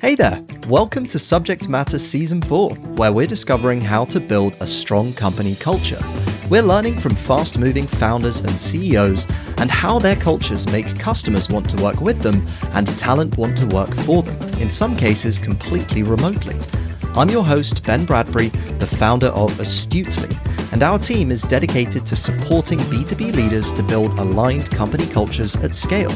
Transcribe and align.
Hey 0.00 0.14
there! 0.14 0.44
Welcome 0.68 1.06
to 1.08 1.18
Subject 1.18 1.68
Matter 1.68 1.98
Season 1.98 2.40
4, 2.40 2.70
where 2.70 3.12
we're 3.12 3.26
discovering 3.26 3.80
how 3.80 4.04
to 4.04 4.20
build 4.20 4.54
a 4.60 4.66
strong 4.66 5.12
company 5.12 5.56
culture. 5.56 5.98
We're 6.48 6.62
learning 6.62 7.00
from 7.00 7.16
fast 7.16 7.58
moving 7.58 7.88
founders 7.88 8.38
and 8.38 8.60
CEOs 8.60 9.26
and 9.56 9.72
how 9.72 9.98
their 9.98 10.14
cultures 10.14 10.68
make 10.68 11.00
customers 11.00 11.48
want 11.48 11.68
to 11.70 11.82
work 11.82 12.00
with 12.00 12.20
them 12.20 12.46
and 12.74 12.86
talent 12.96 13.36
want 13.38 13.58
to 13.58 13.66
work 13.66 13.92
for 13.92 14.22
them, 14.22 14.38
in 14.60 14.70
some 14.70 14.96
cases 14.96 15.36
completely 15.36 16.04
remotely. 16.04 16.56
I'm 17.16 17.28
your 17.28 17.44
host, 17.44 17.82
Ben 17.82 18.04
Bradbury, 18.04 18.50
the 18.78 18.86
founder 18.86 19.28
of 19.28 19.58
Astutely, 19.58 20.36
and 20.70 20.84
our 20.84 21.00
team 21.00 21.32
is 21.32 21.42
dedicated 21.42 22.06
to 22.06 22.14
supporting 22.14 22.78
B2B 22.78 23.34
leaders 23.34 23.72
to 23.72 23.82
build 23.82 24.16
aligned 24.20 24.70
company 24.70 25.06
cultures 25.08 25.56
at 25.56 25.74
scale. 25.74 26.12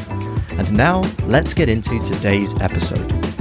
And 0.52 0.72
now, 0.72 1.00
let's 1.26 1.52
get 1.52 1.68
into 1.68 1.98
today's 2.04 2.54
episode. 2.60 3.31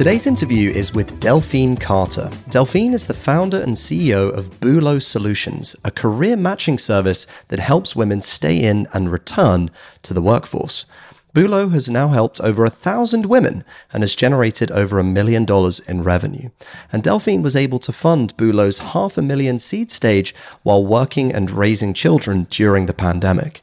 Today's 0.00 0.26
interview 0.26 0.70
is 0.70 0.94
with 0.94 1.20
Delphine 1.20 1.76
Carter. 1.76 2.30
Delphine 2.48 2.94
is 2.94 3.06
the 3.06 3.12
founder 3.12 3.60
and 3.60 3.74
CEO 3.74 4.32
of 4.32 4.58
Boulo 4.58 4.98
Solutions, 4.98 5.76
a 5.84 5.90
career 5.90 6.38
matching 6.38 6.78
service 6.78 7.26
that 7.48 7.60
helps 7.60 7.94
women 7.94 8.22
stay 8.22 8.56
in 8.56 8.88
and 8.94 9.12
return 9.12 9.70
to 10.04 10.14
the 10.14 10.22
workforce. 10.22 10.86
Boulo 11.34 11.70
has 11.72 11.90
now 11.90 12.08
helped 12.08 12.40
over 12.40 12.64
a 12.64 12.70
thousand 12.70 13.26
women 13.26 13.62
and 13.92 14.02
has 14.02 14.16
generated 14.16 14.70
over 14.70 14.98
a 14.98 15.04
million 15.04 15.44
dollars 15.44 15.80
in 15.80 16.02
revenue. 16.02 16.48
And 16.90 17.02
Delphine 17.02 17.42
was 17.42 17.54
able 17.54 17.78
to 17.80 17.92
fund 17.92 18.34
Boulo's 18.38 18.78
half 18.78 19.18
a 19.18 19.22
million 19.22 19.58
seed 19.58 19.90
stage 19.90 20.34
while 20.62 20.82
working 20.82 21.30
and 21.30 21.50
raising 21.50 21.92
children 21.92 22.44
during 22.44 22.86
the 22.86 22.94
pandemic. 22.94 23.60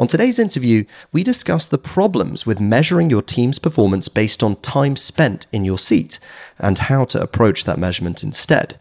On 0.00 0.06
today's 0.06 0.38
interview, 0.38 0.84
we 1.12 1.22
discuss 1.22 1.68
the 1.68 1.76
problems 1.76 2.46
with 2.46 2.58
measuring 2.58 3.10
your 3.10 3.20
team's 3.20 3.58
performance 3.58 4.08
based 4.08 4.42
on 4.42 4.56
time 4.62 4.96
spent 4.96 5.46
in 5.52 5.62
your 5.62 5.76
seat 5.76 6.18
and 6.58 6.78
how 6.78 7.04
to 7.04 7.20
approach 7.20 7.64
that 7.64 7.78
measurement 7.78 8.22
instead. 8.22 8.78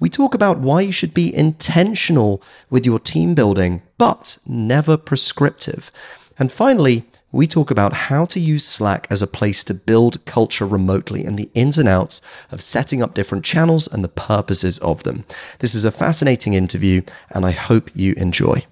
We 0.00 0.08
talk 0.08 0.32
about 0.32 0.60
why 0.60 0.80
you 0.80 0.90
should 0.90 1.12
be 1.12 1.36
intentional 1.36 2.42
with 2.70 2.86
your 2.86 2.98
team 2.98 3.34
building, 3.34 3.82
but 3.98 4.38
never 4.46 4.96
prescriptive. 4.96 5.92
And 6.38 6.50
finally, 6.50 7.04
we 7.30 7.46
talk 7.46 7.70
about 7.70 7.92
how 8.08 8.24
to 8.24 8.40
use 8.40 8.64
Slack 8.64 9.06
as 9.10 9.20
a 9.20 9.26
place 9.26 9.62
to 9.64 9.74
build 9.74 10.24
culture 10.24 10.66
remotely 10.66 11.22
and 11.26 11.38
the 11.38 11.50
ins 11.52 11.76
and 11.76 11.86
outs 11.86 12.22
of 12.50 12.62
setting 12.62 13.02
up 13.02 13.12
different 13.12 13.44
channels 13.44 13.86
and 13.92 14.02
the 14.02 14.08
purposes 14.08 14.78
of 14.78 15.02
them. 15.02 15.26
This 15.58 15.74
is 15.74 15.84
a 15.84 15.92
fascinating 15.92 16.54
interview, 16.54 17.02
and 17.28 17.44
I 17.44 17.50
hope 17.50 17.90
you 17.94 18.14
enjoy. 18.16 18.64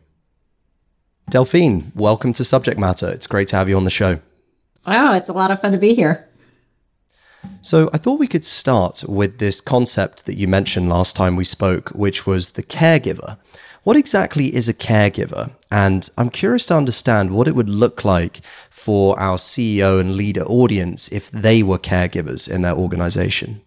Delphine, 1.30 1.92
welcome 1.94 2.32
to 2.32 2.42
Subject 2.42 2.76
Matter. 2.76 3.08
It's 3.08 3.28
great 3.28 3.46
to 3.48 3.56
have 3.56 3.68
you 3.68 3.76
on 3.76 3.84
the 3.84 3.90
show. 3.90 4.18
Oh, 4.84 5.14
it's 5.14 5.28
a 5.28 5.32
lot 5.32 5.52
of 5.52 5.60
fun 5.60 5.70
to 5.70 5.78
be 5.78 5.94
here. 5.94 6.28
So, 7.62 7.88
I 7.92 7.98
thought 7.98 8.18
we 8.18 8.26
could 8.26 8.44
start 8.44 9.04
with 9.06 9.38
this 9.38 9.60
concept 9.60 10.26
that 10.26 10.34
you 10.34 10.48
mentioned 10.48 10.88
last 10.88 11.14
time 11.14 11.36
we 11.36 11.44
spoke, 11.44 11.90
which 11.90 12.26
was 12.26 12.52
the 12.52 12.64
caregiver. 12.64 13.38
What 13.84 13.96
exactly 13.96 14.52
is 14.52 14.68
a 14.68 14.74
caregiver? 14.74 15.52
And 15.70 16.10
I'm 16.18 16.30
curious 16.30 16.66
to 16.66 16.76
understand 16.76 17.30
what 17.30 17.46
it 17.46 17.54
would 17.54 17.68
look 17.70 18.04
like 18.04 18.40
for 18.68 19.16
our 19.20 19.36
CEO 19.36 20.00
and 20.00 20.16
leader 20.16 20.42
audience 20.42 21.06
if 21.12 21.30
they 21.30 21.62
were 21.62 21.78
caregivers 21.78 22.50
in 22.50 22.62
their 22.62 22.74
organization. 22.74 23.60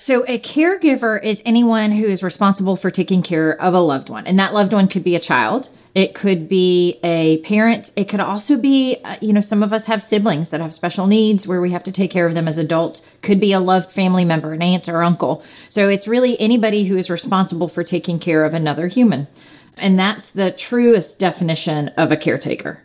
So, 0.00 0.24
a 0.28 0.38
caregiver 0.38 1.20
is 1.20 1.42
anyone 1.44 1.90
who 1.90 2.04
is 2.04 2.22
responsible 2.22 2.76
for 2.76 2.88
taking 2.88 3.20
care 3.20 3.60
of 3.60 3.74
a 3.74 3.80
loved 3.80 4.08
one. 4.08 4.28
And 4.28 4.38
that 4.38 4.54
loved 4.54 4.72
one 4.72 4.86
could 4.86 5.02
be 5.02 5.16
a 5.16 5.20
child, 5.20 5.70
it 5.92 6.14
could 6.14 6.48
be 6.48 7.00
a 7.02 7.38
parent. 7.38 7.90
It 7.96 8.08
could 8.08 8.20
also 8.20 8.56
be, 8.56 8.98
uh, 9.04 9.16
you 9.20 9.32
know, 9.32 9.40
some 9.40 9.60
of 9.60 9.72
us 9.72 9.86
have 9.86 10.00
siblings 10.00 10.50
that 10.50 10.60
have 10.60 10.72
special 10.72 11.08
needs 11.08 11.48
where 11.48 11.60
we 11.60 11.72
have 11.72 11.82
to 11.82 11.90
take 11.90 12.12
care 12.12 12.26
of 12.26 12.36
them 12.36 12.46
as 12.46 12.58
adults. 12.58 13.12
Could 13.22 13.40
be 13.40 13.52
a 13.52 13.58
loved 13.58 13.90
family 13.90 14.24
member, 14.24 14.52
an 14.52 14.62
aunt 14.62 14.88
or 14.88 15.02
uncle. 15.02 15.42
So, 15.68 15.88
it's 15.88 16.06
really 16.06 16.40
anybody 16.40 16.84
who 16.84 16.96
is 16.96 17.10
responsible 17.10 17.66
for 17.66 17.82
taking 17.82 18.20
care 18.20 18.44
of 18.44 18.54
another 18.54 18.86
human. 18.86 19.26
And 19.76 19.98
that's 19.98 20.30
the 20.30 20.52
truest 20.52 21.18
definition 21.18 21.88
of 21.96 22.12
a 22.12 22.16
caretaker. 22.16 22.84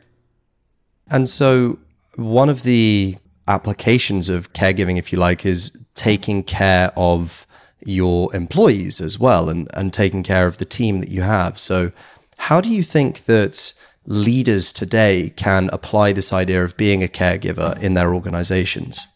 And 1.12 1.30
so, 1.30 1.78
one 2.16 2.50
of 2.50 2.64
the 2.64 3.18
applications 3.48 4.30
of 4.30 4.52
caregiving, 4.54 4.98
if 4.98 5.12
you 5.12 5.20
like, 5.20 5.46
is 5.46 5.78
taking 5.96 6.44
care 6.44 6.92
of 6.96 7.46
your 7.86 8.34
employees 8.36 9.02
as 9.02 9.20
well 9.20 9.50
and, 9.50 9.68
and 9.74 9.94
taking 9.94 10.24
care 10.24 10.48
of 10.48 10.58
the 10.58 10.66
team 10.66 11.00
that 11.00 11.10
you 11.10 11.22
have. 11.22 11.60
So, 11.60 11.92
how 12.38 12.62
do 12.62 12.70
you 12.70 12.84
think 12.84 13.26
that 13.26 13.74
leaders 14.06 14.74
today 14.74 15.34
can 15.36 15.70
apply 15.72 16.12
this 16.12 16.34
idea 16.34 16.64
of 16.64 16.76
being 16.76 17.04
a 17.04 17.08
caregiver 17.08 17.80
in 17.82 17.94
their 17.94 18.14
organizations? 18.14 19.08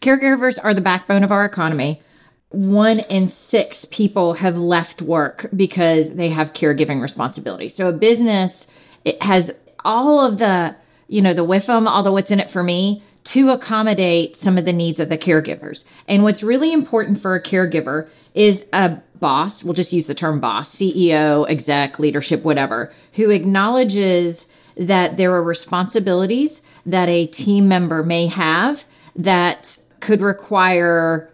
Caregivers 0.00 0.58
are 0.62 0.74
the 0.74 0.80
backbone 0.80 1.24
of 1.24 1.32
our 1.32 1.44
economy. 1.44 2.02
One 2.50 2.98
in 3.10 3.26
six 3.28 3.84
people 3.86 4.34
have 4.34 4.56
left 4.56 5.02
work 5.02 5.46
because 5.54 6.16
they 6.16 6.28
have 6.28 6.52
caregiving 6.52 7.00
responsibilities. 7.00 7.74
So 7.74 7.88
a 7.88 7.92
business 7.92 8.66
it 9.04 9.22
has 9.22 9.58
all 9.84 10.20
of 10.20 10.38
the, 10.38 10.76
you 11.08 11.22
know, 11.22 11.32
the 11.32 11.44
WIFM, 11.44 11.86
all 11.86 12.02
the 12.02 12.12
what's 12.12 12.30
in 12.30 12.40
it 12.40 12.50
for 12.50 12.62
me 12.62 13.02
to 13.36 13.50
accommodate 13.50 14.34
some 14.34 14.56
of 14.56 14.64
the 14.64 14.72
needs 14.72 14.98
of 14.98 15.10
the 15.10 15.18
caregivers. 15.18 15.84
And 16.08 16.22
what's 16.22 16.42
really 16.42 16.72
important 16.72 17.18
for 17.18 17.34
a 17.34 17.42
caregiver 17.42 18.08
is 18.32 18.66
a 18.72 18.96
boss, 19.20 19.62
we'll 19.62 19.74
just 19.74 19.92
use 19.92 20.06
the 20.06 20.14
term 20.14 20.40
boss, 20.40 20.74
CEO, 20.74 21.46
exec, 21.46 21.98
leadership, 21.98 22.44
whatever, 22.44 22.90
who 23.16 23.28
acknowledges 23.28 24.48
that 24.78 25.18
there 25.18 25.34
are 25.34 25.42
responsibilities 25.42 26.66
that 26.86 27.10
a 27.10 27.26
team 27.26 27.68
member 27.68 28.02
may 28.02 28.26
have 28.26 28.84
that 29.14 29.80
could 30.00 30.22
require 30.22 31.30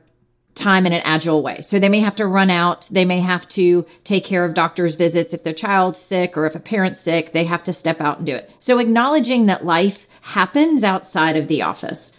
time 0.54 0.86
in 0.86 0.92
an 0.92 1.02
agile 1.04 1.42
way. 1.42 1.60
So 1.60 1.78
they 1.78 1.88
may 1.88 2.00
have 2.00 2.16
to 2.16 2.26
run 2.26 2.50
out, 2.50 2.88
they 2.90 3.04
may 3.04 3.20
have 3.20 3.48
to 3.50 3.86
take 4.04 4.24
care 4.24 4.44
of 4.44 4.54
doctor's 4.54 4.94
visits 4.94 5.32
if 5.32 5.44
their 5.44 5.52
child's 5.52 5.98
sick 5.98 6.36
or 6.36 6.46
if 6.46 6.54
a 6.54 6.60
parent's 6.60 7.00
sick, 7.00 7.32
they 7.32 7.44
have 7.44 7.62
to 7.64 7.72
step 7.72 8.00
out 8.00 8.18
and 8.18 8.26
do 8.26 8.34
it. 8.34 8.54
So 8.60 8.78
acknowledging 8.78 9.46
that 9.46 9.64
life 9.64 10.06
happens 10.22 10.84
outside 10.84 11.36
of 11.36 11.48
the 11.48 11.62
office. 11.62 12.18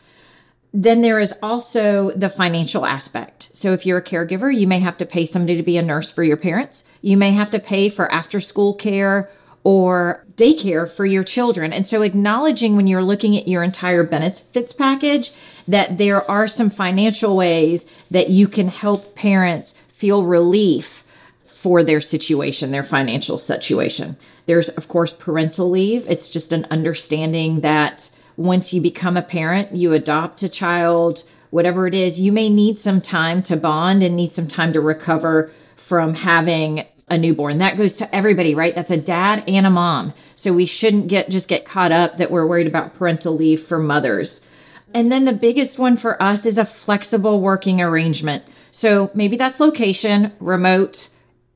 Then 0.73 1.01
there 1.01 1.19
is 1.19 1.35
also 1.43 2.09
the 2.11 2.29
financial 2.29 2.85
aspect. 2.85 3.55
So 3.55 3.73
if 3.73 3.85
you're 3.85 3.99
a 3.99 4.03
caregiver, 4.03 4.53
you 4.53 4.65
may 4.65 4.79
have 4.79 4.97
to 4.97 5.05
pay 5.05 5.25
somebody 5.25 5.55
to 5.55 5.63
be 5.63 5.77
a 5.77 5.83
nurse 5.83 6.09
for 6.09 6.23
your 6.23 6.37
parents. 6.37 6.89
You 7.01 7.15
may 7.15 7.31
have 7.31 7.51
to 7.51 7.59
pay 7.59 7.89
for 7.89 8.11
after 8.11 8.39
school 8.39 8.73
care 8.73 9.29
or 9.63 10.25
daycare 10.35 10.93
for 10.93 11.05
your 11.05 11.23
children. 11.23 11.71
And 11.71 11.85
so 11.85 12.01
acknowledging 12.01 12.75
when 12.75 12.87
you're 12.87 13.03
looking 13.03 13.37
at 13.37 13.47
your 13.47 13.61
entire 13.61 14.03
benefits 14.03 14.73
package 14.73 15.31
that 15.67 15.97
there 15.97 16.29
are 16.29 16.47
some 16.47 16.69
financial 16.69 17.35
ways 17.35 17.83
that 18.11 18.29
you 18.29 18.47
can 18.47 18.67
help 18.67 19.15
parents 19.15 19.73
feel 19.89 20.23
relief 20.23 21.03
for 21.45 21.83
their 21.83 22.01
situation, 22.01 22.71
their 22.71 22.83
financial 22.83 23.37
situation. 23.37 24.17
There's, 24.45 24.69
of 24.69 24.87
course, 24.87 25.13
parental 25.13 25.69
leave. 25.69 26.05
It's 26.09 26.29
just 26.29 26.51
an 26.51 26.65
understanding 26.69 27.61
that 27.61 28.09
once 28.35 28.73
you 28.73 28.81
become 28.81 29.15
a 29.15 29.21
parent, 29.21 29.71
you 29.71 29.93
adopt 29.93 30.43
a 30.43 30.49
child, 30.49 31.23
whatever 31.51 31.87
it 31.87 31.93
is, 31.93 32.19
you 32.19 32.31
may 32.31 32.49
need 32.49 32.77
some 32.77 32.99
time 32.99 33.43
to 33.43 33.55
bond 33.55 34.03
and 34.03 34.15
need 34.15 34.31
some 34.31 34.47
time 34.47 34.73
to 34.73 34.81
recover 34.81 35.51
from 35.75 36.15
having 36.15 36.85
a 37.09 37.17
newborn. 37.17 37.59
That 37.59 37.77
goes 37.77 37.97
to 37.97 38.15
everybody, 38.15 38.55
right? 38.55 38.73
That's 38.73 38.91
a 38.91 38.97
dad 38.97 39.43
and 39.47 39.67
a 39.67 39.69
mom. 39.69 40.13
So 40.35 40.53
we 40.53 40.65
shouldn't 40.65 41.07
get 41.07 41.29
just 41.29 41.47
get 41.47 41.65
caught 41.65 41.91
up 41.91 42.17
that 42.17 42.31
we're 42.31 42.47
worried 42.47 42.67
about 42.67 42.95
parental 42.95 43.33
leave 43.35 43.61
for 43.61 43.77
mothers. 43.77 44.49
And 44.93 45.11
then 45.11 45.25
the 45.25 45.33
biggest 45.33 45.79
one 45.79 45.97
for 45.97 46.21
us 46.21 46.45
is 46.45 46.57
a 46.57 46.65
flexible 46.65 47.41
working 47.41 47.81
arrangement. 47.81 48.43
So 48.71 49.11
maybe 49.13 49.37
that's 49.37 49.59
location, 49.59 50.33
remote, 50.39 51.09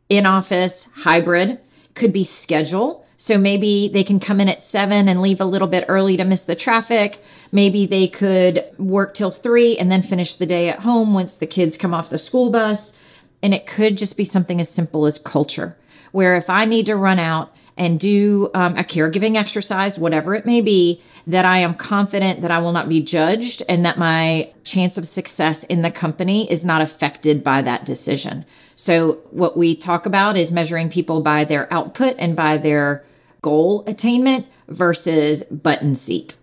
in 0.10 0.26
office, 0.26 0.92
hybrid, 0.96 1.60
could 1.94 2.14
be 2.14 2.24
schedule. 2.24 3.06
So 3.18 3.38
maybe 3.38 3.90
they 3.92 4.04
can 4.04 4.20
come 4.20 4.40
in 4.40 4.48
at 4.48 4.62
seven 4.62 5.10
and 5.10 5.22
leave 5.22 5.42
a 5.42 5.46
little 5.46 5.68
bit 5.68 5.86
early 5.88 6.18
to 6.18 6.24
miss 6.24 6.44
the 6.44 6.56
traffic. 6.56 7.20
Maybe 7.52 7.86
they 7.86 8.08
could 8.08 8.64
work 8.78 9.16
till 9.16 9.32
three 9.32 9.78
and 9.78 9.92
then 9.92 10.04
finish 10.04 10.36
the 10.36 10.46
day 10.46 10.70
at 10.70 10.80
home 10.80 11.14
once 11.14 11.36
the 11.36 11.48
kids 11.48 11.78
come 11.78 11.94
off 11.94 12.10
the 12.10 12.20
school 12.20 12.52
bus. 12.52 12.98
And 13.42 13.54
it 13.54 13.68
could 13.68 13.98
just 13.98 14.18
be 14.18 14.26
something 14.26 14.60
as 14.60 14.70
simple 14.70 15.06
as 15.06 15.18
culture, 15.18 15.76
where 16.12 16.36
if 16.36 16.50
I 16.50 16.66
need 16.66 16.86
to 16.88 16.96
run 16.96 17.20
out 17.20 17.52
and 17.78 18.00
do 18.00 18.50
um, 18.54 18.76
a 18.76 18.84
caregiving 18.84 19.36
exercise, 19.36 20.00
whatever 20.00 20.34
it 20.34 20.46
may 20.46 20.62
be, 20.62 21.02
that 21.28 21.46
I 21.46 21.60
am 21.60 21.76
confident 21.76 22.42
that 22.42 22.52
I 22.52 22.60
will 22.60 22.72
not 22.72 22.90
be 22.90 23.02
judged 23.02 23.62
and 23.68 23.86
that 23.86 23.98
my 23.98 24.52
chance 24.64 24.98
of 24.98 25.06
success 25.06 25.64
in 25.66 25.82
the 25.82 25.92
company 25.92 26.50
is 26.50 26.66
not 26.66 26.82
affected 26.82 27.44
by 27.44 27.62
that 27.62 27.86
decision. 27.86 28.46
So, 28.76 29.22
what 29.32 29.58
we 29.58 29.76
talk 29.76 30.06
about 30.06 30.38
is 30.38 30.52
measuring 30.52 30.90
people 30.90 31.22
by 31.22 31.44
their 31.44 31.72
output 31.72 32.16
and 32.18 32.36
by 32.36 32.58
their 32.58 33.04
goal 33.42 33.84
attainment 33.88 34.48
versus 34.68 35.44
button 35.44 35.96
seat. 35.96 36.38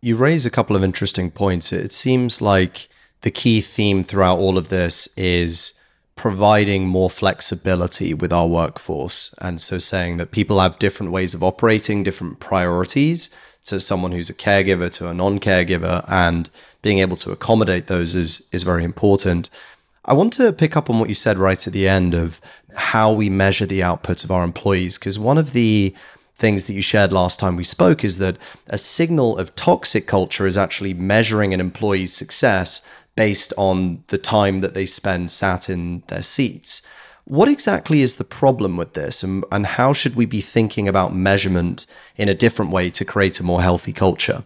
You 0.00 0.16
raise 0.16 0.46
a 0.46 0.50
couple 0.50 0.76
of 0.76 0.84
interesting 0.84 1.30
points. 1.30 1.72
It 1.72 1.92
seems 1.92 2.40
like 2.40 2.88
the 3.22 3.30
key 3.30 3.60
theme 3.60 4.02
throughout 4.02 4.38
all 4.38 4.56
of 4.56 4.68
this 4.68 5.08
is 5.16 5.74
providing 6.18 6.86
more 6.86 7.08
flexibility 7.08 8.12
with 8.12 8.32
our 8.32 8.46
workforce. 8.46 9.34
And 9.40 9.58
so 9.60 9.78
saying 9.78 10.18
that 10.18 10.32
people 10.32 10.60
have 10.60 10.78
different 10.78 11.12
ways 11.12 11.32
of 11.32 11.42
operating, 11.42 12.02
different 12.02 12.40
priorities 12.40 13.30
to 13.64 13.80
someone 13.80 14.12
who's 14.12 14.28
a 14.28 14.34
caregiver 14.34 14.90
to 14.90 15.08
a 15.08 15.14
non-caregiver 15.14 16.04
and 16.08 16.50
being 16.82 16.98
able 16.98 17.16
to 17.16 17.30
accommodate 17.30 17.86
those 17.86 18.14
is 18.14 18.46
is 18.52 18.62
very 18.62 18.84
important. 18.84 19.48
I 20.04 20.14
want 20.14 20.32
to 20.34 20.52
pick 20.52 20.76
up 20.76 20.90
on 20.90 20.98
what 20.98 21.08
you 21.08 21.14
said 21.14 21.36
right 21.38 21.66
at 21.66 21.72
the 21.72 21.88
end 21.88 22.14
of 22.14 22.40
how 22.74 23.12
we 23.12 23.28
measure 23.30 23.66
the 23.66 23.82
output 23.82 24.24
of 24.24 24.30
our 24.30 24.42
employees 24.42 24.98
because 24.98 25.18
one 25.18 25.38
of 25.38 25.52
the 25.52 25.94
things 26.34 26.64
that 26.64 26.72
you 26.72 26.82
shared 26.82 27.12
last 27.12 27.40
time 27.40 27.56
we 27.56 27.64
spoke 27.64 28.04
is 28.04 28.18
that 28.18 28.36
a 28.68 28.78
signal 28.78 29.36
of 29.36 29.54
toxic 29.56 30.06
culture 30.06 30.46
is 30.46 30.56
actually 30.56 30.94
measuring 30.94 31.52
an 31.52 31.60
employee's 31.60 32.12
success 32.12 32.80
based 33.18 33.52
on 33.56 34.04
the 34.06 34.16
time 34.16 34.60
that 34.60 34.74
they 34.74 34.86
spend 34.86 35.28
sat 35.28 35.68
in 35.68 36.04
their 36.06 36.22
seats. 36.22 36.82
What 37.24 37.48
exactly 37.48 38.00
is 38.00 38.14
the 38.14 38.22
problem 38.22 38.76
with 38.76 38.92
this, 38.92 39.24
and, 39.24 39.44
and 39.50 39.66
how 39.66 39.92
should 39.92 40.14
we 40.14 40.24
be 40.24 40.40
thinking 40.40 40.86
about 40.86 41.16
measurement 41.16 41.84
in 42.16 42.28
a 42.28 42.40
different 42.44 42.70
way 42.70 42.90
to 42.90 43.04
create 43.04 43.40
a 43.40 43.42
more 43.42 43.60
healthy 43.60 43.92
culture? 43.92 44.44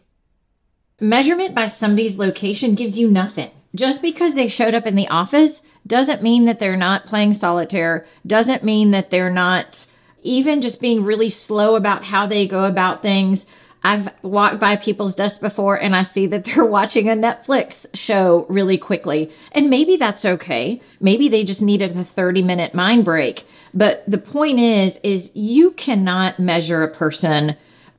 Measurement 0.98 1.54
by 1.54 1.66
somebody's 1.66 2.18
location 2.18 2.74
gives 2.74 2.98
you 2.98 3.10
nothing. 3.10 3.50
Just 3.74 4.00
because 4.00 4.34
they 4.34 4.48
showed 4.48 4.72
up 4.72 4.86
in 4.86 4.96
the 4.96 5.08
office 5.08 5.60
doesn't 5.86 6.22
mean 6.22 6.46
that 6.46 6.58
they're 6.58 6.74
not 6.74 7.04
playing 7.04 7.34
solitaire, 7.34 8.06
doesn't 8.26 8.64
mean 8.64 8.90
that 8.92 9.10
they're 9.10 9.28
not 9.28 9.86
even 10.22 10.62
just 10.62 10.80
being 10.80 11.04
really 11.04 11.28
slow 11.28 11.76
about 11.76 12.04
how 12.04 12.26
they 12.26 12.46
go 12.46 12.64
about 12.64 13.02
things. 13.02 13.44
I've 13.84 14.14
walked 14.22 14.60
by 14.60 14.76
people's 14.76 15.14
desks 15.14 15.38
before 15.38 15.80
and 15.80 15.96
I 15.96 16.02
see 16.02 16.26
that 16.26 16.44
they're 16.46 16.64
watching 16.64 17.08
a 17.08 17.14
Netflix 17.14 17.88
show 17.96 18.46
really 18.48 18.78
quickly. 18.78 19.30
And 19.52 19.70
maybe 19.70 19.96
that's 19.96 20.24
okay. 20.24 20.80
Maybe 21.00 21.28
they 21.28 21.44
just 21.44 21.62
needed 21.62 21.96
a 21.96 22.04
30 22.04 22.42
minute 22.42 22.74
mind 22.74 23.04
break. 23.04 23.44
But 23.74 24.04
the 24.06 24.18
point 24.18 24.58
is, 24.58 24.98
is 24.98 25.34
you 25.34 25.72
cannot 25.72 26.38
measure 26.38 26.82
a 26.82 26.88
person 26.88 27.56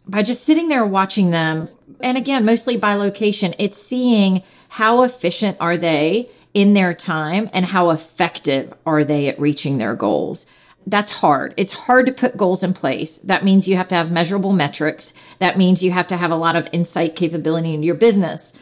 by 0.08 0.22
just 0.22 0.44
sitting 0.44 0.70
there 0.70 0.86
watching 0.86 1.32
them. 1.32 1.70
And 2.00 2.18
again, 2.18 2.46
mostly 2.46 2.78
by 2.78 2.94
location, 2.94 3.54
it's 3.58 3.82
seeing 3.82 4.44
how 4.70 5.04
efficient 5.04 5.58
are 5.60 5.78
they 5.78 6.30
in 6.54 6.74
their 6.74 6.94
time 6.94 7.50
and 7.54 7.66
how 7.66 7.90
effective 7.90 8.74
are 8.86 9.04
they 9.04 9.28
at 9.28 9.40
reaching 9.40 9.78
their 9.78 9.96
goals 9.96 10.50
that's 10.86 11.12
hard. 11.12 11.54
It's 11.58 11.74
hard 11.74 12.06
to 12.08 12.12
put 12.12 12.38
goals 12.38 12.64
in 12.64 12.74
place. 12.74 13.18
That 13.20 13.44
means 13.44 13.68
you 13.68 13.78
have 13.78 13.88
to 13.90 13.96
have 13.96 14.12
measurable 14.12 14.54
metrics. 14.54 15.14
That 15.40 15.58
means 15.58 15.82
you 15.82 15.92
have 15.92 16.08
to 16.08 16.18
have 16.18 16.32
a 16.32 16.36
lot 16.36 16.56
of 16.56 16.68
insight 16.72 17.16
capability 17.16 17.74
in 17.74 17.84
your 17.84 17.96
business. 17.96 18.60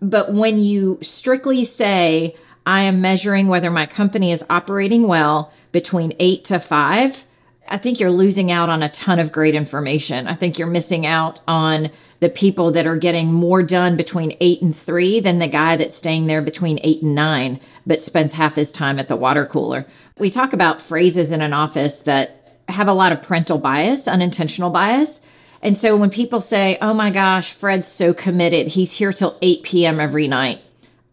But 0.00 0.32
when 0.32 0.58
you 0.58 0.98
strictly 1.00 1.64
say, 1.64 2.36
I 2.66 2.82
am 2.82 3.00
measuring 3.00 3.48
whether 3.48 3.70
my 3.70 3.86
company 3.86 4.32
is 4.32 4.44
operating 4.48 5.06
well 5.06 5.52
between 5.72 6.14
eight 6.18 6.44
to 6.44 6.58
five, 6.58 7.24
I 7.68 7.78
think 7.78 7.98
you're 7.98 8.10
losing 8.10 8.50
out 8.50 8.68
on 8.68 8.82
a 8.82 8.88
ton 8.88 9.18
of 9.18 9.32
great 9.32 9.54
information. 9.54 10.26
I 10.26 10.34
think 10.34 10.58
you're 10.58 10.68
missing 10.68 11.06
out 11.06 11.40
on 11.48 11.90
the 12.20 12.28
people 12.28 12.70
that 12.72 12.86
are 12.86 12.96
getting 12.96 13.32
more 13.32 13.62
done 13.62 13.96
between 13.96 14.36
eight 14.40 14.62
and 14.62 14.74
three 14.74 15.20
than 15.20 15.38
the 15.38 15.48
guy 15.48 15.76
that's 15.76 15.94
staying 15.94 16.26
there 16.26 16.42
between 16.42 16.78
eight 16.82 17.02
and 17.02 17.14
nine, 17.14 17.60
but 17.86 18.00
spends 18.00 18.34
half 18.34 18.54
his 18.54 18.72
time 18.72 18.98
at 18.98 19.08
the 19.08 19.16
water 19.16 19.46
cooler. 19.46 19.86
We 20.18 20.30
talk 20.30 20.52
about 20.52 20.80
phrases 20.80 21.32
in 21.32 21.40
an 21.40 21.52
office 21.52 22.00
that 22.00 22.62
have 22.68 22.88
a 22.88 22.92
lot 22.92 23.12
of 23.12 23.22
parental 23.22 23.58
bias, 23.58 24.08
unintentional 24.08 24.70
bias. 24.70 25.26
And 25.60 25.76
so 25.76 25.96
when 25.96 26.10
people 26.10 26.40
say, 26.40 26.78
oh 26.80 26.94
my 26.94 27.10
gosh, 27.10 27.52
Fred's 27.52 27.88
so 27.88 28.14
committed, 28.14 28.68
he's 28.68 28.98
here 28.98 29.12
till 29.12 29.38
8 29.42 29.62
p.m. 29.62 30.00
every 30.00 30.28
night. 30.28 30.60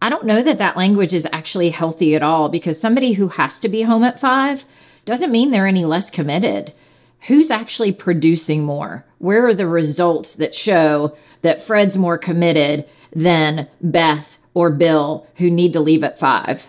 I 0.00 0.10
don't 0.10 0.26
know 0.26 0.42
that 0.42 0.58
that 0.58 0.76
language 0.76 1.12
is 1.12 1.28
actually 1.32 1.70
healthy 1.70 2.14
at 2.16 2.22
all 2.22 2.48
because 2.48 2.80
somebody 2.80 3.12
who 3.12 3.28
has 3.28 3.60
to 3.60 3.68
be 3.68 3.82
home 3.82 4.02
at 4.02 4.18
five 4.18 4.64
doesn't 5.04 5.30
mean 5.30 5.50
they're 5.50 5.66
any 5.66 5.84
less 5.84 6.10
committed. 6.10 6.72
Who's 7.28 7.50
actually 7.50 7.92
producing 7.92 8.64
more? 8.64 9.04
Where 9.18 9.46
are 9.46 9.54
the 9.54 9.68
results 9.68 10.34
that 10.34 10.54
show 10.54 11.16
that 11.42 11.60
Fred's 11.60 11.96
more 11.96 12.18
committed 12.18 12.86
than 13.14 13.68
Beth 13.80 14.38
or 14.54 14.70
Bill 14.70 15.26
who 15.36 15.50
need 15.50 15.72
to 15.74 15.80
leave 15.80 16.02
at 16.02 16.18
five? 16.18 16.68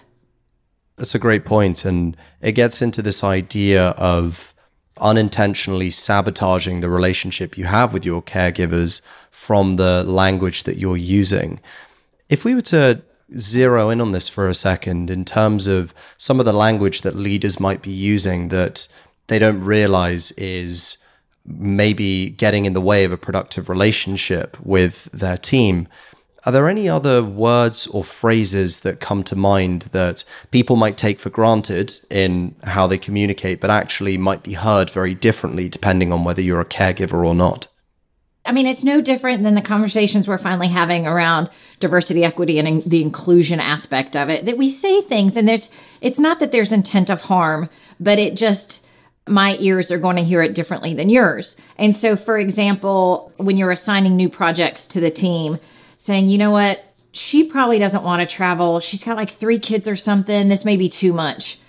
That's 0.98 1.16
a 1.16 1.20
great 1.20 1.44
point. 1.44 1.86
And 1.86 2.16
it 2.42 2.52
gets 2.52 2.82
into 2.82 3.02
this 3.02 3.24
idea 3.24 3.90
of 3.90 4.54
unintentionally 4.98 5.92
sabotaging 5.92 6.82
the 6.82 6.90
relationship 6.90 7.58
you 7.58 7.66
have 7.66 7.92
with 7.92 8.06
your 8.06 8.22
caregivers 8.22 9.02
from 9.32 9.78
the 9.78 10.04
language 10.04 10.64
that 10.64 10.78
you're 10.78 10.98
using. 10.98 11.60
If 12.30 12.46
we 12.46 12.54
were 12.54 12.62
to 12.62 13.02
zero 13.38 13.90
in 13.90 14.00
on 14.00 14.12
this 14.12 14.30
for 14.30 14.48
a 14.48 14.54
second 14.54 15.10
in 15.10 15.26
terms 15.26 15.68
of 15.68 15.94
some 16.18 16.40
of 16.40 16.46
the 16.46 16.54
language 16.54 17.02
that 17.02 17.16
leaders 17.16 17.60
might 17.60 17.82
be 17.82 17.92
using 17.92 18.50
that 18.50 18.88
they 19.28 19.40
don't 19.40 19.62
realize 19.62 20.32
is 20.32 20.98
maybe 21.46 22.30
getting 22.30 22.66
in 22.66 22.74
the 22.74 22.82
way 22.82 23.04
of 23.04 23.12
a 23.12 23.18
productive 23.18 23.70
relationship 23.70 24.58
with 24.62 25.06
their 25.12 25.38
team. 25.38 25.88
Are 26.46 26.52
there 26.52 26.68
any 26.68 26.90
other 26.90 27.24
words 27.24 27.88
or 27.88 28.04
phrases 28.04 28.82
that 28.82 29.00
come 29.00 29.24
to 29.24 29.36
mind 29.36 29.84
that 29.94 30.26
people 30.52 30.76
might 30.76 30.98
take 30.98 31.20
for 31.20 31.30
granted 31.30 31.94
in 32.10 32.56
how 32.64 32.86
they 32.86 32.98
communicate, 32.98 33.62
but 33.62 33.70
actually 33.70 34.18
might 34.18 34.44
be 34.44 34.54
heard 34.54 34.90
very 34.90 35.16
differently 35.16 35.70
depending 35.70 36.12
on 36.12 36.26
whether 36.26 36.42
you're 36.42 36.60
a 36.60 36.66
caregiver 36.66 37.26
or 37.26 37.34
not? 37.34 37.68
I 38.46 38.52
mean, 38.52 38.66
it's 38.66 38.84
no 38.84 39.00
different 39.00 39.44
than 39.44 39.56
the 39.56 39.62
conversations 39.62 40.28
we're 40.28 40.38
finally 40.38 40.68
having 40.68 41.08
around 41.08 41.50
diversity, 41.80 42.26
equity, 42.26 42.60
and 42.60 42.68
in 42.68 42.82
the 42.82 43.02
inclusion 43.02 43.62
aspect 43.62 44.18
of 44.18 44.30
it. 44.30 44.46
That 44.46 44.58
we 44.58 44.70
say 44.70 45.00
things, 45.00 45.38
and 45.38 45.48
there's, 45.48 45.70
it's 46.02 46.20
not 46.20 46.42
that 46.42 46.52
there's 46.52 46.74
intent 46.74 47.10
of 47.10 47.22
harm, 47.22 47.70
but 48.02 48.20
it 48.20 48.36
just, 48.36 48.83
my 49.28 49.58
ears 49.60 49.92
are 49.92 50.00
going 50.00 50.18
to 50.18 50.24
hear 50.24 50.42
it 50.42 50.54
differently 50.54 50.94
than 50.94 51.10
yours. 51.10 51.60
And 51.78 51.96
so, 51.96 52.16
for 52.16 52.38
example, 52.38 53.32
when 53.38 53.58
you're 53.58 53.72
assigning 53.72 54.16
new 54.16 54.30
projects 54.30 54.86
to 54.88 55.00
the 55.00 55.12
team, 55.12 55.60
saying, 55.98 56.28
you 56.28 56.38
know 56.38 56.52
what, 56.52 56.84
she 57.14 57.46
probably 57.46 57.80
doesn't 57.80 58.04
want 58.04 58.22
to 58.22 58.36
travel. 58.36 58.80
She's 58.80 59.04
got 59.04 59.18
like 59.18 59.30
three 59.30 59.60
kids 59.60 59.88
or 59.88 59.96
something. 59.96 60.50
This 60.50 60.66
may 60.66 60.76
be 60.76 60.90
too 60.90 61.14
much. 61.14 61.60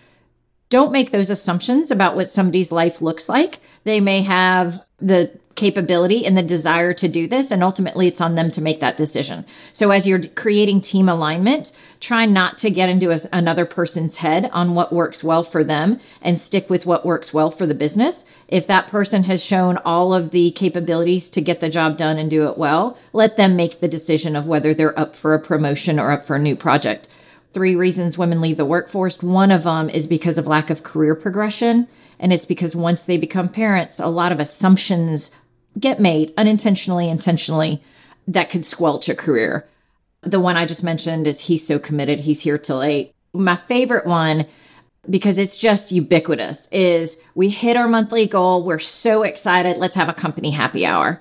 Don't 0.71 0.91
make 0.91 1.11
those 1.11 1.31
assumptions 1.31 1.91
about 1.91 2.17
what 2.17 2.29
somebody's 2.29 2.73
life 2.73 3.01
looks 3.01 3.29
like. 3.29 3.61
They 3.85 4.01
may 4.01 4.23
have 4.23 4.85
the 4.99 5.39
capability 5.55 6.27
and 6.27 6.37
the 6.37 6.43
desire 6.43 6.93
to 6.93 7.09
do 7.09 7.27
this. 7.27 7.51
And 7.51 7.63
ultimately, 7.63 8.07
it's 8.07 8.21
on 8.21 8.35
them 8.35 8.51
to 8.53 8.63
make 8.63 8.81
that 8.81 8.97
decision. 8.97 9.45
So, 9.73 9.91
as 9.91 10.07
you're 10.07 10.23
creating 10.23 10.81
team 10.81 11.09
alignment, 11.09 11.73
try 12.01 12.27
not 12.27 12.59
to 12.59 12.71
get 12.71 12.89
into 12.89 13.11
a, 13.11 13.19
another 13.33 13.65
person's 13.65 14.19
head 14.19 14.51
on 14.53 14.75
what 14.75 14.93
works 14.93 15.25
well 15.25 15.45
for 15.45 15.65
them 15.65 16.01
and 16.21 16.39
stick 16.39 16.69
with 16.69 16.87
what 16.87 17.07
works 17.07 17.33
well 17.33 17.51
for 17.51 17.67
the 17.67 17.75
business. 17.75 18.25
If 18.49 18.67
that 18.67 18.89
person 18.89 19.25
has 19.25 19.45
shown 19.45 19.79
all 19.79 20.15
of 20.15 20.31
the 20.31 20.51
capabilities 20.53 21.31
to 21.31 21.41
get 21.41 21.61
the 21.61 21.69
job 21.69 21.97
done 21.97 22.19
and 22.19 22.31
do 22.31 22.49
it 22.49 22.59
well, 22.59 22.99
let 23.13 23.37
them 23.37 23.57
make 23.57 23.81
the 23.81 23.89
decision 23.89 24.37
of 24.37 24.47
whether 24.47 24.75
they're 24.75 24.99
up 24.99 25.15
for 25.15 25.35
a 25.35 25.41
promotion 25.41 25.99
or 25.99 26.11
up 26.11 26.25
for 26.25 26.37
a 26.37 26.41
new 26.41 26.57
project. 26.57 27.17
Three 27.51 27.77
reasons 27.77 28.19
women 28.19 28.41
leave 28.41 28.57
the 28.57 28.65
workforce. 28.65 29.23
One 29.23 29.53
of 29.53 29.63
them 29.63 29.89
is 29.89 30.09
because 30.09 30.39
of 30.39 30.47
lack 30.49 30.71
of 30.71 30.83
career 30.83 31.15
progression. 31.15 31.87
And 32.19 32.33
it's 32.33 32.47
because 32.47 32.75
once 32.75 33.05
they 33.05 33.17
become 33.17 33.49
parents, 33.49 34.01
a 34.01 34.09
lot 34.09 34.33
of 34.33 34.41
assumptions 34.41 35.39
get 35.79 36.01
made 36.01 36.33
unintentionally, 36.37 37.09
intentionally, 37.09 37.83
that 38.29 38.51
could 38.51 38.65
squelch 38.65 39.09
a 39.09 39.15
career. 39.15 39.67
The 40.23 40.41
one 40.41 40.57
I 40.57 40.67
just 40.67 40.85
mentioned 40.85 41.27
is 41.27 41.41
he's 41.41 41.67
so 41.67 41.79
committed, 41.79 42.21
he's 42.21 42.43
here 42.43 42.59
till 42.59 42.83
eight. 42.83 43.13
My 43.33 43.57
favorite 43.57 44.07
one, 44.07 44.47
because 45.09 45.39
it's 45.39 45.59
just 45.59 45.93
ubiquitous, 45.93 46.69
is 46.73 47.23
we 47.35 47.51
hit 47.51 47.77
our 47.77 47.89
monthly 47.89 48.27
goal. 48.27 48.65
We're 48.65 48.79
so 48.79 49.23
excited. 49.23 49.77
Let's 49.77 49.97
have 49.97 50.09
a 50.09 50.15
company 50.15 50.53
happy 50.53 50.87
hour. 50.87 51.21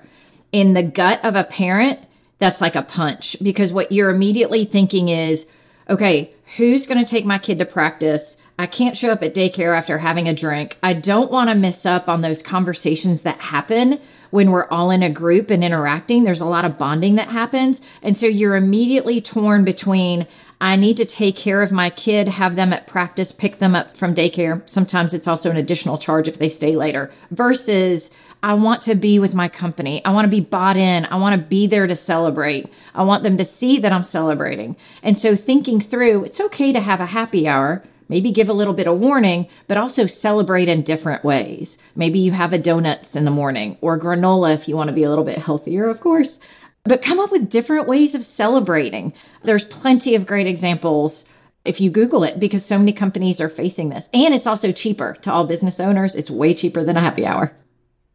In 0.52 0.72
the 0.72 0.82
gut 0.82 1.22
of 1.24 1.36
a 1.36 1.44
parent, 1.44 1.98
that's 2.38 2.60
like 2.60 2.76
a 2.76 2.82
punch 2.82 3.36
because 3.42 3.72
what 3.72 3.92
you're 3.92 4.10
immediately 4.10 4.64
thinking 4.64 5.08
is, 5.08 5.50
okay, 5.90 6.32
who's 6.56 6.86
going 6.86 7.02
to 7.04 7.10
take 7.10 7.24
my 7.24 7.38
kid 7.38 7.58
to 7.58 7.64
practice? 7.64 8.40
I 8.58 8.66
can't 8.66 8.96
show 8.96 9.10
up 9.10 9.22
at 9.22 9.34
daycare 9.34 9.76
after 9.76 9.98
having 9.98 10.28
a 10.28 10.34
drink. 10.34 10.78
I 10.82 10.94
don't 10.94 11.30
want 11.30 11.50
to 11.50 11.56
miss 11.56 11.84
up 11.84 12.08
on 12.08 12.22
those 12.22 12.42
conversations 12.42 13.22
that 13.22 13.38
happen 13.38 14.00
when 14.34 14.50
we're 14.50 14.66
all 14.68 14.90
in 14.90 15.00
a 15.00 15.08
group 15.08 15.48
and 15.48 15.62
interacting, 15.62 16.24
there's 16.24 16.40
a 16.40 16.44
lot 16.44 16.64
of 16.64 16.76
bonding 16.76 17.14
that 17.14 17.28
happens. 17.28 17.80
And 18.02 18.18
so 18.18 18.26
you're 18.26 18.56
immediately 18.56 19.20
torn 19.20 19.64
between 19.64 20.26
I 20.60 20.74
need 20.74 20.96
to 20.96 21.04
take 21.04 21.36
care 21.36 21.62
of 21.62 21.70
my 21.70 21.88
kid, 21.88 22.26
have 22.26 22.56
them 22.56 22.72
at 22.72 22.88
practice, 22.88 23.30
pick 23.30 23.58
them 23.58 23.76
up 23.76 23.96
from 23.96 24.12
daycare. 24.12 24.68
Sometimes 24.68 25.14
it's 25.14 25.28
also 25.28 25.52
an 25.52 25.56
additional 25.56 25.98
charge 25.98 26.26
if 26.26 26.38
they 26.38 26.48
stay 26.48 26.74
later, 26.74 27.12
versus 27.30 28.12
I 28.42 28.54
want 28.54 28.80
to 28.82 28.96
be 28.96 29.20
with 29.20 29.36
my 29.36 29.48
company. 29.48 30.04
I 30.04 30.10
want 30.10 30.24
to 30.24 30.30
be 30.30 30.40
bought 30.40 30.76
in. 30.76 31.06
I 31.06 31.16
want 31.16 31.40
to 31.40 31.46
be 31.46 31.68
there 31.68 31.86
to 31.86 31.94
celebrate. 31.94 32.68
I 32.92 33.04
want 33.04 33.22
them 33.22 33.36
to 33.36 33.44
see 33.44 33.78
that 33.78 33.92
I'm 33.92 34.02
celebrating. 34.02 34.74
And 35.00 35.16
so 35.16 35.36
thinking 35.36 35.78
through, 35.78 36.24
it's 36.24 36.40
okay 36.40 36.72
to 36.72 36.80
have 36.80 37.00
a 37.00 37.06
happy 37.06 37.46
hour 37.46 37.84
Maybe 38.08 38.30
give 38.30 38.48
a 38.48 38.54
little 38.54 38.74
bit 38.74 38.86
of 38.86 38.98
warning, 38.98 39.48
but 39.66 39.78
also 39.78 40.06
celebrate 40.06 40.68
in 40.68 40.82
different 40.82 41.24
ways. 41.24 41.82
Maybe 41.96 42.18
you 42.18 42.32
have 42.32 42.52
a 42.52 42.58
donuts 42.58 43.16
in 43.16 43.24
the 43.24 43.30
morning 43.30 43.78
or 43.80 43.98
granola 43.98 44.54
if 44.54 44.68
you 44.68 44.76
want 44.76 44.88
to 44.88 44.94
be 44.94 45.04
a 45.04 45.08
little 45.08 45.24
bit 45.24 45.38
healthier, 45.38 45.88
of 45.88 46.00
course. 46.00 46.38
But 46.84 47.02
come 47.02 47.18
up 47.18 47.30
with 47.30 47.48
different 47.48 47.88
ways 47.88 48.14
of 48.14 48.22
celebrating. 48.24 49.14
There's 49.42 49.64
plenty 49.64 50.14
of 50.14 50.26
great 50.26 50.46
examples 50.46 51.28
if 51.64 51.80
you 51.80 51.90
Google 51.90 52.24
it 52.24 52.38
because 52.38 52.64
so 52.64 52.78
many 52.78 52.92
companies 52.92 53.40
are 53.40 53.48
facing 53.48 53.88
this. 53.88 54.10
And 54.12 54.34
it's 54.34 54.46
also 54.46 54.70
cheaper 54.70 55.14
to 55.22 55.32
all 55.32 55.46
business 55.46 55.80
owners. 55.80 56.14
It's 56.14 56.30
way 56.30 56.52
cheaper 56.52 56.84
than 56.84 56.96
a 56.96 57.00
happy 57.00 57.26
hour. 57.26 57.56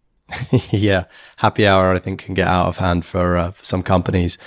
yeah, 0.72 1.06
happy 1.38 1.66
hour 1.66 1.94
I 1.94 2.00
think 2.00 2.24
can 2.24 2.36
get 2.36 2.48
out 2.48 2.68
of 2.68 2.78
hand 2.78 3.06
for 3.06 3.36
uh, 3.36 3.52
for 3.52 3.66
some 3.66 3.82
companies. 3.82 4.38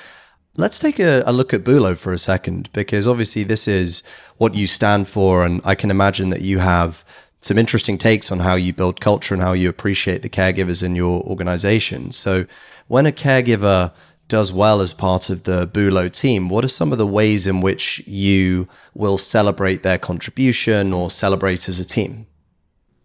Let's 0.57 0.79
take 0.79 0.99
a, 0.99 1.23
a, 1.25 1.33
look 1.33 1.55
at 1.55 1.65
Boulo 1.65 1.97
for 1.97 2.13
a 2.13 2.19
second, 2.19 2.69
because 2.75 3.09
obviously 3.09 3.43
this 3.43 3.67
is 3.67 4.03
what 4.37 4.55
you 4.55 4.67
stand 4.67 5.09
for, 5.09 5.45
and 5.47 5.63
I 5.65 5.75
can 5.75 5.91
imagine 5.91 6.29
that 6.31 6.43
you 6.43 6.59
have 6.59 7.05
some 7.41 7.57
interesting 7.57 7.97
takes 7.97 8.31
on 8.31 8.41
how 8.41 8.55
you 8.55 8.73
build 8.75 9.01
culture 9.01 9.35
and 9.35 9.43
how 9.43 9.55
you 9.55 9.69
appreciate 9.69 10.21
the 10.21 10.29
caregivers 10.29 10.83
in 10.83 10.95
your 10.95 11.23
organization. 11.23 12.13
So, 12.13 12.47
when 12.87 13.07
a 13.07 13.13
caregiver 13.13 13.93
does 14.29 14.53
well 14.53 14.81
as 14.81 14.93
part 14.93 15.31
of 15.31 15.45
the 15.45 15.67
Boulo 15.67 16.11
team, 16.13 16.49
what 16.51 16.65
are 16.65 16.69
some 16.69 16.93
of 16.93 16.99
the 16.99 17.07
ways 17.07 17.47
in 17.47 17.61
which 17.63 18.07
you 18.07 18.69
will 18.95 19.19
celebrate 19.19 19.83
their 19.83 19.99
contribution 19.99 20.93
or 20.93 21.09
celebrate 21.09 21.69
as 21.69 21.81
a 21.81 21.85
team? 21.85 22.27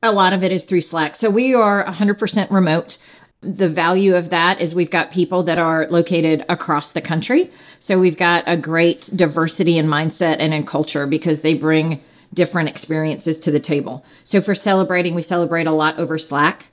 A 0.03 0.11
lot 0.11 0.31
of 0.31 0.43
it 0.43 0.51
is 0.51 0.63
through 0.63 0.81
Slack. 0.81 1.15
So 1.15 1.29
we 1.29 1.53
are 1.53 1.83
100% 1.85 2.51
remote. 2.51 2.97
The 3.41 3.69
value 3.69 4.15
of 4.15 4.29
that 4.31 4.59
is 4.59 4.73
we've 4.73 4.91
got 4.91 5.11
people 5.11 5.43
that 5.43 5.59
are 5.59 5.87
located 5.89 6.43
across 6.49 6.91
the 6.91 7.01
country. 7.01 7.51
So 7.79 7.99
we've 7.99 8.17
got 8.17 8.43
a 8.47 8.57
great 8.57 9.11
diversity 9.15 9.77
in 9.77 9.87
mindset 9.87 10.37
and 10.39 10.53
in 10.53 10.65
culture 10.65 11.05
because 11.05 11.41
they 11.41 11.53
bring 11.53 12.01
different 12.33 12.69
experiences 12.69 13.39
to 13.39 13.51
the 13.51 13.59
table. 13.59 14.03
So 14.23 14.41
for 14.41 14.55
celebrating, 14.55 15.15
we 15.15 15.21
celebrate 15.21 15.67
a 15.67 15.71
lot 15.71 15.99
over 15.99 16.17
Slack. 16.17 16.69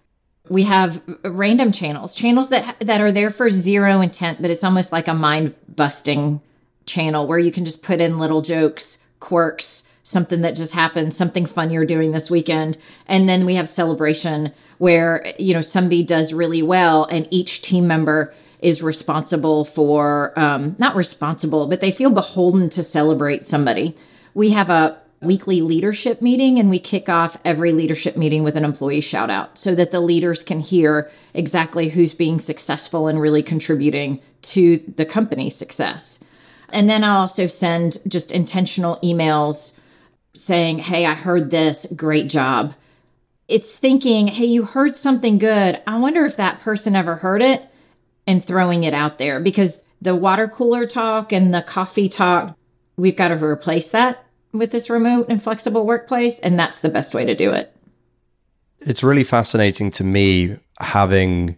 We 0.49 0.65
have 0.65 1.03
random 1.23 1.71
channels, 1.71 2.15
channels 2.15 2.51
that 2.51 2.81
that 2.81 3.01
are 3.01 3.13
there 3.13 3.31
for 3.31 3.49
zero 3.49 4.01
intent, 4.01 4.43
but 4.43 4.51
it's 4.51 4.65
almost 4.65 4.93
like 4.93 5.09
a 5.09 5.15
mind 5.15 5.55
busting 5.75 6.41
channel 6.87 7.27
where 7.27 7.39
you 7.39 7.51
can 7.51 7.65
just 7.65 7.83
put 7.83 8.01
in 8.01 8.19
little 8.19 8.43
jokes, 8.43 9.09
quirks, 9.21 9.94
something 10.05 10.43
that 10.43 10.55
just 10.55 10.75
happened, 10.75 11.13
something 11.13 11.47
fun 11.47 11.71
you're 11.71 11.87
doing 11.87 12.13
this 12.13 12.31
weekend. 12.31 12.79
And 13.07 13.29
then 13.29 13.45
we 13.45 13.55
have 13.55 13.69
celebration 13.69 14.53
where, 14.79 15.27
you 15.39 15.55
know, 15.55 15.63
somebody 15.63 16.03
does 16.03 16.33
really 16.33 16.63
well 16.63 17.07
and 17.07 17.27
each 17.31 17.63
team 17.63 17.87
member 17.87 18.33
is 18.61 18.83
responsible 18.83 19.65
for, 19.65 20.39
um, 20.39 20.77
not 20.79 20.95
responsible, 20.95 21.67
but 21.67 21.81
they 21.81 21.91
feel 21.91 22.11
beholden 22.11 22.69
to 22.69 22.83
celebrate 22.83 23.47
somebody. 23.47 23.97
We 24.35 24.51
have 24.51 24.69
a 24.69 24.99
weekly 25.23 25.63
leadership 25.63 26.21
meeting 26.21 26.59
and 26.59 26.69
we 26.69 26.79
kick 26.79 27.09
off 27.09 27.39
every 27.43 27.73
leadership 27.73 28.15
meeting 28.15 28.43
with 28.43 28.57
an 28.57 28.65
employee 28.65 29.01
shout 29.01 29.31
out 29.31 29.57
so 29.57 29.75
that 29.75 29.91
the 29.91 30.01
leaders 30.01 30.43
can 30.43 30.61
hear 30.61 31.11
exactly 31.33 31.89
who's 31.89 32.13
being 32.13 32.39
successful 32.39 33.09
and 33.09 33.23
really 33.23 33.43
contributing 33.43 34.21
to 34.43 34.77
the 34.77 35.07
company's 35.07 35.57
success. 35.57 36.25
And 36.71 36.91
then 36.91 37.05
I'll 37.05 37.21
also 37.21 37.47
send 37.47 37.99
just 38.07 38.33
intentional 38.33 38.99
emails 39.03 39.81
saying, 40.35 40.81
Hey, 40.81 41.07
I 41.07 41.15
heard 41.15 41.51
this, 41.51 41.93
great 41.97 42.29
job. 42.29 42.75
It's 43.49 43.79
thinking, 43.79 44.29
Hey, 44.29 44.47
you 44.47 44.65
heard 44.65 44.97
something 44.97 45.39
good. 45.39 45.81
I 45.87 45.99
wonder 45.99 46.25
if 46.25 46.37
that 46.37 46.61
person 46.61 46.97
ever 46.97 47.17
heard 47.17 47.43
it 47.43 47.65
and 48.27 48.45
throwing 48.45 48.85
it 48.85 48.95
out 48.95 49.19
there 49.19 49.41
because 49.41 49.85
the 50.01 50.15
water 50.15 50.49
cooler 50.49 50.87
talk 50.87 51.33
and 51.33 51.53
the 51.53 51.63
coffee 51.63 52.09
talk, 52.09 52.57
we've 52.97 53.17
got 53.17 53.29
to 53.29 53.45
replace 53.45 53.91
that 53.91 54.25
with 54.53 54.71
this 54.71 54.91
remote 54.91 55.27
and 55.29 55.43
flexible 55.43 55.87
workplace. 55.87 56.39
And 56.39 56.59
that's 56.59 56.81
the 56.81 56.89
best 56.89 57.15
way 57.15 57.25
to 57.25 57.35
do 57.35 57.51
it. 57.51 57.75
It's 58.81 59.03
really 59.03 59.25
fascinating 59.25 59.91
to 59.93 60.05
me 60.05 60.59
having 60.79 61.57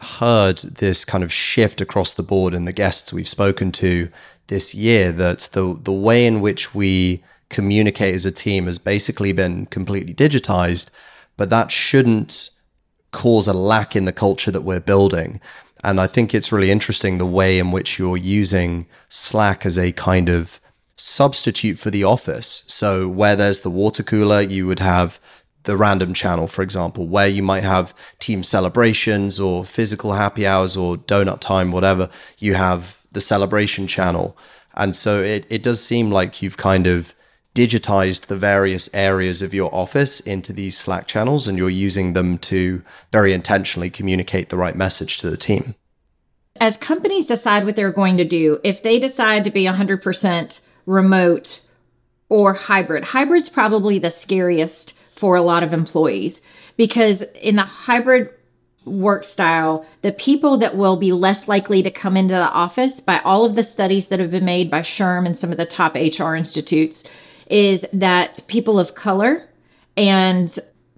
heard 0.00 0.58
this 0.58 1.04
kind 1.04 1.24
of 1.24 1.32
shift 1.32 1.80
across 1.80 2.12
the 2.12 2.22
board 2.22 2.54
in 2.54 2.64
the 2.64 2.72
guests 2.72 3.12
we've 3.12 3.28
spoken 3.28 3.72
to 3.72 4.08
this 4.46 4.74
year 4.74 5.12
that 5.12 5.40
the 5.52 5.78
the 5.82 5.92
way 5.92 6.26
in 6.26 6.40
which 6.40 6.74
we 6.74 7.22
communicate 7.50 8.14
as 8.14 8.26
a 8.26 8.32
team 8.32 8.66
has 8.66 8.78
basically 8.78 9.32
been 9.32 9.66
completely 9.66 10.14
digitized, 10.14 10.90
but 11.36 11.50
that 11.50 11.70
shouldn't 11.70 12.50
cause 13.10 13.46
a 13.46 13.52
lack 13.52 13.96
in 13.96 14.04
the 14.04 14.12
culture 14.12 14.50
that 14.50 14.62
we're 14.62 14.80
building. 14.80 15.40
And 15.82 16.00
I 16.00 16.06
think 16.06 16.34
it's 16.34 16.52
really 16.52 16.70
interesting 16.70 17.18
the 17.18 17.26
way 17.26 17.58
in 17.58 17.70
which 17.70 17.98
you're 17.98 18.16
using 18.16 18.86
Slack 19.08 19.64
as 19.64 19.78
a 19.78 19.92
kind 19.92 20.28
of 20.28 20.60
substitute 20.96 21.78
for 21.78 21.90
the 21.90 22.04
office. 22.04 22.64
So 22.66 23.08
where 23.08 23.36
there's 23.36 23.60
the 23.60 23.70
water 23.70 24.02
cooler, 24.02 24.40
you 24.40 24.66
would 24.66 24.80
have 24.80 25.20
the 25.64 25.76
random 25.76 26.14
channel, 26.14 26.46
for 26.48 26.62
example, 26.62 27.06
where 27.06 27.28
you 27.28 27.42
might 27.42 27.62
have 27.62 27.94
team 28.18 28.42
celebrations 28.42 29.38
or 29.38 29.64
physical 29.64 30.14
happy 30.14 30.46
hours 30.46 30.76
or 30.76 30.96
donut 30.96 31.40
time, 31.40 31.70
whatever, 31.70 32.08
you 32.38 32.54
have 32.54 33.00
the 33.12 33.20
celebration 33.20 33.86
channel. 33.86 34.36
And 34.74 34.96
so 34.96 35.22
it, 35.22 35.46
it 35.48 35.62
does 35.62 35.84
seem 35.84 36.10
like 36.10 36.42
you've 36.42 36.56
kind 36.56 36.86
of 36.86 37.14
digitized 37.58 38.26
the 38.26 38.36
various 38.36 38.88
areas 38.94 39.42
of 39.42 39.52
your 39.52 39.74
office 39.74 40.20
into 40.20 40.52
these 40.52 40.78
Slack 40.78 41.06
channels 41.08 41.48
and 41.48 41.58
you're 41.58 41.68
using 41.68 42.12
them 42.12 42.38
to 42.38 42.82
very 43.10 43.32
intentionally 43.32 43.90
communicate 43.90 44.48
the 44.48 44.56
right 44.56 44.76
message 44.76 45.18
to 45.18 45.28
the 45.28 45.36
team. 45.36 45.74
As 46.60 46.76
companies 46.76 47.26
decide 47.26 47.64
what 47.64 47.74
they're 47.74 47.92
going 47.92 48.16
to 48.16 48.24
do, 48.24 48.58
if 48.62 48.82
they 48.82 49.00
decide 49.00 49.42
to 49.44 49.50
be 49.50 49.64
100% 49.64 50.68
remote, 50.86 51.68
or 52.28 52.54
hybrid. 52.54 53.04
Hybrid's 53.04 53.48
probably 53.48 53.98
the 53.98 54.10
scariest 54.10 54.98
for 55.12 55.36
a 55.36 55.42
lot 55.42 55.62
of 55.62 55.72
employees 55.72 56.42
because 56.76 57.22
in 57.36 57.56
the 57.56 57.62
hybrid 57.62 58.30
work 58.84 59.24
style, 59.24 59.84
the 60.02 60.12
people 60.12 60.56
that 60.58 60.76
will 60.76 60.96
be 60.96 61.12
less 61.12 61.48
likely 61.48 61.82
to 61.82 61.90
come 61.90 62.16
into 62.16 62.34
the 62.34 62.50
office 62.50 63.00
by 63.00 63.20
all 63.24 63.44
of 63.44 63.54
the 63.54 63.62
studies 63.62 64.08
that 64.08 64.20
have 64.20 64.30
been 64.30 64.44
made 64.44 64.70
by 64.70 64.80
SHRM 64.80 65.26
and 65.26 65.36
some 65.36 65.50
of 65.50 65.58
the 65.58 65.66
top 65.66 65.94
HR 65.94 66.34
institutes 66.34 67.08
is 67.48 67.86
that 67.92 68.40
people 68.48 68.78
of 68.78 68.94
color 68.94 69.48
and 69.96 70.48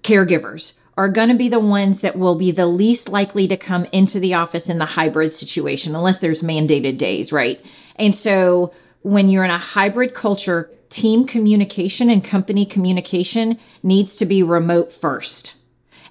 caregivers 0.03 0.79
are 0.97 1.09
going 1.09 1.29
to 1.29 1.35
be 1.35 1.49
the 1.49 1.61
ones 1.61 2.01
that 2.01 2.19
will 2.19 2.35
be 2.35 2.51
the 2.51 2.67
least 2.67 3.09
likely 3.09 3.49
to 3.49 3.57
come 3.57 3.87
into 3.93 4.21
the 4.21 4.35
office 4.35 4.69
in 4.69 4.79
the 4.79 4.85
hybrid 4.85 5.33
situation 5.33 5.95
unless 5.95 6.21
there's 6.21 6.43
mandated 6.43 6.99
days, 6.99 7.33
right? 7.33 7.65
And 7.97 8.15
so 8.15 8.75
when 9.03 9.29
you're 9.29 9.45
in 9.45 9.51
a 9.51 9.59
hybrid 9.59 10.13
culture, 10.13 10.71
team 10.91 11.27
communication 11.27 12.11
and 12.11 12.23
company 12.23 12.67
communication 12.67 13.59
needs 13.83 14.17
to 14.17 14.27
be 14.27 14.43
remote 14.43 14.93
first. 14.93 15.57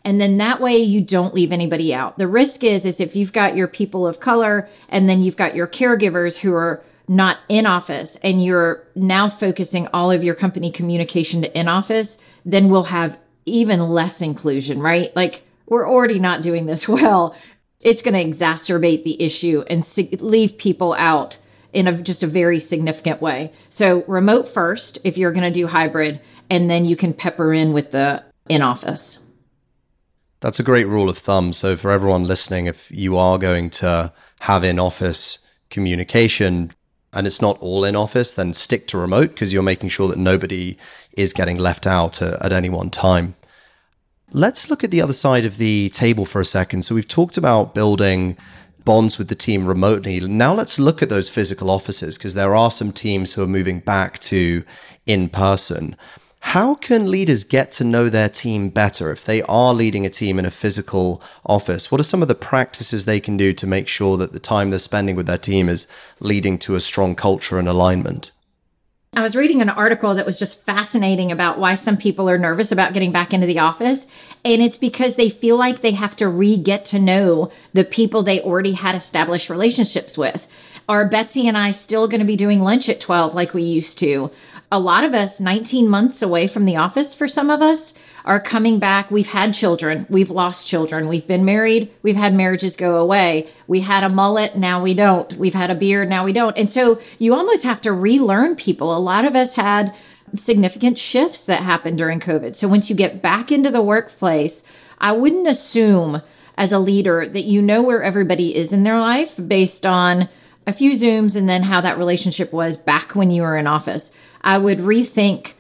And 0.06 0.20
then 0.20 0.38
that 0.38 0.62
way 0.62 0.78
you 0.78 1.02
don't 1.02 1.34
leave 1.34 1.52
anybody 1.52 1.94
out. 1.94 2.18
The 2.18 2.28
risk 2.28 2.64
is 2.64 2.86
is 2.86 3.00
if 3.00 3.16
you've 3.16 3.34
got 3.34 3.56
your 3.56 3.68
people 3.68 4.08
of 4.08 4.20
color 4.20 4.68
and 4.88 5.10
then 5.10 5.22
you've 5.22 5.38
got 5.38 5.56
your 5.56 5.68
caregivers 5.68 6.40
who 6.40 6.54
are 6.56 6.82
not 7.10 7.40
in 7.50 7.66
office 7.66 8.18
and 8.18 8.46
you're 8.46 8.88
now 8.94 9.28
focusing 9.28 9.88
all 9.88 10.12
of 10.12 10.24
your 10.24 10.36
company 10.36 10.72
communication 10.72 11.42
to 11.42 11.60
in 11.60 11.68
office, 11.68 12.24
then 12.46 12.70
we'll 12.70 12.84
have 12.84 13.18
even 13.48 13.90
less 13.90 14.22
inclusion, 14.22 14.80
right? 14.80 15.14
Like 15.16 15.42
we're 15.66 15.90
already 15.90 16.20
not 16.20 16.44
doing 16.44 16.68
this 16.68 16.88
well. 16.88 17.36
It's 17.82 18.04
going 18.04 18.14
to 18.14 18.24
exacerbate 18.24 19.04
the 19.04 19.22
issue 19.22 19.64
and 19.68 19.84
leave 20.22 20.60
people 20.60 20.94
out 20.94 21.40
in 21.74 21.88
a 21.88 22.00
just 22.00 22.22
a 22.22 22.28
very 22.28 22.60
significant 22.60 23.22
way. 23.22 23.54
So 23.70 24.04
remote 24.08 24.48
first 24.48 25.00
if 25.04 25.18
you're 25.18 25.32
going 25.32 25.52
to 25.52 25.60
do 25.60 25.66
hybrid 25.66 26.22
and 26.52 26.70
then 26.70 26.86
you 26.86 26.96
can 26.96 27.14
pepper 27.14 27.52
in 27.54 27.74
with 27.74 27.90
the 27.90 28.24
in 28.48 28.62
office. 28.62 29.28
That's 30.42 30.60
a 30.60 30.64
great 30.64 30.88
rule 30.88 31.10
of 31.10 31.18
thumb. 31.18 31.54
So 31.54 31.76
for 31.76 31.90
everyone 31.90 32.26
listening 32.26 32.68
if 32.68 32.92
you 32.92 33.18
are 33.18 33.40
going 33.40 33.72
to 33.72 34.14
have 34.42 34.64
in 34.64 34.78
office 34.78 35.40
communication 35.72 36.72
and 37.14 37.26
it's 37.26 37.42
not 37.42 37.58
all 37.60 37.84
in 37.84 37.96
office 37.96 38.34
then 38.34 38.54
stick 38.54 38.88
to 38.88 38.98
remote 38.98 39.30
because 39.30 39.52
you're 39.52 39.64
making 39.64 39.90
sure 39.90 40.08
that 40.08 40.18
nobody 40.18 40.78
is 41.14 41.34
getting 41.34 41.58
left 41.58 41.88
out 41.88 42.22
at, 42.22 42.42
at 42.42 42.52
any 42.52 42.70
one 42.70 42.90
time. 42.90 43.36
Let's 44.32 44.70
look 44.70 44.84
at 44.84 44.92
the 44.92 45.02
other 45.02 45.14
side 45.14 45.44
of 45.44 45.58
the 45.58 45.90
table 45.90 46.26
for 46.26 46.40
a 46.40 46.46
second. 46.46 46.84
So 46.84 46.94
we've 46.94 47.08
talked 47.08 47.36
about 47.36 47.74
building 47.74 48.38
bonds 48.86 49.18
with 49.18 49.28
the 49.28 49.36
team 49.36 49.68
remotely. 49.68 50.20
Now 50.20 50.54
let's 50.54 50.78
look 50.80 51.02
at 51.02 51.10
those 51.10 51.30
physical 51.30 51.70
offices 51.70 52.18
because 52.18 52.36
there 52.36 52.56
are 52.56 52.72
some 52.72 52.92
teams 52.92 53.34
who 53.34 53.44
are 53.44 53.48
moving 53.48 53.80
back 53.80 54.20
to 54.20 54.64
in 55.06 55.30
person. 55.30 55.96
How 56.42 56.74
can 56.74 57.12
leaders 57.12 57.44
get 57.44 57.72
to 57.74 57.84
know 57.84 58.10
their 58.10 58.30
team 58.30 58.70
better 58.70 59.12
if 59.12 59.24
they 59.26 59.42
are 59.44 59.74
leading 59.74 60.06
a 60.06 60.10
team 60.10 60.40
in 60.40 60.46
a 60.46 60.52
physical 60.52 61.22
office? 61.46 61.92
What 61.92 62.02
are 62.02 62.06
some 62.06 62.22
of 62.22 62.28
the 62.28 62.36
practices 62.36 63.06
they 63.06 63.20
can 63.20 63.38
do 63.38 63.54
to 63.54 63.68
make 63.68 63.88
sure 63.88 64.18
that 64.18 64.32
the 64.32 64.40
time 64.40 64.70
they're 64.70 64.80
spending 64.80 65.16
with 65.16 65.28
their 65.28 65.38
team 65.38 65.70
is 65.70 65.88
leading 66.20 66.58
to 66.60 66.76
a 66.76 66.80
strong 66.80 67.14
culture 67.14 67.60
and 67.60 67.68
alignment? 67.68 68.32
I 69.16 69.22
was 69.22 69.36
reading 69.36 69.62
an 69.62 69.70
article 69.70 70.14
that 70.16 70.26
was 70.26 70.38
just 70.38 70.64
fascinating 70.64 71.32
about 71.32 71.58
why 71.58 71.76
some 71.76 71.98
people 71.98 72.30
are 72.30 72.38
nervous 72.38 72.72
about 72.72 72.94
getting 72.94 73.12
back 73.12 73.34
into 73.34 73.48
the 73.48 73.60
office. 73.60 74.08
And 74.46 74.62
it's 74.62 74.78
because 74.78 75.16
they 75.16 75.30
feel 75.30 75.58
like 75.58 75.82
they 75.82 75.92
have 75.92 76.16
to 76.18 76.30
re 76.30 76.56
get 76.58 76.86
to 76.86 77.00
know 77.00 77.52
the 77.74 77.84
people 77.84 78.22
they 78.22 78.40
already 78.40 78.74
had 78.74 78.96
established 78.96 79.50
relationships 79.50 80.18
with. 80.18 80.48
Are 80.88 81.06
Betsy 81.06 81.48
and 81.48 81.58
I 81.58 81.72
still 81.72 82.08
going 82.08 82.20
to 82.20 82.26
be 82.26 82.36
doing 82.36 82.60
lunch 82.60 82.88
at 82.88 83.02
12 83.02 83.34
like 83.34 83.54
we 83.54 83.64
used 83.64 84.00
to? 84.00 84.32
A 84.72 84.80
lot 84.80 85.04
of 85.04 85.16
us, 85.16 85.40
19 85.40 85.90
months 85.90 86.22
away 86.22 86.46
from 86.48 86.66
the 86.66 86.76
office 86.76 87.16
for 87.16 87.28
some 87.28 87.50
of 87.50 87.60
us, 87.60 87.98
are 88.24 88.40
coming 88.40 88.78
back. 88.78 89.10
We've 89.10 89.30
had 89.30 89.56
children, 89.56 90.06
we've 90.10 90.30
lost 90.30 90.68
children, 90.68 91.08
we've 91.08 91.26
been 91.26 91.44
married, 91.44 91.92
we've 92.04 92.16
had 92.16 92.36
marriages 92.36 92.76
go 92.76 92.98
away. 92.98 93.48
We 93.66 93.80
had 93.80 94.04
a 94.04 94.10
mullet, 94.10 94.56
now 94.56 94.84
we 94.84 94.94
don't. 94.94 95.34
We've 95.34 95.56
had 95.56 95.72
a 95.72 95.76
beard, 95.76 96.08
now 96.08 96.24
we 96.24 96.34
don't. 96.34 96.56
And 96.56 96.70
so 96.70 97.02
you 97.18 97.34
almost 97.34 97.64
have 97.64 97.82
to 97.82 97.92
relearn 97.92 98.56
people. 98.56 98.96
A 98.96 99.00
lot 99.00 99.26
of 99.26 99.36
us 99.36 99.56
had 99.56 99.96
significant 100.36 101.00
shifts 101.00 101.48
that 101.48 101.64
happened 101.64 101.98
during 101.98 102.20
COVID. 102.20 102.54
So 102.54 102.68
once 102.68 102.92
you 102.92 102.96
get 102.96 103.24
back 103.24 103.52
into 103.52 103.72
the 103.72 103.82
workplace, 103.82 104.72
I 105.00 105.14
wouldn't 105.14 105.48
assume 105.48 106.22
as 106.58 106.72
a 106.72 106.78
leader 106.78 107.26
that 107.26 107.46
you 107.46 107.62
know 107.62 107.82
where 107.82 108.04
everybody 108.04 108.56
is 108.56 108.72
in 108.72 108.84
their 108.84 109.00
life 109.00 109.40
based 109.48 109.86
on 109.86 110.30
a 110.70 110.74
few 110.74 110.92
Zooms 110.92 111.36
and 111.36 111.50
then 111.50 111.64
how 111.64 111.82
that 111.82 111.98
relationship 111.98 112.54
was 112.54 112.78
back 112.78 113.16
when 113.16 113.32
you 113.32 113.42
were 113.42 113.58
in 113.58 113.66
office. 113.66 114.16
I 114.42 114.60
would 114.60 114.78
rethink 114.78 115.54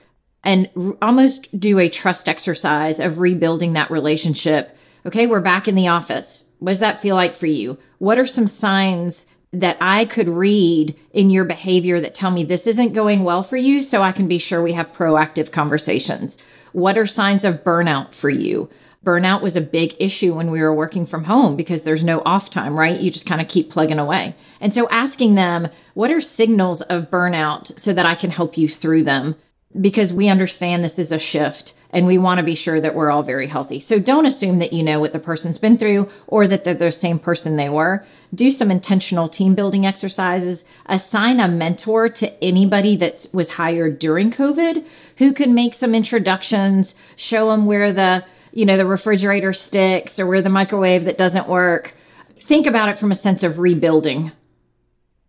and 0.43 0.69
r- 0.77 0.95
almost 1.01 1.59
do 1.59 1.79
a 1.79 1.89
trust 1.89 2.29
exercise 2.29 2.99
of 2.99 3.17
rebuilding 3.17 3.73
that 3.73 3.89
relationship. 3.89 4.77
Okay, 5.07 5.25
we're 5.25 5.41
back 5.41 5.67
in 5.67 5.73
the 5.73 5.87
office. 5.87 6.49
What 6.59 6.71
does 6.71 6.79
that 6.79 7.01
feel 7.01 7.15
like 7.15 7.33
for 7.33 7.47
you? 7.47 7.79
What 7.97 8.19
are 8.19 8.25
some 8.25 8.45
signs 8.45 9.33
that 9.51 9.77
I 9.81 10.05
could 10.05 10.27
read 10.27 10.95
in 11.11 11.31
your 11.31 11.43
behavior 11.43 11.99
that 11.99 12.13
tell 12.13 12.29
me 12.29 12.43
this 12.43 12.67
isn't 12.67 12.93
going 12.93 13.23
well 13.23 13.41
for 13.41 13.57
you 13.57 13.81
so 13.81 14.03
I 14.03 14.11
can 14.11 14.27
be 14.27 14.37
sure 14.37 14.61
we 14.61 14.73
have 14.73 14.93
proactive 14.93 15.51
conversations? 15.51 16.37
What 16.71 16.99
are 16.99 17.07
signs 17.07 17.43
of 17.43 17.63
burnout 17.63 18.13
for 18.13 18.29
you? 18.29 18.69
Burnout 19.09 19.41
was 19.41 19.55
a 19.55 19.61
big 19.61 19.95
issue 19.97 20.35
when 20.35 20.51
we 20.51 20.61
were 20.61 20.71
working 20.71 21.03
from 21.03 21.23
home 21.23 21.55
because 21.55 21.83
there's 21.83 22.03
no 22.03 22.21
off 22.27 22.51
time, 22.51 22.77
right? 22.77 22.99
You 22.99 23.09
just 23.09 23.25
kind 23.25 23.41
of 23.41 23.47
keep 23.47 23.71
plugging 23.71 23.97
away. 23.97 24.35
And 24.61 24.71
so 24.71 24.87
asking 24.89 25.33
them, 25.33 25.69
what 25.95 26.11
are 26.11 26.21
signals 26.21 26.83
of 26.83 27.09
burnout 27.09 27.79
so 27.79 27.91
that 27.91 28.05
I 28.05 28.13
can 28.13 28.29
help 28.29 28.55
you 28.55 28.69
through 28.69 29.05
them? 29.05 29.35
Because 29.81 30.13
we 30.13 30.29
understand 30.29 30.83
this 30.83 30.99
is 30.99 31.11
a 31.11 31.17
shift 31.17 31.73
and 31.89 32.05
we 32.05 32.19
want 32.19 32.37
to 32.37 32.45
be 32.45 32.53
sure 32.53 32.79
that 32.79 32.93
we're 32.93 33.09
all 33.09 33.23
very 33.23 33.47
healthy. 33.47 33.79
So 33.79 33.97
don't 33.97 34.27
assume 34.27 34.59
that 34.59 34.73
you 34.73 34.83
know 34.83 34.99
what 34.99 35.11
the 35.11 35.17
person's 35.17 35.57
been 35.57 35.75
through 35.75 36.07
or 36.27 36.45
that 36.45 36.63
they're 36.63 36.75
the 36.75 36.91
same 36.91 37.17
person 37.17 37.55
they 37.55 37.69
were. 37.69 38.05
Do 38.31 38.51
some 38.51 38.69
intentional 38.69 39.27
team 39.27 39.55
building 39.55 39.87
exercises. 39.87 40.69
Assign 40.85 41.39
a 41.39 41.47
mentor 41.47 42.09
to 42.09 42.43
anybody 42.43 42.95
that 42.97 43.25
was 43.33 43.55
hired 43.55 43.97
during 43.97 44.29
COVID 44.29 44.85
who 45.17 45.33
can 45.33 45.55
make 45.55 45.73
some 45.73 45.95
introductions, 45.95 46.93
show 47.15 47.49
them 47.49 47.65
where 47.65 47.91
the 47.91 48.23
you 48.51 48.65
know 48.65 48.77
the 48.77 48.85
refrigerator 48.85 49.53
sticks 49.53 50.19
or 50.19 50.27
where 50.27 50.41
the 50.41 50.49
microwave 50.49 51.05
that 51.05 51.17
doesn't 51.17 51.47
work. 51.47 51.95
Think 52.39 52.65
about 52.65 52.89
it 52.89 52.97
from 52.97 53.11
a 53.11 53.15
sense 53.15 53.43
of 53.43 53.59
rebuilding. 53.59 54.31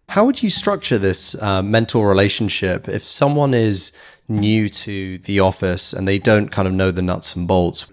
How 0.09 0.25
would 0.25 0.43
you 0.43 0.51
structure 0.51 0.99
this 0.99 1.35
uh, 1.37 1.63
mentor 1.63 2.09
relationship 2.09 2.89
if 2.89 3.05
someone 3.05 3.55
is 3.55 3.93
new 4.29 4.69
to 4.69 5.19
the 5.19 5.41
office 5.41 5.93
and 5.93 6.09
they 6.09 6.19
don't 6.19 6.51
kind 6.51 6.67
of 6.67 6.75
know 6.75 6.91
the 6.91 7.03
nuts 7.03 7.37
and 7.37 7.47
bolts, 7.47 7.87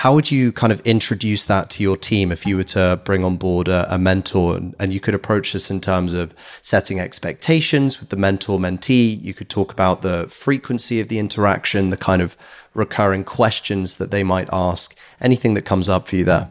how 0.00 0.14
would 0.14 0.30
you 0.30 0.50
kind 0.50 0.72
of 0.72 0.80
introduce 0.86 1.44
that 1.44 1.68
to 1.68 1.82
your 1.82 1.94
team 1.94 2.32
if 2.32 2.46
you 2.46 2.56
were 2.56 2.64
to 2.64 2.98
bring 3.04 3.22
on 3.22 3.36
board 3.36 3.68
a, 3.68 3.94
a 3.94 3.98
mentor? 3.98 4.56
And, 4.56 4.74
and, 4.78 4.94
you 4.94 4.98
could 4.98 5.14
approach 5.14 5.52
this 5.52 5.70
in 5.70 5.78
terms 5.78 6.14
of 6.14 6.34
setting 6.62 6.98
expectations 6.98 8.00
with 8.00 8.08
the 8.08 8.16
mentor 8.16 8.58
mentee. 8.58 9.22
You 9.22 9.34
could 9.34 9.50
talk 9.50 9.70
about 9.70 10.00
the 10.00 10.26
frequency 10.30 11.00
of 11.00 11.08
the 11.08 11.18
interaction 11.18 11.90
the 11.90 11.98
kind 11.98 12.22
of 12.22 12.34
recurring 12.72 13.24
questions 13.24 13.98
that 13.98 14.10
they 14.10 14.24
might 14.24 14.48
ask 14.50 14.96
anything 15.20 15.52
that 15.52 15.66
comes 15.66 15.86
up 15.86 16.08
for 16.08 16.16
you 16.16 16.24
there. 16.24 16.48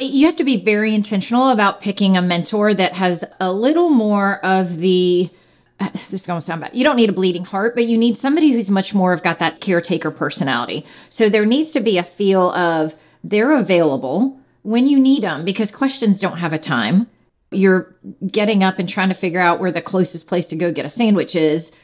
You 0.00 0.24
have 0.24 0.36
to 0.36 0.44
be 0.44 0.64
very 0.64 0.94
intentional 0.94 1.50
about 1.50 1.82
picking 1.82 2.16
a 2.16 2.22
mentor 2.22 2.72
that 2.72 2.94
has 2.94 3.22
a 3.38 3.52
little 3.52 3.90
more 3.90 4.40
of 4.42 4.78
the 4.78 5.28
Uh, 5.80 5.88
this 5.92 6.12
is 6.12 6.26
going 6.26 6.38
to 6.38 6.44
sound 6.44 6.60
bad. 6.60 6.74
You 6.74 6.84
don't 6.84 6.96
need 6.96 7.08
a 7.08 7.12
bleeding 7.12 7.44
heart, 7.44 7.74
but 7.74 7.86
you 7.86 7.98
need 7.98 8.16
somebody 8.16 8.52
who's 8.52 8.70
much 8.70 8.94
more 8.94 9.12
of 9.12 9.22
got 9.22 9.40
that 9.40 9.60
caretaker 9.60 10.10
personality. 10.10 10.86
So 11.10 11.28
there 11.28 11.44
needs 11.44 11.72
to 11.72 11.80
be 11.80 11.98
a 11.98 12.04
feel 12.04 12.50
of 12.52 12.94
they're 13.24 13.56
available 13.56 14.38
when 14.62 14.86
you 14.86 15.00
need 15.00 15.22
them 15.22 15.44
because 15.44 15.70
questions 15.70 16.20
don't 16.20 16.38
have 16.38 16.52
a 16.52 16.58
time. 16.58 17.08
You're 17.50 17.94
getting 18.26 18.62
up 18.62 18.78
and 18.78 18.88
trying 18.88 19.08
to 19.08 19.14
figure 19.14 19.40
out 19.40 19.60
where 19.60 19.72
the 19.72 19.82
closest 19.82 20.28
place 20.28 20.46
to 20.46 20.56
go 20.56 20.72
get 20.72 20.86
a 20.86 20.90
sandwich 20.90 21.34
is. 21.34 21.78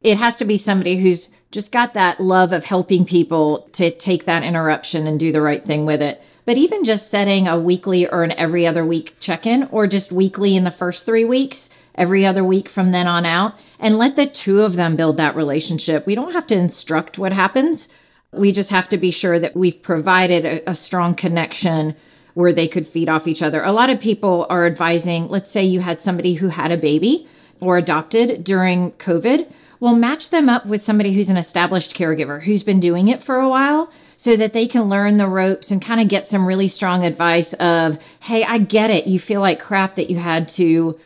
It 0.00 0.18
has 0.18 0.36
to 0.38 0.44
be 0.44 0.58
somebody 0.58 0.98
who's 0.98 1.34
just 1.50 1.72
got 1.72 1.94
that 1.94 2.20
love 2.20 2.52
of 2.52 2.64
helping 2.64 3.06
people 3.06 3.68
to 3.72 3.90
take 3.90 4.24
that 4.24 4.42
interruption 4.42 5.06
and 5.06 5.18
do 5.18 5.32
the 5.32 5.40
right 5.40 5.64
thing 5.64 5.86
with 5.86 6.02
it. 6.02 6.22
But 6.44 6.58
even 6.58 6.84
just 6.84 7.10
setting 7.10 7.48
a 7.48 7.58
weekly 7.58 8.06
or 8.06 8.22
an 8.22 8.32
every 8.32 8.66
other 8.66 8.84
week 8.84 9.16
check 9.18 9.46
in, 9.46 9.66
or 9.70 9.86
just 9.86 10.12
weekly 10.12 10.56
in 10.56 10.64
the 10.64 10.70
first 10.70 11.06
three 11.06 11.24
weeks, 11.24 11.70
every 11.94 12.26
other 12.26 12.44
week 12.44 12.68
from 12.68 12.92
then 12.92 13.06
on 13.06 13.24
out 13.24 13.54
and 13.78 13.98
let 13.98 14.16
the 14.16 14.26
two 14.26 14.62
of 14.62 14.76
them 14.76 14.96
build 14.96 15.16
that 15.16 15.36
relationship. 15.36 16.06
We 16.06 16.14
don't 16.14 16.32
have 16.32 16.46
to 16.48 16.56
instruct 16.56 17.18
what 17.18 17.32
happens. 17.32 17.88
We 18.32 18.52
just 18.52 18.70
have 18.70 18.88
to 18.88 18.96
be 18.96 19.10
sure 19.10 19.38
that 19.38 19.56
we've 19.56 19.80
provided 19.80 20.44
a, 20.44 20.70
a 20.70 20.74
strong 20.74 21.14
connection 21.14 21.94
where 22.34 22.52
they 22.52 22.66
could 22.66 22.86
feed 22.86 23.08
off 23.08 23.28
each 23.28 23.42
other. 23.42 23.62
A 23.62 23.72
lot 23.72 23.90
of 23.90 24.00
people 24.00 24.46
are 24.50 24.66
advising, 24.66 25.28
let's 25.28 25.50
say 25.50 25.64
you 25.64 25.80
had 25.80 26.00
somebody 26.00 26.34
who 26.34 26.48
had 26.48 26.72
a 26.72 26.76
baby 26.76 27.28
or 27.60 27.78
adopted 27.78 28.42
during 28.42 28.92
COVID. 28.92 29.50
Well, 29.78 29.94
match 29.94 30.30
them 30.30 30.48
up 30.48 30.66
with 30.66 30.82
somebody 30.82 31.12
who's 31.12 31.28
an 31.28 31.36
established 31.36 31.96
caregiver 31.96 32.42
who's 32.42 32.64
been 32.64 32.80
doing 32.80 33.08
it 33.08 33.22
for 33.22 33.36
a 33.36 33.48
while 33.48 33.90
so 34.16 34.36
that 34.36 34.52
they 34.52 34.66
can 34.66 34.88
learn 34.88 35.18
the 35.18 35.28
ropes 35.28 35.70
and 35.70 35.82
kind 35.82 36.00
of 36.00 36.08
get 36.08 36.26
some 36.26 36.46
really 36.46 36.68
strong 36.68 37.04
advice 37.04 37.52
of, 37.54 38.02
hey, 38.20 38.44
I 38.44 38.58
get 38.58 38.90
it. 38.90 39.06
You 39.06 39.18
feel 39.18 39.40
like 39.40 39.60
crap 39.60 39.94
that 39.94 40.10
you 40.10 40.16
had 40.16 40.48
to 40.48 40.98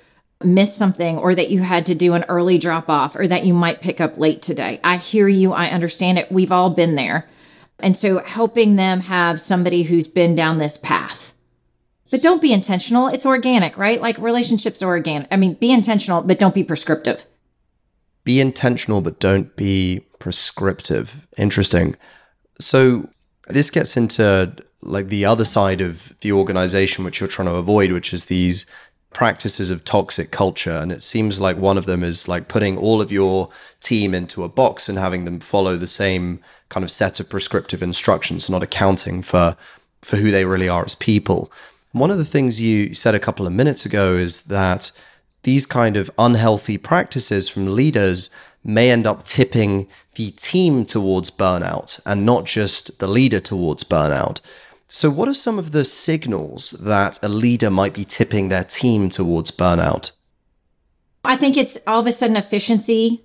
miss 0.42 0.74
something 0.74 1.18
or 1.18 1.34
that 1.34 1.50
you 1.50 1.62
had 1.62 1.86
to 1.86 1.94
do 1.94 2.14
an 2.14 2.24
early 2.28 2.58
drop 2.58 2.88
off 2.88 3.16
or 3.16 3.26
that 3.26 3.44
you 3.44 3.52
might 3.52 3.80
pick 3.80 4.00
up 4.00 4.18
late 4.18 4.40
today. 4.40 4.80
I 4.84 4.96
hear 4.96 5.28
you. 5.28 5.52
I 5.52 5.68
understand 5.68 6.18
it. 6.18 6.30
We've 6.30 6.52
all 6.52 6.70
been 6.70 6.94
there. 6.94 7.28
And 7.80 7.96
so 7.96 8.20
helping 8.20 8.76
them 8.76 9.00
have 9.00 9.40
somebody 9.40 9.84
who's 9.84 10.06
been 10.06 10.34
down 10.34 10.58
this 10.58 10.76
path. 10.76 11.34
But 12.10 12.22
don't 12.22 12.42
be 12.42 12.52
intentional. 12.52 13.08
It's 13.08 13.26
organic, 13.26 13.76
right? 13.76 14.00
Like 14.00 14.18
relationships 14.18 14.82
are 14.82 14.88
organic. 14.88 15.28
I 15.30 15.36
mean, 15.36 15.54
be 15.54 15.72
intentional, 15.72 16.22
but 16.22 16.38
don't 16.38 16.54
be 16.54 16.64
prescriptive. 16.64 17.26
Be 18.24 18.40
intentional, 18.40 19.00
but 19.00 19.20
don't 19.20 19.54
be 19.56 20.06
prescriptive. 20.18 21.26
Interesting. 21.36 21.96
So 22.60 23.08
this 23.48 23.70
gets 23.70 23.96
into 23.96 24.54
like 24.80 25.08
the 25.08 25.24
other 25.24 25.44
side 25.44 25.80
of 25.80 26.18
the 26.20 26.32
organization, 26.32 27.04
which 27.04 27.20
you're 27.20 27.28
trying 27.28 27.48
to 27.48 27.54
avoid, 27.54 27.92
which 27.92 28.12
is 28.12 28.26
these 28.26 28.64
practices 29.12 29.70
of 29.70 29.84
toxic 29.84 30.30
culture 30.30 30.70
and 30.70 30.92
it 30.92 31.00
seems 31.00 31.40
like 31.40 31.56
one 31.56 31.78
of 31.78 31.86
them 31.86 32.02
is 32.02 32.28
like 32.28 32.46
putting 32.46 32.76
all 32.76 33.00
of 33.00 33.10
your 33.10 33.48
team 33.80 34.14
into 34.14 34.44
a 34.44 34.48
box 34.48 34.88
and 34.88 34.98
having 34.98 35.24
them 35.24 35.40
follow 35.40 35.76
the 35.76 35.86
same 35.86 36.40
kind 36.68 36.84
of 36.84 36.90
set 36.90 37.18
of 37.18 37.28
prescriptive 37.28 37.82
instructions 37.82 38.50
not 38.50 38.62
accounting 38.62 39.22
for 39.22 39.56
for 40.02 40.16
who 40.16 40.30
they 40.30 40.44
really 40.44 40.68
are 40.68 40.84
as 40.84 40.94
people. 40.94 41.50
One 41.92 42.10
of 42.10 42.18
the 42.18 42.24
things 42.24 42.60
you 42.60 42.94
said 42.94 43.14
a 43.14 43.20
couple 43.20 43.46
of 43.46 43.52
minutes 43.52 43.84
ago 43.84 44.14
is 44.14 44.42
that 44.44 44.92
these 45.42 45.66
kind 45.66 45.96
of 45.96 46.10
unhealthy 46.18 46.78
practices 46.78 47.48
from 47.48 47.74
leaders 47.74 48.30
may 48.64 48.90
end 48.90 49.06
up 49.06 49.24
tipping 49.24 49.88
the 50.14 50.30
team 50.32 50.84
towards 50.84 51.30
burnout 51.30 52.00
and 52.04 52.26
not 52.26 52.44
just 52.44 52.98
the 52.98 53.06
leader 53.06 53.40
towards 53.40 53.84
burnout 53.84 54.40
so, 54.90 55.10
what 55.10 55.28
are 55.28 55.34
some 55.34 55.58
of 55.58 55.72
the 55.72 55.84
signals 55.84 56.70
that 56.70 57.18
a 57.22 57.28
leader 57.28 57.68
might 57.68 57.92
be 57.92 58.04
tipping 58.04 58.48
their 58.48 58.64
team 58.64 59.10
towards 59.10 59.50
burnout? 59.50 60.12
I 61.22 61.36
think 61.36 61.58
it's 61.58 61.78
all 61.86 62.00
of 62.00 62.06
a 62.06 62.12
sudden 62.12 62.38
efficiency, 62.38 63.22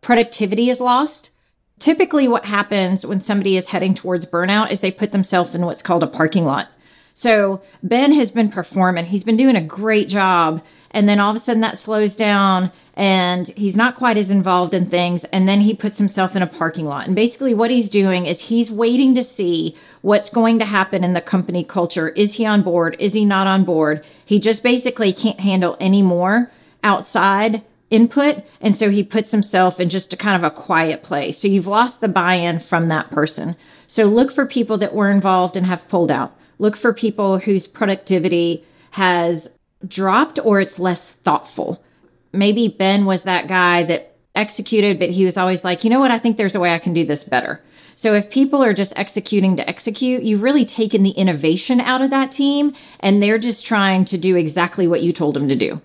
productivity 0.00 0.68
is 0.68 0.80
lost. 0.80 1.30
Typically, 1.78 2.26
what 2.26 2.46
happens 2.46 3.06
when 3.06 3.20
somebody 3.20 3.56
is 3.56 3.68
heading 3.68 3.94
towards 3.94 4.26
burnout 4.26 4.72
is 4.72 4.80
they 4.80 4.90
put 4.90 5.12
themselves 5.12 5.54
in 5.54 5.64
what's 5.64 5.82
called 5.82 6.02
a 6.02 6.08
parking 6.08 6.44
lot. 6.44 6.68
So 7.14 7.62
Ben 7.82 8.12
has 8.12 8.30
been 8.32 8.50
performing. 8.50 9.06
He's 9.06 9.24
been 9.24 9.36
doing 9.36 9.56
a 9.56 9.60
great 9.60 10.08
job. 10.08 10.64
And 10.90 11.08
then 11.08 11.20
all 11.20 11.30
of 11.30 11.36
a 11.36 11.38
sudden 11.38 11.62
that 11.62 11.78
slows 11.78 12.16
down 12.16 12.72
and 12.96 13.48
he's 13.56 13.76
not 13.76 13.94
quite 13.94 14.16
as 14.16 14.30
involved 14.30 14.72
in 14.72 14.86
things. 14.86 15.24
And 15.26 15.46
then 15.46 15.60
he 15.60 15.74
puts 15.74 15.98
himself 15.98 16.34
in 16.34 16.42
a 16.42 16.46
parking 16.46 16.86
lot. 16.86 17.06
And 17.06 17.14
basically, 17.14 17.52
what 17.52 17.70
he's 17.70 17.90
doing 17.90 18.24
is 18.24 18.48
he's 18.48 18.70
waiting 18.70 19.14
to 19.14 19.22
see 19.22 19.76
what's 20.00 20.30
going 20.30 20.58
to 20.60 20.64
happen 20.64 21.04
in 21.04 21.12
the 21.12 21.20
company 21.20 21.62
culture. 21.62 22.08
Is 22.10 22.34
he 22.34 22.46
on 22.46 22.62
board? 22.62 22.96
Is 22.98 23.12
he 23.12 23.26
not 23.26 23.46
on 23.46 23.64
board? 23.64 24.06
He 24.24 24.40
just 24.40 24.62
basically 24.62 25.12
can't 25.12 25.40
handle 25.40 25.76
any 25.78 26.00
more 26.00 26.50
outside 26.82 27.62
input. 27.90 28.42
And 28.60 28.74
so 28.74 28.90
he 28.90 29.02
puts 29.02 29.30
himself 29.30 29.78
in 29.78 29.90
just 29.90 30.14
a 30.14 30.16
kind 30.16 30.36
of 30.36 30.42
a 30.42 30.54
quiet 30.54 31.02
place. 31.02 31.38
So 31.38 31.48
you've 31.48 31.66
lost 31.66 32.00
the 32.00 32.08
buy 32.08 32.34
in 32.34 32.60
from 32.60 32.88
that 32.88 33.10
person. 33.10 33.56
So 33.86 34.04
look 34.04 34.32
for 34.32 34.46
people 34.46 34.78
that 34.78 34.94
were 34.94 35.10
involved 35.10 35.56
and 35.56 35.66
have 35.66 35.88
pulled 35.88 36.10
out. 36.10 36.36
Look 36.58 36.76
for 36.76 36.94
people 36.94 37.38
whose 37.38 37.66
productivity 37.66 38.64
has 38.92 39.50
dropped 39.86 40.38
or 40.42 40.60
it's 40.60 40.78
less 40.78 41.12
thoughtful. 41.12 41.84
Maybe 42.32 42.68
Ben 42.68 43.04
was 43.04 43.22
that 43.22 43.48
guy 43.48 43.82
that 43.84 44.16
executed, 44.34 44.98
but 44.98 45.10
he 45.10 45.24
was 45.24 45.36
always 45.36 45.64
like, 45.64 45.84
you 45.84 45.90
know 45.90 46.00
what? 46.00 46.10
I 46.10 46.18
think 46.18 46.36
there's 46.36 46.54
a 46.54 46.60
way 46.60 46.74
I 46.74 46.78
can 46.78 46.92
do 46.92 47.04
this 47.04 47.24
better. 47.24 47.62
So 47.94 48.12
if 48.12 48.30
people 48.30 48.62
are 48.62 48.74
just 48.74 48.98
executing 48.98 49.56
to 49.56 49.68
execute, 49.68 50.22
you've 50.22 50.42
really 50.42 50.66
taken 50.66 51.02
the 51.02 51.10
innovation 51.10 51.80
out 51.80 52.02
of 52.02 52.10
that 52.10 52.30
team 52.30 52.74
and 53.00 53.22
they're 53.22 53.38
just 53.38 53.64
trying 53.64 54.04
to 54.06 54.18
do 54.18 54.36
exactly 54.36 54.86
what 54.86 55.02
you 55.02 55.12
told 55.12 55.34
them 55.34 55.48
to 55.48 55.56
do. 55.56 55.80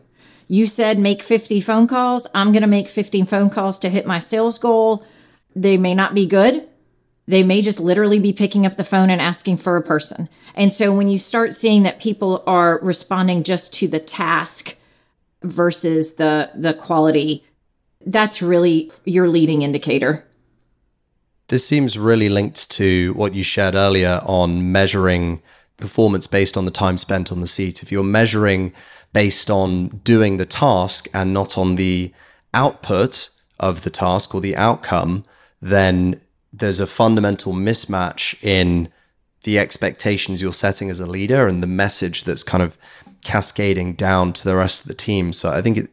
You 0.50 0.68
said 0.68 1.00
make 1.00 1.24
50 1.24 1.62
phone 1.62 1.88
calls. 1.88 2.28
I'm 2.36 2.52
going 2.52 2.64
to 2.64 2.68
make 2.68 2.90
15 2.90 3.26
phone 3.26 3.50
calls 3.50 3.80
to 3.80 3.90
hit 3.90 4.06
my 4.06 4.20
sales 4.20 4.58
goal. 4.58 5.06
They 5.56 5.78
may 5.78 5.96
not 5.96 6.14
be 6.14 6.26
good, 6.26 6.68
they 7.28 7.44
may 7.44 7.62
just 7.62 7.80
literally 7.80 8.20
be 8.20 8.34
picking 8.34 8.66
up 8.66 8.76
the 8.76 8.84
phone 8.84 9.10
and 9.10 9.22
asking 9.22 9.58
for 9.58 9.78
a 9.78 9.82
person. 9.82 10.28
And 10.54 10.74
so 10.74 10.94
when 10.94 11.08
you 11.08 11.18
start 11.18 11.54
seeing 11.54 11.84
that 11.84 12.02
people 12.02 12.44
are 12.46 12.80
responding 12.82 13.44
just 13.44 13.74
to 13.76 13.88
the 13.88 14.00
task 14.00 14.76
versus 15.44 16.16
the 16.16 16.52
the 16.56 16.74
quality, 16.74 17.46
that's 18.06 18.42
really 18.42 18.92
your 19.06 19.28
leading 19.28 19.62
indicator. 19.62 20.26
This 21.48 21.68
seems 21.68 21.98
really 21.98 22.30
linked 22.30 22.70
to 22.72 23.14
what 23.14 23.34
you 23.34 23.44
shared 23.44 23.76
earlier 23.76 24.22
on 24.26 24.72
measuring 24.72 25.42
performance 25.78 26.28
based 26.28 26.56
on 26.56 26.66
the 26.66 26.72
time 26.72 26.98
spent 26.98 27.32
on 27.32 27.42
the 27.42 27.48
seat. 27.48 27.84
If 27.84 27.92
you're 27.92 28.04
measuring 28.04 28.72
based 29.12 29.50
on 29.50 29.88
doing 30.06 30.38
the 30.38 30.46
task 30.46 31.10
and 31.14 31.34
not 31.34 31.58
on 31.58 31.76
the 31.76 32.14
output 32.54 33.30
of 33.60 33.84
the 33.84 33.90
task 33.90 34.34
or 34.34 34.40
the 34.40 34.56
outcome, 34.56 35.26
then 35.62 36.22
there's 36.54 36.80
a 36.80 36.88
fundamental 36.88 37.54
mismatch 37.54 38.42
in 38.42 38.90
the 39.44 39.58
expectations 39.58 40.42
you're 40.42 40.54
setting 40.54 40.90
as 40.90 41.00
a 41.00 41.08
leader 41.08 41.48
and 41.48 41.64
the 41.64 41.68
message 41.68 42.24
that's 42.24 42.44
kind 42.44 42.64
of 42.64 42.78
cascading 43.24 43.94
down 43.94 44.34
to 44.34 44.44
the 44.44 44.56
rest 44.56 44.82
of 44.82 44.88
the 44.88 44.94
team. 44.94 45.34
So 45.34 45.52
I 45.52 45.62
think 45.62 45.78
it, 45.78 45.90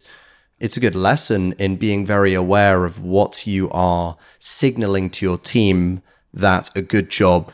it's 0.60 0.76
a 0.76 0.80
good 0.80 0.94
lesson 0.94 1.52
in 1.58 1.76
being 1.76 2.04
very 2.04 2.34
aware 2.34 2.84
of 2.84 3.00
what 3.00 3.46
you 3.46 3.70
are 3.70 4.16
signaling 4.38 5.10
to 5.10 5.26
your 5.26 5.38
team 5.38 6.02
that 6.32 6.70
a 6.76 6.82
good 6.82 7.10
job 7.10 7.52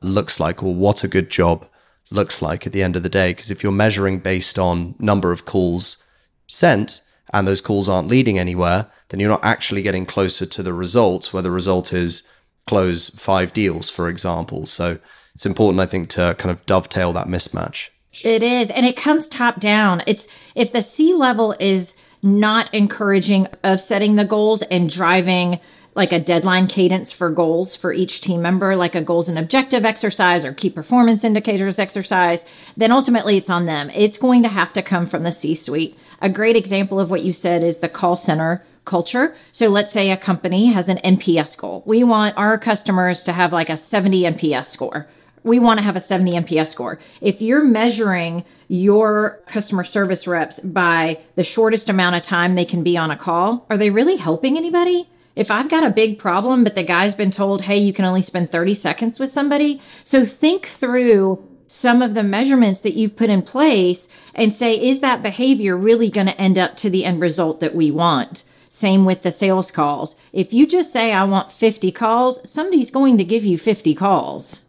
looks 0.00 0.40
like 0.40 0.62
or 0.62 0.74
what 0.74 1.04
a 1.04 1.08
good 1.08 1.30
job 1.30 1.66
looks 2.10 2.40
like 2.40 2.66
at 2.66 2.72
the 2.72 2.82
end 2.82 2.96
of 2.96 3.02
the 3.02 3.08
day. 3.08 3.30
Because 3.30 3.50
if 3.50 3.62
you're 3.62 3.72
measuring 3.72 4.18
based 4.18 4.58
on 4.58 4.94
number 4.98 5.32
of 5.32 5.44
calls 5.44 6.02
sent 6.46 7.00
and 7.32 7.46
those 7.46 7.60
calls 7.60 7.88
aren't 7.88 8.08
leading 8.08 8.38
anywhere, 8.38 8.86
then 9.08 9.20
you're 9.20 9.30
not 9.30 9.44
actually 9.44 9.82
getting 9.82 10.06
closer 10.06 10.46
to 10.46 10.62
the 10.62 10.72
result, 10.72 11.32
where 11.32 11.42
the 11.42 11.50
result 11.50 11.92
is 11.92 12.28
close 12.66 13.08
five 13.10 13.52
deals, 13.52 13.90
for 13.90 14.08
example. 14.08 14.66
So 14.66 14.98
it's 15.34 15.46
important, 15.46 15.80
I 15.80 15.86
think, 15.86 16.08
to 16.10 16.34
kind 16.38 16.50
of 16.50 16.64
dovetail 16.66 17.12
that 17.12 17.26
mismatch. 17.26 17.90
It 18.24 18.42
is. 18.42 18.70
And 18.70 18.86
it 18.86 18.96
comes 18.96 19.28
top 19.28 19.60
down. 19.60 20.02
It's 20.06 20.28
if 20.54 20.72
the 20.72 20.82
C 20.82 21.14
level 21.14 21.54
is 21.60 21.96
not 22.22 22.72
encouraging 22.74 23.46
of 23.62 23.80
setting 23.80 24.16
the 24.16 24.24
goals 24.24 24.62
and 24.62 24.90
driving 24.90 25.60
like 25.94 26.12
a 26.12 26.20
deadline 26.20 26.66
cadence 26.66 27.10
for 27.10 27.30
goals 27.30 27.74
for 27.74 27.92
each 27.92 28.20
team 28.20 28.42
member, 28.42 28.76
like 28.76 28.94
a 28.94 29.00
goals 29.00 29.30
and 29.30 29.38
objective 29.38 29.84
exercise 29.84 30.44
or 30.44 30.52
key 30.52 30.68
performance 30.68 31.24
indicators 31.24 31.78
exercise, 31.78 32.44
then 32.76 32.92
ultimately 32.92 33.38
it's 33.38 33.48
on 33.48 33.64
them. 33.64 33.90
It's 33.94 34.18
going 34.18 34.42
to 34.42 34.50
have 34.50 34.74
to 34.74 34.82
come 34.82 35.06
from 35.06 35.22
the 35.22 35.32
C 35.32 35.54
suite. 35.54 35.98
A 36.20 36.28
great 36.28 36.54
example 36.54 37.00
of 37.00 37.10
what 37.10 37.24
you 37.24 37.32
said 37.32 37.62
is 37.62 37.78
the 37.78 37.88
call 37.88 38.16
center 38.16 38.62
culture. 38.84 39.34
So 39.52 39.68
let's 39.68 39.92
say 39.92 40.10
a 40.10 40.16
company 40.16 40.66
has 40.66 40.88
an 40.88 40.98
NPS 40.98 41.58
goal. 41.58 41.82
We 41.86 42.04
want 42.04 42.36
our 42.36 42.58
customers 42.58 43.24
to 43.24 43.32
have 43.32 43.52
like 43.52 43.70
a 43.70 43.76
70 43.76 44.22
NPS 44.22 44.66
score. 44.66 45.06
We 45.46 45.60
want 45.60 45.78
to 45.78 45.84
have 45.84 45.94
a 45.94 46.00
70 46.00 46.32
NPS 46.32 46.66
score. 46.66 46.98
If 47.20 47.40
you're 47.40 47.64
measuring 47.64 48.44
your 48.66 49.40
customer 49.46 49.84
service 49.84 50.26
reps 50.26 50.58
by 50.58 51.20
the 51.36 51.44
shortest 51.44 51.88
amount 51.88 52.16
of 52.16 52.22
time 52.22 52.56
they 52.56 52.64
can 52.64 52.82
be 52.82 52.96
on 52.96 53.12
a 53.12 53.16
call, 53.16 53.64
are 53.70 53.76
they 53.76 53.90
really 53.90 54.16
helping 54.16 54.56
anybody? 54.56 55.08
If 55.36 55.52
I've 55.52 55.70
got 55.70 55.84
a 55.84 55.90
big 55.90 56.18
problem, 56.18 56.64
but 56.64 56.74
the 56.74 56.82
guy's 56.82 57.14
been 57.14 57.30
told, 57.30 57.62
hey, 57.62 57.78
you 57.78 57.92
can 57.92 58.04
only 58.04 58.22
spend 58.22 58.50
30 58.50 58.74
seconds 58.74 59.20
with 59.20 59.28
somebody. 59.28 59.80
So 60.02 60.24
think 60.24 60.66
through 60.66 61.46
some 61.68 62.02
of 62.02 62.14
the 62.14 62.24
measurements 62.24 62.80
that 62.80 62.94
you've 62.94 63.16
put 63.16 63.30
in 63.30 63.42
place 63.42 64.08
and 64.34 64.52
say, 64.52 64.74
is 64.74 65.00
that 65.00 65.22
behavior 65.22 65.76
really 65.76 66.10
going 66.10 66.26
to 66.26 66.40
end 66.40 66.58
up 66.58 66.76
to 66.78 66.90
the 66.90 67.04
end 67.04 67.20
result 67.20 67.60
that 67.60 67.74
we 67.74 67.92
want? 67.92 68.42
Same 68.68 69.04
with 69.04 69.22
the 69.22 69.30
sales 69.30 69.70
calls. 69.70 70.16
If 70.32 70.52
you 70.52 70.66
just 70.66 70.92
say, 70.92 71.12
I 71.12 71.22
want 71.22 71.52
50 71.52 71.92
calls, 71.92 72.50
somebody's 72.50 72.90
going 72.90 73.16
to 73.18 73.24
give 73.24 73.44
you 73.44 73.58
50 73.58 73.94
calls. 73.94 74.65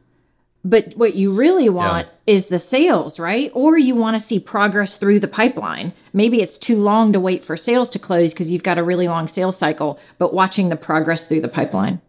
But 0.67 0.97
what 0.97 1.15
you 1.15 1.31
really 1.31 1.69
want 1.69 2.07
yeah. 2.07 2.33
is 2.33 2.47
the 2.47 2.59
sales, 2.59 3.21
right? 3.21 3.49
Or 3.53 3.77
you 3.77 3.95
want 3.95 4.17
to 4.17 4.19
see 4.19 4.37
progress 4.37 4.97
through 4.97 5.21
the 5.21 5.27
pipeline. 5.27 5.93
Maybe 6.11 6.41
it's 6.41 6.57
too 6.57 6.75
long 6.75 7.13
to 7.13 7.21
wait 7.21 7.41
for 7.41 7.55
sales 7.55 7.89
to 7.91 7.99
close 7.99 8.33
because 8.33 8.51
you've 8.51 8.63
got 8.63 8.77
a 8.77 8.83
really 8.83 9.07
long 9.07 9.27
sales 9.27 9.57
cycle, 9.57 9.97
but 10.17 10.33
watching 10.33 10.67
the 10.67 10.75
progress 10.75 11.29
through 11.29 11.39
the 11.39 11.47
pipeline. 11.47 12.01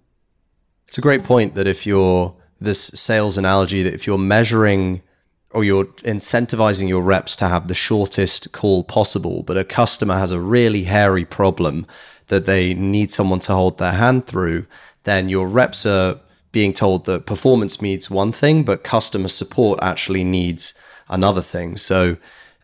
It's 0.89 0.99
a 0.99 1.03
great 1.03 1.23
point 1.23 1.55
that 1.55 1.69
if 1.69 1.87
you're 1.87 2.35
this 2.61 2.87
sales 2.95 3.39
analogy, 3.39 3.85
that 3.85 3.95
if 3.95 4.09
you're 4.09 4.19
measuring 4.19 5.03
or 5.53 5.63
you're 5.63 5.85
incentivizing 6.03 6.89
your 6.89 7.03
reps 7.03 7.37
to 7.37 7.47
have 7.47 7.69
the 7.69 7.75
shortest 7.77 8.51
call 8.51 8.83
possible, 8.83 9.45
but 9.45 9.57
a 9.57 9.63
customer 9.63 10.19
has 10.19 10.33
a 10.33 10.41
really 10.41 10.83
hairy 10.83 11.25
problem 11.25 11.87
that 12.27 12.47
they 12.47 12.75
need 12.75 13.13
someone 13.13 13.39
to 13.41 13.55
hold 13.55 13.79
their 13.79 13.93
hand 13.93 14.27
through, 14.27 14.67
then 15.05 15.29
your 15.29 15.47
reps 15.47 15.87
are 15.87 16.19
being 16.53 16.73
told 16.73 17.05
that 17.07 17.27
performance 17.27 17.83
needs 17.83 18.11
one 18.11 18.33
thing, 18.33 18.65
but 18.65 18.83
customer 18.83 19.29
support 19.29 19.79
actually 19.83 20.25
needs 20.25 20.75
another 21.09 21.43
thing. 21.43 21.77
So 21.77 22.17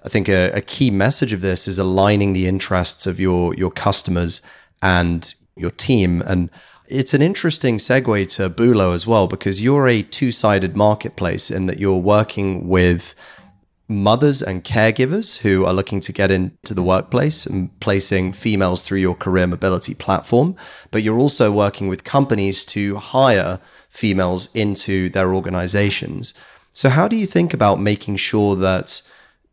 I 0.05 0.09
think 0.09 0.29
a, 0.29 0.51
a, 0.53 0.61
key 0.61 0.91
message 0.91 1.33
of 1.33 1.41
this 1.41 1.67
is 1.67 1.79
aligning 1.79 2.33
the 2.33 2.47
interests 2.47 3.07
of 3.07 3.19
your 3.19 3.55
your 3.55 3.71
customers 3.71 4.43
and 4.83 5.35
your 5.57 5.71
team. 5.71 6.23
And 6.27 6.51
it's 6.87 7.15
an 7.15 7.23
interesting 7.23 7.79
segue 7.79 8.35
to 8.37 8.51
Boulo 8.51 8.95
as 8.95 9.07
well, 9.07 9.27
because 9.27 9.63
you're 9.63 9.89
a 9.89 10.03
two-sided 10.03 10.77
marketplace 10.77 11.51
in 11.51 11.67
that 11.67 11.79
you're 11.79 11.99
working 11.99 12.69
with 12.69 13.15
mothers 13.89 14.41
and 14.41 14.65
caregivers 14.65 15.39
who 15.39 15.65
are 15.65 15.73
looking 15.73 16.01
to 16.01 16.13
get 16.13 16.31
into 16.31 16.73
the 16.73 16.83
workplace 16.83 17.45
and 17.45 17.79
placing 17.81 18.33
females 18.33 18.83
through 18.83 18.99
your 18.99 19.15
career 19.15 19.47
mobility 19.47 19.95
platform. 19.95 20.57
But 20.91 21.03
you're 21.03 21.19
also 21.19 21.53
working 21.53 21.89
with 21.89 22.05
companies 22.05 22.65
to 22.67 22.97
hire 22.97 23.61
females 23.89 24.55
into 24.55 25.11
their 25.11 25.35
organizations. 25.35 26.35
So, 26.73 26.89
how 26.89 27.09
do 27.09 27.17
you 27.17 27.27
think 27.27 27.55
about 27.55 27.79
making 27.79 28.17
sure 28.17 28.57
that 28.57 29.03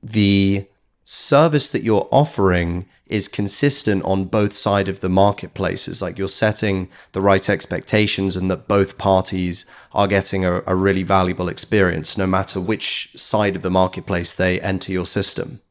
the 0.02 0.65
service 1.04 1.70
that 1.70 1.84
you're 1.84 2.08
offering 2.12 2.86
is 3.12 3.28
consistent 3.28 4.04
on 4.04 4.26
both 4.26 4.54
side 4.54 4.88
of 4.88 5.02
the 5.02 5.10
marketplaces. 5.10 6.02
Like 6.02 6.17
you're 6.17 6.28
setting 6.28 6.89
the 7.12 7.21
right 7.21 7.47
expectations 7.50 8.36
and 8.36 8.50
that 8.50 8.67
both 8.67 8.97
parties 8.97 9.65
are 9.93 10.08
getting 10.08 10.45
a, 10.45 10.63
a, 10.65 10.76
really 10.76 11.04
valuable 11.04 11.50
experience 11.50 12.17
no 12.17 12.26
matter 12.26 12.60
which 12.60 13.12
side 13.15 13.56
of 13.56 13.62
the 13.62 13.69
marketplace 13.69 14.34
they 14.34 14.60
enter 14.62 14.91
your 14.91 15.06
system. 15.06 15.62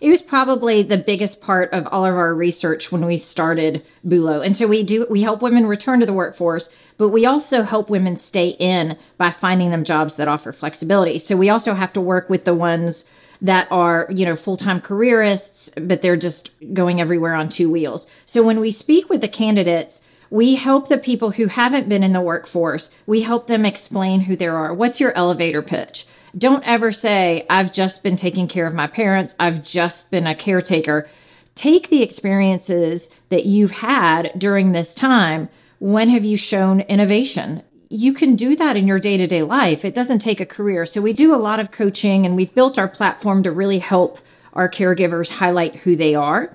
It 0.00 0.08
was 0.08 0.20
probably 0.20 0.82
the 0.82 0.98
biggest 0.98 1.42
part 1.42 1.72
of 1.72 1.86
all 1.86 2.04
of 2.04 2.16
our 2.16 2.34
research 2.34 2.90
when 2.90 3.06
we 3.06 3.16
started 3.16 3.86
Boulo. 4.04 4.44
And 4.44 4.56
so 4.56 4.66
we 4.66 4.82
do 4.82 5.06
we 5.08 5.22
help 5.22 5.42
women 5.42 5.66
return 5.66 6.00
to 6.00 6.06
the 6.06 6.12
workforce 6.12 6.74
but 7.02 7.08
we 7.08 7.26
also 7.26 7.62
help 7.62 7.90
women 7.90 8.16
stay 8.16 8.50
in 8.60 8.96
by 9.16 9.30
finding 9.30 9.70
them 9.70 9.84
jobs 9.84 10.16
that 10.16 10.28
offer 10.28 10.52
flexibility. 10.52 11.18
So 11.18 11.36
we 11.36 11.50
also 11.50 11.74
have 11.74 11.92
to 11.94 12.00
work 12.00 12.30
with 12.30 12.44
the 12.44 12.54
ones 12.54 13.10
that 13.42 13.66
are, 13.70 14.06
you 14.08 14.24
know, 14.24 14.36
full 14.36 14.56
time 14.56 14.80
careerists, 14.80 15.70
but 15.82 16.00
they're 16.00 16.16
just 16.16 16.54
going 16.72 17.00
everywhere 17.00 17.34
on 17.34 17.48
two 17.48 17.70
wheels. 17.70 18.06
So 18.24 18.42
when 18.42 18.60
we 18.60 18.70
speak 18.70 19.10
with 19.10 19.20
the 19.20 19.28
candidates, 19.28 20.08
we 20.30 20.54
help 20.54 20.88
the 20.88 20.96
people 20.96 21.32
who 21.32 21.48
haven't 21.48 21.90
been 21.90 22.02
in 22.02 22.14
the 22.14 22.20
workforce, 22.20 22.96
we 23.04 23.20
help 23.20 23.48
them 23.48 23.66
explain 23.66 24.22
who 24.22 24.36
they 24.36 24.46
are. 24.46 24.72
What's 24.72 25.00
your 25.00 25.12
elevator 25.12 25.60
pitch? 25.60 26.06
Don't 26.38 26.66
ever 26.66 26.90
say, 26.90 27.44
I've 27.50 27.72
just 27.72 28.02
been 28.02 28.16
taking 28.16 28.48
care 28.48 28.64
of 28.64 28.72
my 28.72 28.86
parents, 28.86 29.34
I've 29.38 29.62
just 29.62 30.10
been 30.10 30.26
a 30.26 30.34
caretaker. 30.34 31.06
Take 31.54 31.90
the 31.90 32.02
experiences 32.02 33.14
that 33.28 33.44
you've 33.44 33.72
had 33.72 34.32
during 34.38 34.72
this 34.72 34.94
time. 34.94 35.50
When 35.78 36.08
have 36.08 36.24
you 36.24 36.38
shown 36.38 36.80
innovation? 36.82 37.62
You 37.92 38.14
can 38.14 38.36
do 38.36 38.56
that 38.56 38.74
in 38.74 38.86
your 38.86 38.98
day 38.98 39.18
to 39.18 39.26
day 39.26 39.42
life. 39.42 39.84
It 39.84 39.94
doesn't 39.94 40.20
take 40.20 40.40
a 40.40 40.46
career. 40.46 40.86
So 40.86 41.02
we 41.02 41.12
do 41.12 41.34
a 41.34 41.36
lot 41.36 41.60
of 41.60 41.70
coaching 41.70 42.24
and 42.24 42.34
we've 42.34 42.54
built 42.54 42.78
our 42.78 42.88
platform 42.88 43.42
to 43.42 43.52
really 43.52 43.80
help 43.80 44.18
our 44.54 44.68
caregivers 44.68 45.36
highlight 45.36 45.76
who 45.76 45.94
they 45.94 46.14
are. 46.14 46.54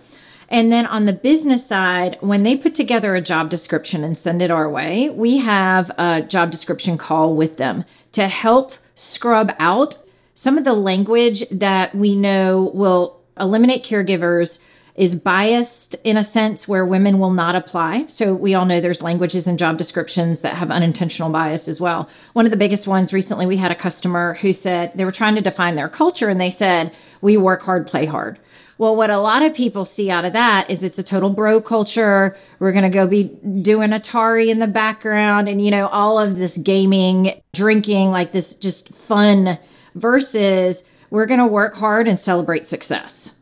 And 0.49 0.71
then 0.71 0.87
on 0.87 1.05
the 1.05 1.13
business 1.13 1.63
side, 1.63 2.17
when 2.21 2.41
they 2.41 2.57
put 2.57 2.73
together 2.73 3.13
a 3.13 3.21
job 3.21 3.51
description 3.51 4.03
and 4.03 4.17
send 4.17 4.41
it 4.41 4.49
our 4.49 4.67
way, 4.67 5.11
we 5.11 5.37
have 5.37 5.91
a 5.99 6.23
job 6.23 6.49
description 6.49 6.97
call 6.97 7.35
with 7.35 7.57
them 7.57 7.85
to 8.13 8.27
help 8.27 8.73
scrub 8.95 9.53
out 9.59 9.97
some 10.33 10.57
of 10.57 10.63
the 10.63 10.73
language 10.73 11.47
that 11.49 11.93
we 11.93 12.15
know 12.15 12.71
will 12.73 13.21
eliminate 13.39 13.83
caregivers 13.83 14.63
is 14.97 15.13
biased 15.13 15.95
in 16.03 16.17
a 16.17 16.23
sense 16.23 16.67
where 16.67 16.83
women 16.83 17.19
will 17.19 17.31
not 17.31 17.55
apply. 17.55 18.07
So 18.07 18.33
we 18.33 18.55
all 18.55 18.65
know 18.65 18.81
there's 18.81 19.03
languages 19.03 19.45
and 19.45 19.59
job 19.59 19.77
descriptions 19.77 20.41
that 20.41 20.55
have 20.55 20.71
unintentional 20.71 21.29
bias 21.29 21.67
as 21.67 21.79
well. 21.79 22.09
One 22.33 22.45
of 22.45 22.51
the 22.51 22.57
biggest 22.57 22.87
ones 22.87 23.13
recently, 23.13 23.45
we 23.45 23.57
had 23.57 23.71
a 23.71 23.75
customer 23.75 24.33
who 24.35 24.51
said 24.53 24.91
they 24.95 25.05
were 25.05 25.11
trying 25.11 25.35
to 25.35 25.41
define 25.41 25.75
their 25.75 25.87
culture 25.87 26.29
and 26.29 26.41
they 26.41 26.49
said, 26.49 26.93
We 27.21 27.37
work 27.37 27.61
hard, 27.61 27.85
play 27.85 28.07
hard. 28.07 28.39
Well, 28.79 28.95
what 28.95 29.09
a 29.09 29.19
lot 29.19 29.43
of 29.43 29.55
people 29.55 29.85
see 29.85 30.11
out 30.11 30.25
of 30.25 30.33
that 30.33 30.69
is 30.69 30.83
it's 30.83 30.99
a 30.99 31.03
total 31.03 31.29
bro 31.29 31.61
culture. 31.61 32.35
We're 32.59 32.71
going 32.71 32.83
to 32.83 32.89
go 32.89 33.07
be 33.07 33.23
doing 33.61 33.89
Atari 33.89 34.49
in 34.49 34.59
the 34.59 34.67
background 34.67 35.47
and, 35.47 35.59
you 35.61 35.71
know, 35.71 35.87
all 35.87 36.19
of 36.19 36.37
this 36.37 36.57
gaming, 36.57 37.41
drinking, 37.53 38.11
like 38.11 38.31
this 38.31 38.55
just 38.55 38.93
fun 38.93 39.57
versus 39.95 40.87
we're 41.09 41.25
going 41.25 41.39
to 41.39 41.47
work 41.47 41.75
hard 41.75 42.07
and 42.07 42.19
celebrate 42.19 42.65
success. 42.65 43.36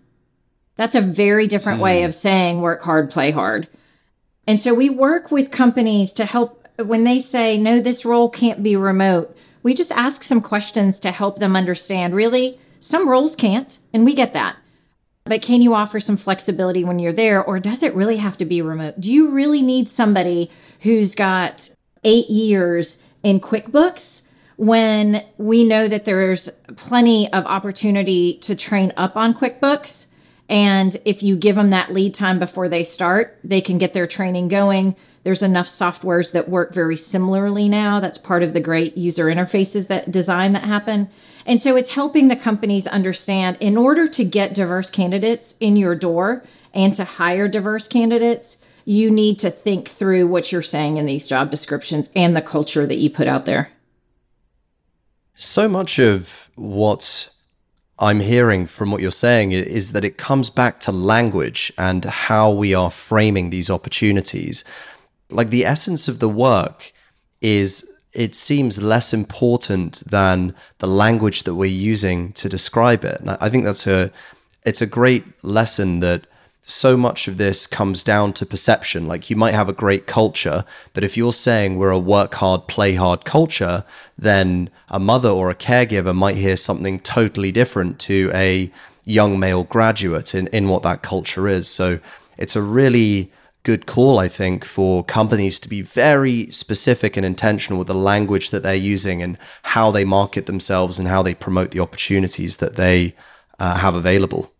That's 0.78 0.96
a 0.96 1.02
very 1.02 1.48
different 1.48 1.80
mm. 1.80 1.84
way 1.84 2.00
hmm. 2.02 2.06
of 2.06 2.14
saying 2.14 2.62
work 2.62 2.82
hard, 2.84 3.10
play 3.10 3.32
hard. 3.32 3.68
And 4.48 4.62
so 4.62 4.74
we 4.74 4.90
work 4.90 5.32
with 5.32 5.52
companies 5.52 6.14
to 6.14 6.26
help 6.26 6.68
when 6.78 7.04
they 7.04 7.20
say, 7.20 7.58
no, 7.58 7.80
this 7.80 8.06
role 8.06 8.30
can't 8.30 8.62
be 8.62 8.76
remote. 8.76 9.36
We 9.64 9.74
just 9.74 9.92
ask 9.92 10.22
some 10.22 10.42
questions 10.42 11.00
to 11.00 11.12
help 11.12 11.40
them 11.40 11.56
understand 11.56 12.14
really, 12.14 12.60
some 12.80 13.10
roles 13.10 13.36
can't, 13.36 13.80
and 13.94 14.06
we 14.06 14.14
get 14.14 14.34
that. 14.34 14.58
But 15.24 15.42
can 15.42 15.62
you 15.62 15.74
offer 15.74 16.00
some 16.00 16.18
flexibility 16.18 16.84
when 16.84 17.00
you're 17.00 17.14
there, 17.14 17.44
or 17.44 17.60
does 17.60 17.82
it 17.82 17.96
really 17.96 18.18
have 18.18 18.38
to 18.38 18.46
be 18.46 18.62
remote? 18.62 19.00
Do 19.00 19.12
you 19.12 19.32
really 19.32 19.64
need 19.64 19.90
somebody 19.90 20.52
who's 20.82 21.16
got 21.16 21.72
eight 22.04 22.30
years 22.30 23.04
in 23.24 23.40
QuickBooks 23.40 24.32
when 24.58 25.22
we 25.38 25.64
know 25.66 25.88
that 25.88 26.06
there's 26.06 26.50
plenty 26.78 27.32
of 27.34 27.46
opportunity 27.46 28.36
to 28.38 28.56
train 28.56 28.94
up 28.96 29.18
on 29.18 29.34
QuickBooks. 29.34 30.14
And 30.48 30.96
if 31.06 31.24
you 31.24 31.36
give 31.36 31.56
them 31.56 31.72
that 31.72 31.94
lead 31.94 32.14
time 32.14 32.38
before 32.38 32.70
they 32.70 32.84
start, 32.84 33.40
they 33.44 33.62
can 33.62 33.78
get 33.78 33.94
their 33.94 34.08
training 34.08 34.48
going. 34.48 34.96
There's 35.24 35.42
enough 35.42 35.66
softwares 35.66 36.34
that 36.34 36.50
work 36.50 36.72
very 36.72 36.96
similarly 36.96 37.68
now. 37.68 38.00
That's 38.00 38.20
part 38.20 38.44
of 38.44 38.54
the 38.54 38.60
great 38.60 38.96
user 38.96 39.26
interfaces 39.26 39.88
that 39.88 40.12
design 40.12 40.52
that 40.52 40.66
happen. 40.66 41.10
And 41.48 41.60
so 41.60 41.76
it's 41.76 41.96
helping 41.96 42.28
the 42.28 42.36
companies 42.36 42.86
understand 42.86 43.58
in 43.60 43.76
order 43.76 44.08
to 44.08 44.24
get 44.24 44.54
diverse 44.54 44.92
candidates 44.92 45.58
in 45.60 45.78
your 45.78 45.96
door 45.96 46.44
and 46.76 46.94
to 46.94 47.04
hire 47.06 47.48
diverse 47.48 47.88
candidates, 47.88 48.64
you 48.84 49.10
need 49.10 49.40
to 49.40 49.50
think 49.50 49.88
through 49.88 50.28
what 50.28 50.52
you're 50.52 50.62
saying 50.62 50.98
in 50.98 51.08
these 51.08 51.28
job 51.28 51.50
descriptions 51.50 52.12
and 52.16 52.36
the 52.36 52.42
culture 52.42 52.86
that 52.86 53.00
you 53.00 53.10
put 53.10 53.28
out 53.28 53.46
there. 53.46 53.72
So 55.34 55.68
much 55.68 55.98
of 56.00 56.52
what 56.56 57.32
I'm 57.98 58.20
hearing 58.20 58.66
from 58.66 58.92
what 58.92 59.02
you're 59.02 59.12
saying 59.12 59.54
is 59.54 59.94
that 59.94 60.04
it 60.04 60.18
comes 60.18 60.50
back 60.50 60.80
to 60.82 60.92
language 60.92 61.72
and 61.78 62.04
how 62.04 62.52
we 62.52 62.74
are 62.74 62.92
framing 62.92 63.50
these 63.50 63.70
opportunities. 63.70 64.64
Like 65.30 65.50
the 65.50 65.66
essence 65.66 66.08
of 66.08 66.20
the 66.20 66.30
work 66.30 66.92
is 67.42 67.90
it 68.14 68.36
seems 68.36 68.82
less 68.82 69.14
important 69.14 70.04
than 70.06 70.56
the 70.80 70.88
language 70.88 71.44
that 71.44 71.56
we're 71.56 71.66
using 71.66 72.34
to 72.34 72.50
describe 72.50 73.06
it. 73.06 73.20
And 73.22 73.32
I 73.32 73.50
think 73.50 73.64
that's 73.64 73.88
a 73.88 74.12
it's 74.66 74.82
a 74.82 74.88
great 74.88 75.26
lesson 75.44 76.00
that 76.00 76.26
so 76.68 76.98
much 76.98 77.28
of 77.28 77.38
this 77.38 77.68
comes 77.68 78.04
down 78.04 78.34
to 78.34 78.46
perception. 78.46 79.08
Like 79.08 79.30
you 79.30 79.36
might 79.36 79.54
have 79.54 79.70
a 79.70 79.74
great 79.74 80.08
culture, 80.08 80.66
but 80.94 81.04
if 81.04 81.16
you're 81.16 81.32
saying 81.32 81.78
we're 81.78 81.92
a 81.92 82.00
work 82.00 82.34
hard, 82.36 82.68
play 82.68 82.96
hard 82.96 83.24
culture, 83.24 83.84
then 84.18 84.72
a 84.90 85.00
mother 85.00 85.30
or 85.30 85.52
a 85.52 85.56
caregiver 85.56 86.16
might 86.16 86.38
hear 86.38 86.58
something 86.58 87.00
totally 87.00 87.52
different 87.52 88.00
to 88.00 88.32
a 88.34 88.72
young 89.04 89.40
male 89.40 89.64
graduate 89.64 90.34
in, 90.34 90.48
in 90.48 90.68
what 90.68 90.82
that 90.82 91.04
culture 91.04 91.48
is. 91.48 91.68
So 91.68 92.00
it's 92.36 92.56
a 92.56 92.64
really 92.64 93.32
good 93.62 93.86
call, 93.86 94.18
I 94.18 94.28
think, 94.28 94.66
for 94.66 95.04
companies 95.04 95.60
to 95.60 95.70
be 95.70 95.84
very 95.84 96.48
specific 96.48 97.16
and 97.16 97.26
intentional 97.26 97.78
with 97.78 97.88
the 97.88 97.94
language 97.94 98.50
that 98.50 98.64
they're 98.64 98.74
using 98.74 99.22
and 99.22 99.38
how 99.62 99.92
they 99.92 100.04
market 100.04 100.48
themselves 100.48 100.98
and 100.98 101.08
how 101.08 101.22
they 101.22 101.36
promote 101.36 101.72
the 101.72 101.80
opportunities 101.80 102.58
that 102.58 102.76
they 102.76 103.14
uh, 103.60 103.78
have 103.78 103.94
available 103.94 104.52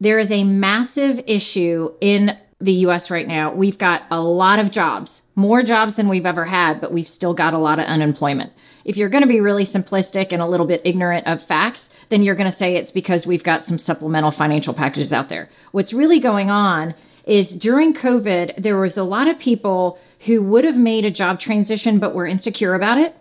there 0.00 0.18
is 0.18 0.30
a 0.30 0.44
massive 0.44 1.22
issue 1.26 1.92
in 2.00 2.36
the 2.60 2.72
US 2.72 3.10
right 3.10 3.26
now. 3.26 3.52
We've 3.52 3.78
got 3.78 4.02
a 4.10 4.20
lot 4.20 4.58
of 4.58 4.70
jobs, 4.70 5.30
more 5.36 5.62
jobs 5.62 5.94
than 5.94 6.08
we've 6.08 6.26
ever 6.26 6.44
had, 6.44 6.80
but 6.80 6.92
we've 6.92 7.08
still 7.08 7.34
got 7.34 7.54
a 7.54 7.58
lot 7.58 7.78
of 7.78 7.84
unemployment. 7.84 8.52
If 8.84 8.96
you're 8.96 9.08
going 9.08 9.22
to 9.22 9.28
be 9.28 9.40
really 9.40 9.64
simplistic 9.64 10.32
and 10.32 10.42
a 10.42 10.46
little 10.46 10.66
bit 10.66 10.82
ignorant 10.84 11.26
of 11.26 11.42
facts, 11.42 11.94
then 12.08 12.22
you're 12.22 12.34
going 12.34 12.46
to 12.46 12.52
say 12.52 12.74
it's 12.74 12.90
because 12.90 13.26
we've 13.26 13.44
got 13.44 13.64
some 13.64 13.78
supplemental 13.78 14.30
financial 14.30 14.74
packages 14.74 15.12
out 15.12 15.28
there. 15.28 15.48
What's 15.72 15.92
really 15.92 16.18
going 16.18 16.50
on 16.50 16.94
is 17.24 17.54
during 17.54 17.92
COVID, 17.92 18.56
there 18.56 18.78
was 18.78 18.96
a 18.96 19.04
lot 19.04 19.28
of 19.28 19.38
people 19.38 19.98
who 20.20 20.42
would 20.42 20.64
have 20.64 20.78
made 20.78 21.04
a 21.04 21.10
job 21.10 21.38
transition 21.38 21.98
but 21.98 22.14
were 22.14 22.26
insecure 22.26 22.74
about 22.74 22.98
it. 22.98 23.14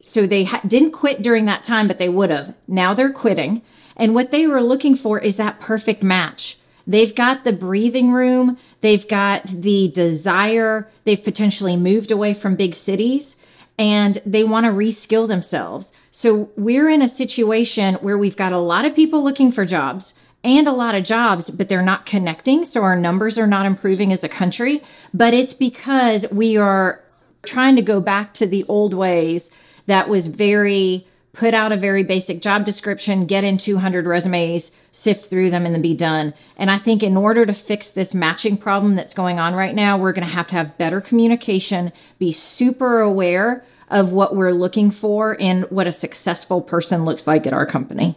So 0.00 0.26
they 0.26 0.44
ha- 0.44 0.60
didn't 0.66 0.90
quit 0.90 1.22
during 1.22 1.44
that 1.44 1.62
time, 1.62 1.86
but 1.86 1.98
they 1.98 2.08
would 2.08 2.30
have. 2.30 2.56
Now 2.66 2.92
they're 2.92 3.12
quitting. 3.12 3.62
And 3.96 4.14
what 4.14 4.30
they 4.30 4.46
were 4.46 4.62
looking 4.62 4.94
for 4.94 5.18
is 5.18 5.36
that 5.36 5.60
perfect 5.60 6.02
match. 6.02 6.58
They've 6.86 7.14
got 7.14 7.44
the 7.44 7.52
breathing 7.52 8.12
room, 8.12 8.58
they've 8.80 9.06
got 9.06 9.44
the 9.44 9.88
desire, 9.88 10.88
they've 11.04 11.22
potentially 11.22 11.76
moved 11.76 12.10
away 12.10 12.34
from 12.34 12.56
big 12.56 12.74
cities 12.74 13.44
and 13.78 14.18
they 14.26 14.44
want 14.44 14.66
to 14.66 14.72
reskill 14.72 15.28
themselves. 15.28 15.92
So 16.10 16.50
we're 16.56 16.88
in 16.88 17.00
a 17.00 17.08
situation 17.08 17.94
where 17.96 18.18
we've 18.18 18.36
got 18.36 18.52
a 18.52 18.58
lot 18.58 18.84
of 18.84 18.96
people 18.96 19.22
looking 19.22 19.52
for 19.52 19.64
jobs 19.64 20.18
and 20.44 20.66
a 20.66 20.72
lot 20.72 20.94
of 20.94 21.04
jobs, 21.04 21.50
but 21.50 21.68
they're 21.68 21.82
not 21.82 22.06
connecting. 22.06 22.64
So 22.64 22.82
our 22.82 22.96
numbers 22.96 23.38
are 23.38 23.46
not 23.46 23.66
improving 23.66 24.12
as 24.12 24.24
a 24.24 24.28
country. 24.28 24.82
But 25.14 25.34
it's 25.34 25.54
because 25.54 26.30
we 26.32 26.56
are 26.56 27.00
trying 27.44 27.76
to 27.76 27.82
go 27.82 28.00
back 28.00 28.34
to 28.34 28.46
the 28.46 28.64
old 28.64 28.94
ways 28.94 29.54
that 29.86 30.08
was 30.08 30.28
very 30.28 31.06
put 31.32 31.54
out 31.54 31.72
a 31.72 31.76
very 31.76 32.02
basic 32.02 32.42
job 32.42 32.64
description, 32.64 33.24
get 33.24 33.42
in 33.42 33.56
200 33.56 34.06
resumes, 34.06 34.70
sift 34.90 35.24
through 35.24 35.50
them, 35.50 35.64
and 35.64 35.74
then 35.74 35.82
be 35.82 35.94
done. 35.94 36.34
And 36.56 36.70
I 36.70 36.76
think 36.76 37.02
in 37.02 37.16
order 37.16 37.46
to 37.46 37.54
fix 37.54 37.90
this 37.90 38.14
matching 38.14 38.56
problem 38.58 38.96
that's 38.96 39.14
going 39.14 39.38
on 39.38 39.54
right 39.54 39.74
now, 39.74 39.96
we're 39.96 40.12
going 40.12 40.26
to 40.26 40.34
have 40.34 40.46
to 40.48 40.56
have 40.56 40.76
better 40.76 41.00
communication, 41.00 41.92
be 42.18 42.32
super 42.32 43.00
aware 43.00 43.64
of 43.88 44.12
what 44.12 44.36
we're 44.36 44.52
looking 44.52 44.90
for 44.90 45.36
and 45.40 45.64
what 45.70 45.86
a 45.86 45.92
successful 45.92 46.60
person 46.60 47.04
looks 47.04 47.26
like 47.26 47.46
at 47.46 47.52
our 47.52 47.66
company. 47.66 48.16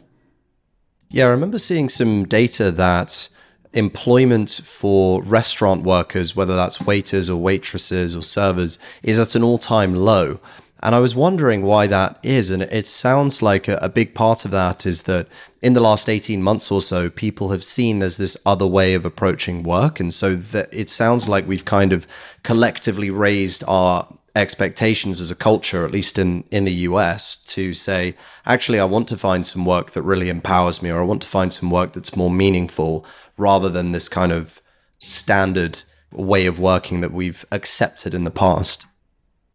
Yeah, 1.10 1.25
I 1.25 1.30
remember 1.30 1.60
seeing 1.60 1.88
some 1.88 2.25
data 2.25 2.71
that 2.71 3.30
employment 3.71 4.49
for 4.63 5.21
restaurant 5.23 5.84
workers, 5.84 6.36
whether 6.36 6.56
that's 6.56 6.82
waiters 6.82 7.30
or 7.30 7.38
waitresses 7.38 8.15
or 8.15 8.23
servers, 8.23 8.80
is 9.04 9.19
at 9.19 9.36
an 9.36 9.43
all 9.43 9.58
time 9.58 9.95
low. 9.95 10.39
And 10.86 10.93
I 10.93 11.00
was 11.00 11.15
wondering 11.15 11.63
why 11.63 11.88
that 11.88 12.19
is. 12.21 12.52
And 12.52 12.62
it 12.62 12.86
sounds 12.86 13.41
like 13.41 13.67
a, 13.67 13.78
a, 13.82 13.89
big 13.89 14.13
part 14.13 14.45
of 14.45 14.52
that 14.52 14.86
is 14.86 15.04
that 15.04 15.28
in 15.63 15.74
the 15.74 15.82
last 15.82 16.08
18 16.08 16.43
months 16.43 16.69
or 16.69 16.80
so, 16.80 17.10
people 17.10 17.50
have 17.50 17.63
seen 17.63 17.98
there's 17.98 18.17
this 18.17 18.38
other 18.45 18.67
way 18.67 18.93
of 18.93 19.04
approaching 19.04 19.63
work. 19.63 20.00
And 20.00 20.13
so 20.13 20.36
that 20.36 20.71
it 20.71 20.91
sounds 20.91 21.28
like 21.28 21.48
we've 21.48 21.65
kind 21.65 21.91
of 21.91 22.06
collectively 22.43 23.10
raised 23.10 23.63
our 23.67 24.08
expectations 24.36 25.19
as 25.19 25.32
a 25.32 25.36
culture, 25.36 25.86
at 25.86 25.91
least 25.91 26.19
in, 26.19 26.43
in 26.52 26.65
the 26.65 26.74
US, 26.89 27.39
to 27.39 27.74
say, 27.74 28.13
actually, 28.45 28.80
I 28.80 28.86
want 28.86 29.08
to 29.08 29.17
find 29.17 29.43
some 29.43 29.65
work 29.65 29.93
that 29.93 30.04
really 30.04 30.30
empowers 30.30 30.84
me, 30.84 30.91
or 30.91 31.00
I 31.00 31.06
want 31.06 31.24
to 31.24 31.28
find 31.28 31.52
some 31.52 31.71
work 31.71 31.93
that's 31.93 32.15
more 32.15 32.30
meaningful 32.30 33.08
rather 33.39 33.69
than 33.69 33.91
this 33.91 34.08
kind 34.08 34.32
of 34.32 34.62
standard 35.00 35.82
way 36.12 36.45
of 36.45 36.60
working 36.60 37.02
that 37.02 37.12
we've 37.12 37.43
accepted 37.52 38.13
in 38.13 38.24
the 38.24 38.30
past. 38.30 38.86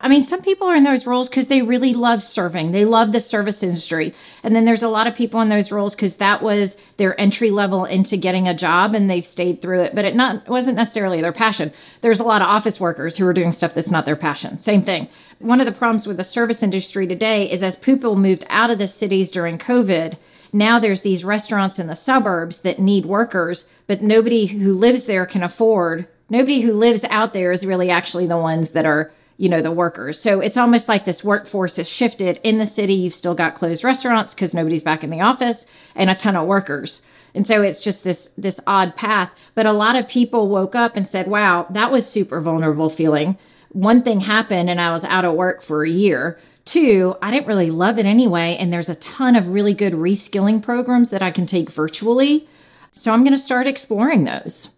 I 0.02 0.08
mean, 0.08 0.22
some 0.22 0.40
people 0.40 0.66
are 0.66 0.74
in 0.74 0.84
those 0.84 1.06
roles 1.06 1.28
because 1.28 1.48
they 1.48 1.60
really 1.60 1.92
love 1.92 2.22
serving. 2.22 2.72
They 2.72 2.86
love 2.86 3.12
the 3.12 3.20
service 3.20 3.62
industry. 3.62 4.14
And 4.42 4.56
then 4.56 4.64
there's 4.64 4.82
a 4.82 4.88
lot 4.88 5.06
of 5.06 5.14
people 5.14 5.42
in 5.42 5.50
those 5.50 5.70
roles 5.70 5.94
because 5.94 6.16
that 6.16 6.42
was 6.42 6.76
their 6.96 7.20
entry 7.20 7.50
level 7.50 7.84
into 7.84 8.16
getting 8.16 8.48
a 8.48 8.54
job 8.54 8.94
and 8.94 9.10
they've 9.10 9.26
stayed 9.26 9.60
through 9.60 9.82
it. 9.82 9.94
But 9.94 10.06
it 10.06 10.16
not 10.16 10.48
wasn't 10.48 10.78
necessarily 10.78 11.20
their 11.20 11.32
passion. 11.32 11.70
There's 12.00 12.18
a 12.18 12.24
lot 12.24 12.40
of 12.40 12.48
office 12.48 12.80
workers 12.80 13.18
who 13.18 13.26
are 13.26 13.34
doing 13.34 13.52
stuff 13.52 13.74
that's 13.74 13.90
not 13.90 14.06
their 14.06 14.16
passion. 14.16 14.58
Same 14.58 14.80
thing. 14.80 15.08
One 15.38 15.60
of 15.60 15.66
the 15.66 15.72
problems 15.72 16.06
with 16.06 16.16
the 16.16 16.24
service 16.24 16.62
industry 16.62 17.06
today 17.06 17.50
is 17.50 17.62
as 17.62 17.76
people 17.76 18.16
moved 18.16 18.46
out 18.48 18.70
of 18.70 18.78
the 18.78 18.88
cities 18.88 19.30
during 19.30 19.58
COVID, 19.58 20.16
now 20.50 20.78
there's 20.78 21.02
these 21.02 21.26
restaurants 21.26 21.78
in 21.78 21.88
the 21.88 21.94
suburbs 21.94 22.62
that 22.62 22.78
need 22.78 23.04
workers, 23.04 23.72
but 23.86 24.00
nobody 24.00 24.46
who 24.46 24.72
lives 24.72 25.04
there 25.04 25.26
can 25.26 25.42
afford. 25.42 26.08
Nobody 26.30 26.62
who 26.62 26.72
lives 26.72 27.04
out 27.10 27.34
there 27.34 27.52
is 27.52 27.66
really 27.66 27.90
actually 27.90 28.26
the 28.26 28.38
ones 28.38 28.70
that 28.70 28.86
are 28.86 29.12
you 29.40 29.48
know, 29.48 29.62
the 29.62 29.72
workers. 29.72 30.20
So 30.20 30.40
it's 30.40 30.58
almost 30.58 30.86
like 30.86 31.06
this 31.06 31.24
workforce 31.24 31.78
has 31.78 31.88
shifted. 31.88 32.38
In 32.44 32.58
the 32.58 32.66
city, 32.66 32.92
you've 32.92 33.14
still 33.14 33.34
got 33.34 33.54
closed 33.54 33.82
restaurants 33.82 34.34
because 34.34 34.52
nobody's 34.52 34.82
back 34.82 35.02
in 35.02 35.08
the 35.08 35.22
office 35.22 35.64
and 35.94 36.10
a 36.10 36.14
ton 36.14 36.36
of 36.36 36.46
workers. 36.46 37.06
And 37.34 37.46
so 37.46 37.62
it's 37.62 37.82
just 37.82 38.04
this 38.04 38.28
this 38.36 38.60
odd 38.66 38.96
path. 38.96 39.50
But 39.54 39.64
a 39.64 39.72
lot 39.72 39.96
of 39.96 40.08
people 40.08 40.48
woke 40.48 40.74
up 40.74 40.94
and 40.94 41.08
said, 41.08 41.26
"Wow, 41.26 41.66
that 41.70 41.90
was 41.90 42.06
super 42.06 42.38
vulnerable 42.42 42.90
feeling." 42.90 43.38
One 43.70 44.02
thing 44.02 44.20
happened 44.20 44.68
and 44.68 44.78
I 44.78 44.92
was 44.92 45.06
out 45.06 45.24
of 45.24 45.32
work 45.32 45.62
for 45.62 45.84
a 45.84 45.88
year. 45.88 46.38
Two, 46.66 47.16
I 47.22 47.30
didn't 47.30 47.46
really 47.46 47.70
love 47.70 47.98
it 47.98 48.04
anyway, 48.04 48.58
and 48.60 48.70
there's 48.70 48.90
a 48.90 48.94
ton 48.96 49.36
of 49.36 49.48
really 49.48 49.72
good 49.72 49.94
reskilling 49.94 50.62
programs 50.62 51.08
that 51.10 51.22
I 51.22 51.30
can 51.30 51.46
take 51.46 51.70
virtually. 51.70 52.46
So 52.92 53.10
I'm 53.10 53.24
going 53.24 53.32
to 53.32 53.38
start 53.38 53.66
exploring 53.66 54.24
those. 54.24 54.76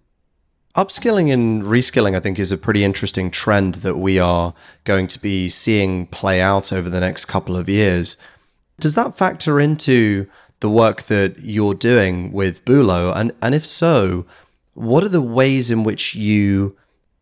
Upskilling 0.75 1.31
and 1.31 1.65
reskilling, 1.65 2.17
I 2.17 2.21
think, 2.21 2.39
is 2.39 2.51
a 2.51 2.57
pretty 2.57 2.83
interesting 2.83 3.31
trend 3.31 3.77
that 3.77 3.99
we 3.99 4.19
are 4.19 4.55
going 4.85 5.07
to 5.09 5.19
be 5.21 5.51
seeing 5.51 6.07
play 6.07 6.41
out 6.41 6.73
over 6.73 6.89
the 6.89 7.01
next 7.01 7.27
couple 7.27 7.59
of 7.59 7.69
years. 7.69 8.17
Does 8.81 8.95
that 8.95 9.15
factor 9.15 9.61
into 9.61 10.27
the 10.61 10.71
work 10.71 11.03
that 11.05 11.41
you're 11.41 11.75
doing 11.75 12.33
with 12.33 12.65
Boulo? 12.65 13.15
And 13.15 13.33
and 13.43 13.55
if 13.55 13.67
so, 13.67 14.25
what 14.73 15.05
are 15.05 15.11
the 15.11 15.21
ways 15.21 15.71
in 15.71 15.85
which 15.85 16.15
you 16.15 16.75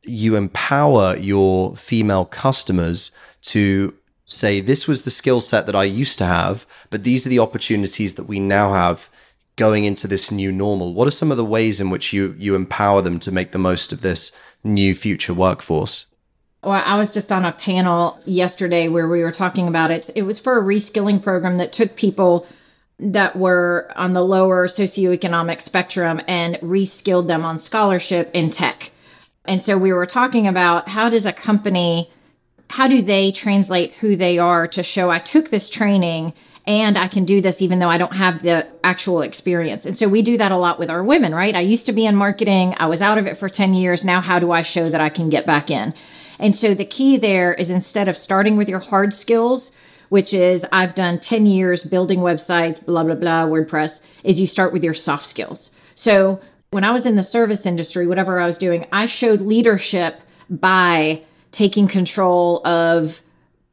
you 0.05 0.37
empower 0.37 1.17
your 1.17 1.75
female 1.77 2.25
customers 2.25 3.11
to 3.43 3.95
say 4.25 4.61
this 4.61 4.87
was 4.87 5.03
the 5.03 5.11
skill 5.11 5.41
set 5.41 5.67
that 5.67 5.75
I 5.75 5.85
used 5.85 6.19
to 6.19 6.25
have, 6.25 6.67
but 6.89 7.03
these 7.03 7.27
are 7.27 7.31
the 7.31 7.41
opportunities 7.41 8.15
that 8.15 8.29
we 8.29 8.39
now 8.39 8.73
have 8.73 9.11
going 9.61 9.85
into 9.85 10.09
this 10.09 10.31
new 10.31 10.51
normal? 10.51 10.95
What 10.95 11.07
are 11.07 11.11
some 11.11 11.31
of 11.31 11.37
the 11.37 11.45
ways 11.45 11.83
in 11.83 11.91
which 11.91 12.15
you 12.15 12.35
you 12.39 12.55
empower 12.55 13.03
them 13.03 13.19
to 13.19 13.31
make 13.31 13.53
the 13.53 13.59
most 13.59 13.93
of 13.93 14.01
this 14.01 14.33
new 14.65 14.95
future 14.95 15.35
workforce? 15.35 16.07
Well, 16.65 16.83
I 16.85 16.99
was 16.99 17.13
just 17.13 17.31
on 17.31 17.45
a 17.45 17.53
panel 17.53 18.19
yesterday 18.25 18.89
where 18.89 19.07
we 19.07 19.23
were 19.23 19.31
talking 19.31 19.69
about 19.69 19.91
it. 19.91 20.09
It 20.17 20.23
was 20.23 20.39
for 20.39 20.59
a 20.59 20.63
reskilling 20.63 21.23
program 21.23 21.57
that 21.57 21.75
took 21.75 21.95
people 21.95 22.47
that 22.99 23.37
were 23.37 23.93
on 23.97 24.15
the 24.15 24.25
lower 24.25 24.67
socioeconomic 24.67 25.61
spectrum 25.61 26.23
and 26.27 26.57
reskilled 26.57 27.27
them 27.27 27.45
on 27.45 27.59
scholarship 27.59 28.31
in 28.33 28.49
tech. 28.49 28.91
And 29.45 29.61
so 29.61 29.77
we 29.77 29.93
were 29.93 30.07
talking 30.07 30.49
about 30.49 30.89
how 30.89 31.11
does 31.11 31.27
a 31.27 31.35
company 31.35 32.11
how 32.71 32.87
do 32.87 33.03
they 33.03 33.33
translate 33.33 33.95
who 33.95 34.15
they 34.15 34.39
are 34.39 34.67
to 34.69 34.83
show 34.83 35.11
I 35.11 35.19
took 35.19 35.51
this 35.51 35.69
training 35.69 36.33
and 36.67 36.99
I 36.99 37.09
can 37.09 37.25
do 37.25 37.41
this 37.41 37.63
even 37.63 37.79
though 37.79 37.89
I 37.89 37.99
don't 37.99 38.15
have 38.15 38.43
the 38.43 38.67
actual 38.85 39.23
experience. 39.23 39.87
And 39.87 39.97
so 39.97 40.09
we 40.09 40.23
do 40.23 40.37
that 40.39 40.53
a 40.53 40.57
lot 40.57 40.79
with 40.79 40.91
our 40.91 41.03
women, 41.03 41.35
right? 41.35 41.57
I 41.57 41.61
used 41.61 41.87
to 41.87 41.93
be 41.93 42.07
in 42.07 42.17
marketing, 42.17 42.75
I 42.79 42.87
was 42.87 43.03
out 43.03 43.19
of 43.19 43.27
it 43.27 43.37
for 43.37 43.49
10 43.49 43.75
years. 43.75 44.05
Now, 44.05 44.21
how 44.21 44.39
do 44.39 44.53
I 44.53 44.63
show 44.63 44.89
that 44.89 45.01
I 45.01 45.09
can 45.09 45.31
get 45.31 45.47
back 45.47 45.71
in? 45.71 45.95
And 46.39 46.57
so 46.57 46.75
the 46.75 46.85
key 46.85 47.17
there 47.17 47.53
is 47.53 47.71
instead 47.71 48.09
of 48.09 48.17
starting 48.17 48.57
with 48.57 48.69
your 48.69 48.79
hard 48.79 49.13
skills, 49.13 49.77
which 50.09 50.35
is 50.35 50.67
I've 50.73 50.95
done 50.95 51.19
10 51.19 51.47
years 51.47 51.85
building 51.85 52.21
websites, 52.21 52.85
blah, 52.85 53.05
blah, 53.05 53.15
blah, 53.15 53.47
WordPress, 53.47 54.07
is 54.25 54.41
you 54.41 54.47
start 54.47 54.73
with 54.73 54.83
your 54.83 54.95
soft 54.95 55.27
skills. 55.27 55.75
So 55.95 56.41
when 56.71 56.85
I 56.85 56.91
was 56.91 57.07
in 57.07 57.17
the 57.17 57.23
service 57.23 57.67
industry, 57.67 58.07
whatever 58.07 58.41
I 58.41 58.47
was 58.47 58.59
doing, 58.59 58.87
I 58.93 59.07
showed 59.07 59.41
leadership 59.41 60.21
by 60.49 61.23
taking 61.51 61.89
control 61.89 62.67
of 62.67 63.21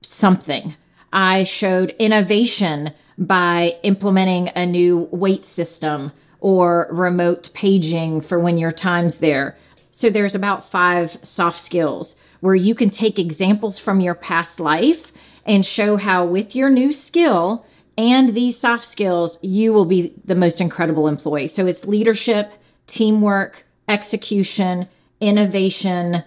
something. 0.02 0.76
I 1.12 1.44
showed 1.44 1.92
innovation 2.00 2.92
by 3.18 3.78
implementing 3.84 4.50
a 4.56 4.66
new 4.66 5.10
wait 5.12 5.44
system 5.44 6.12
or 6.40 6.88
remote 6.92 7.52
paging 7.54 8.22
for 8.22 8.40
when 8.40 8.58
your 8.58 8.72
time's 8.72 9.18
there. 9.18 9.58
So 9.92 10.10
there's 10.10 10.36
about 10.36 10.64
five 10.64 11.12
soft 11.24 11.58
skills 11.60 12.22
where 12.40 12.56
you 12.56 12.76
can 12.76 12.90
take 12.90 13.18
examples 13.18 13.80
from 13.80 14.00
your 14.00 14.14
past 14.14 14.60
life 14.60 15.12
and 15.46 15.66
show 15.66 15.98
how 15.98 16.26
with 16.26 16.56
your 16.56 16.70
new 16.70 16.94
skill 16.94 17.66
and 17.98 18.30
these 18.30 18.60
soft 18.60 18.86
skills, 18.86 19.44
you 19.44 19.74
will 19.74 19.86
be 19.86 20.14
the 20.24 20.36
most 20.36 20.62
incredible 20.62 21.08
employee. 21.08 21.48
So 21.48 21.66
it's 21.66 21.88
leadership, 21.88 22.54
teamwork, 22.86 23.66
execution, 23.88 24.88
innovation, 25.20 26.24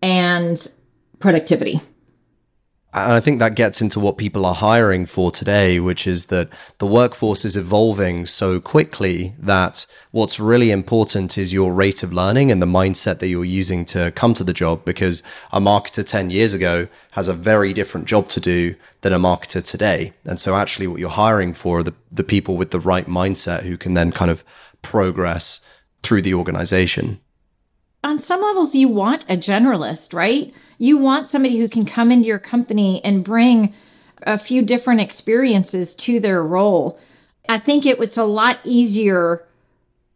and 0.00 0.66
productivity. 1.18 1.82
And 2.92 3.12
I 3.12 3.20
think 3.20 3.38
that 3.38 3.54
gets 3.54 3.80
into 3.80 4.00
what 4.00 4.18
people 4.18 4.44
are 4.44 4.54
hiring 4.54 5.06
for 5.06 5.30
today, 5.30 5.78
which 5.78 6.08
is 6.08 6.26
that 6.26 6.48
the 6.78 6.86
workforce 6.86 7.44
is 7.44 7.56
evolving 7.56 8.26
so 8.26 8.58
quickly 8.60 9.32
that 9.38 9.86
what's 10.10 10.40
really 10.40 10.72
important 10.72 11.38
is 11.38 11.52
your 11.52 11.72
rate 11.72 12.02
of 12.02 12.12
learning 12.12 12.50
and 12.50 12.60
the 12.60 12.66
mindset 12.66 13.20
that 13.20 13.28
you're 13.28 13.44
using 13.44 13.84
to 13.86 14.10
come 14.12 14.34
to 14.34 14.42
the 14.42 14.52
job. 14.52 14.84
Because 14.84 15.22
a 15.52 15.60
marketer 15.60 16.04
10 16.04 16.30
years 16.30 16.52
ago 16.52 16.88
has 17.12 17.28
a 17.28 17.32
very 17.32 17.72
different 17.72 18.08
job 18.08 18.28
to 18.30 18.40
do 18.40 18.74
than 19.02 19.12
a 19.12 19.20
marketer 19.20 19.62
today. 19.62 20.12
And 20.24 20.40
so, 20.40 20.56
actually, 20.56 20.88
what 20.88 20.98
you're 20.98 21.10
hiring 21.10 21.54
for 21.54 21.78
are 21.78 21.82
the, 21.84 21.94
the 22.10 22.24
people 22.24 22.56
with 22.56 22.72
the 22.72 22.80
right 22.80 23.06
mindset 23.06 23.62
who 23.62 23.76
can 23.76 23.94
then 23.94 24.10
kind 24.10 24.32
of 24.32 24.44
progress 24.82 25.64
through 26.02 26.22
the 26.22 26.34
organization 26.34 27.20
on 28.02 28.18
some 28.18 28.40
levels 28.40 28.74
you 28.74 28.88
want 28.88 29.24
a 29.24 29.36
generalist, 29.36 30.14
right? 30.14 30.54
You 30.80 30.96
want 30.96 31.28
somebody 31.28 31.58
who 31.58 31.68
can 31.68 31.84
come 31.84 32.10
into 32.10 32.26
your 32.26 32.38
company 32.38 33.04
and 33.04 33.22
bring 33.22 33.74
a 34.22 34.38
few 34.38 34.62
different 34.62 35.02
experiences 35.02 35.94
to 35.96 36.18
their 36.20 36.42
role. 36.42 36.98
I 37.50 37.58
think 37.58 37.84
it 37.84 37.98
was 37.98 38.16
a 38.16 38.24
lot 38.24 38.58
easier 38.64 39.46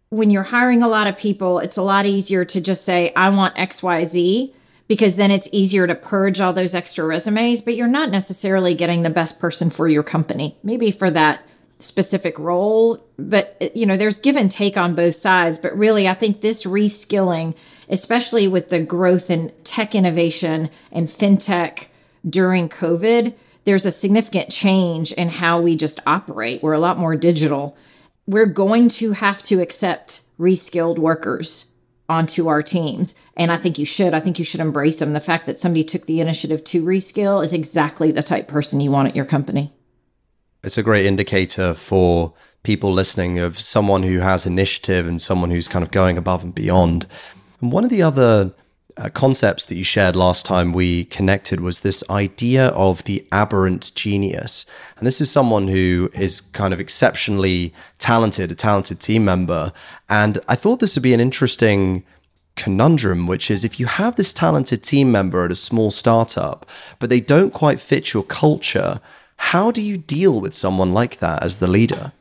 when 0.09 0.31
you're 0.31 0.44
hiring 0.44 0.83
a 0.83 0.88
lot 0.88 1.07
of 1.07 1.18
people, 1.18 1.59
it's 1.59 1.77
a 1.77 1.83
lot 1.83 2.07
easier 2.07 2.46
to 2.46 2.61
just 2.62 2.85
say, 2.87 3.12
I 3.14 3.29
want 3.29 3.57
XYZ, 3.57 4.55
because 4.88 5.16
then 5.16 5.31
it's 5.31 5.50
easier 5.53 5.87
to 5.87 5.94
purge 5.94 6.40
all 6.40 6.55
those 6.55 6.74
extra 6.74 7.05
resumes, 7.05 7.61
but 7.61 7.74
you're 7.74 7.87
not 7.87 8.11
necessarily 8.11 8.74
getting 8.74 9.03
the 9.03 9.11
best 9.11 9.40
person 9.40 9.68
for 9.68 9.87
your 9.87 10.03
company. 10.03 10.57
Maybe 10.62 10.90
for 10.90 11.11
that 11.11 11.46
specific 11.79 12.38
role, 12.38 13.05
but 13.18 13.70
you 13.74 13.85
know, 13.85 13.98
there's 13.98 14.18
give 14.18 14.37
and 14.37 14.50
take 14.50 14.79
on 14.79 14.94
both 14.94 15.14
sides. 15.14 15.59
But 15.59 15.77
really, 15.77 16.09
I 16.09 16.14
think 16.14 16.40
this 16.40 16.64
reskilling 16.64 17.55
especially 17.88 18.49
with 18.49 18.68
the 18.68 18.81
growth 18.81 19.31
in 19.31 19.53
tech 19.64 19.94
innovation 19.94 20.70
and 20.92 21.07
fintech 21.07 21.87
during 22.29 22.68
COVID, 22.68 23.35
there's 23.64 23.87
a 23.87 23.90
significant 23.90 24.51
change 24.51 25.12
in 25.12 25.29
how 25.29 25.61
we 25.61 25.77
just 25.77 26.01
operate. 26.07 26.62
We're 26.62 26.73
a 26.73 26.79
lot 26.79 26.99
more 26.99 27.16
digital. 27.16 27.77
We're 28.27 28.47
going 28.47 28.88
to 28.90 29.12
have 29.12 29.42
to 29.44 29.61
accept 29.61 30.25
reskilled 30.38 30.99
workers 30.99 31.73
onto 32.09 32.49
our 32.49 32.62
teams. 32.62 33.18
And 33.37 33.51
I 33.51 33.57
think 33.57 33.79
you 33.79 33.87
should. 33.87 34.14
I 34.14 34.20
think 34.20 34.38
you 34.38 34.44
should 34.44 34.61
embrace 34.61 34.99
them. 34.99 35.12
The 35.14 35.20
fact 35.20 35.47
that 35.47 35.59
somebody 35.59 35.85
took 35.85 36.07
the 36.07 36.20
initiative 36.20 36.62
to 36.64 36.85
reskill 36.85 37.42
is 37.42 37.55
exactly 37.55 38.12
the 38.12 38.23
type 38.23 38.49
person 38.49 38.81
you 38.81 38.90
want 38.90 39.09
at 39.09 39.16
your 39.16 39.25
company. 39.25 39.73
It's 40.62 40.79
a 40.79 40.83
great 40.83 41.07
indicator 41.07 41.75
for 41.75 42.35
people 42.62 42.92
listening 42.92 43.38
of 43.38 43.59
someone 43.61 44.03
who 44.03 44.20
has 44.20 44.47
initiative 44.47 45.07
and 45.07 45.20
someone 45.20 45.51
who's 45.51 45.68
kind 45.68 45.83
of 45.83 45.90
going 45.90 46.16
above 46.16 46.42
and 46.42 46.55
beyond. 46.55 47.07
And 47.64 47.72
one 47.72 47.83
of 47.83 47.88
the 47.88 48.03
other 48.03 48.53
uh, 48.98 49.09
concepts 49.09 49.64
that 49.64 49.74
you 49.74 49.85
shared 49.85 50.16
last 50.16 50.44
time 50.44 50.74
we 50.74 51.07
connected 51.07 51.61
was 51.61 51.81
this 51.81 52.05
idea 52.11 52.66
of 52.66 53.05
the 53.05 53.27
aberrant 53.33 53.90
genius. 53.94 54.66
And 54.98 55.07
this 55.07 55.18
is 55.18 55.31
someone 55.31 55.68
who 55.68 56.11
is 56.12 56.42
kind 56.42 56.74
of 56.74 56.79
exceptionally 56.79 57.72
talented, 57.98 58.53
a 58.53 58.55
talented 58.55 59.00
team 59.00 59.24
member. 59.24 59.72
And 60.11 60.40
I 60.46 60.57
thought 60.57 60.81
this 60.81 60.94
would 60.94 61.03
be 61.03 61.14
an 61.14 61.20
interesting 61.20 62.05
conundrum, 62.55 63.27
which 63.27 63.50
is 63.50 63.64
if 63.64 63.81
you 63.81 63.87
have 63.87 64.16
this 64.16 64.35
talented 64.35 64.83
team 64.83 65.11
member 65.11 65.42
at 65.46 65.50
a 65.50 65.55
small 65.55 65.90
startup, 65.90 66.66
but 66.98 67.09
they 67.09 67.20
don't 67.20 67.55
quite 67.55 67.81
fit 67.81 68.12
your 68.12 68.24
culture, 68.24 69.00
how 69.37 69.70
do 69.70 69.81
you 69.81 69.96
deal 69.96 70.38
with 70.38 70.53
someone 70.53 70.92
like 70.92 71.16
that 71.20 71.42
as 71.42 71.61
the 71.61 71.66
leader? 71.66 72.12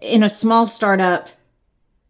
In 0.00 0.22
a 0.22 0.30
small 0.30 0.66
startup, 0.66 1.28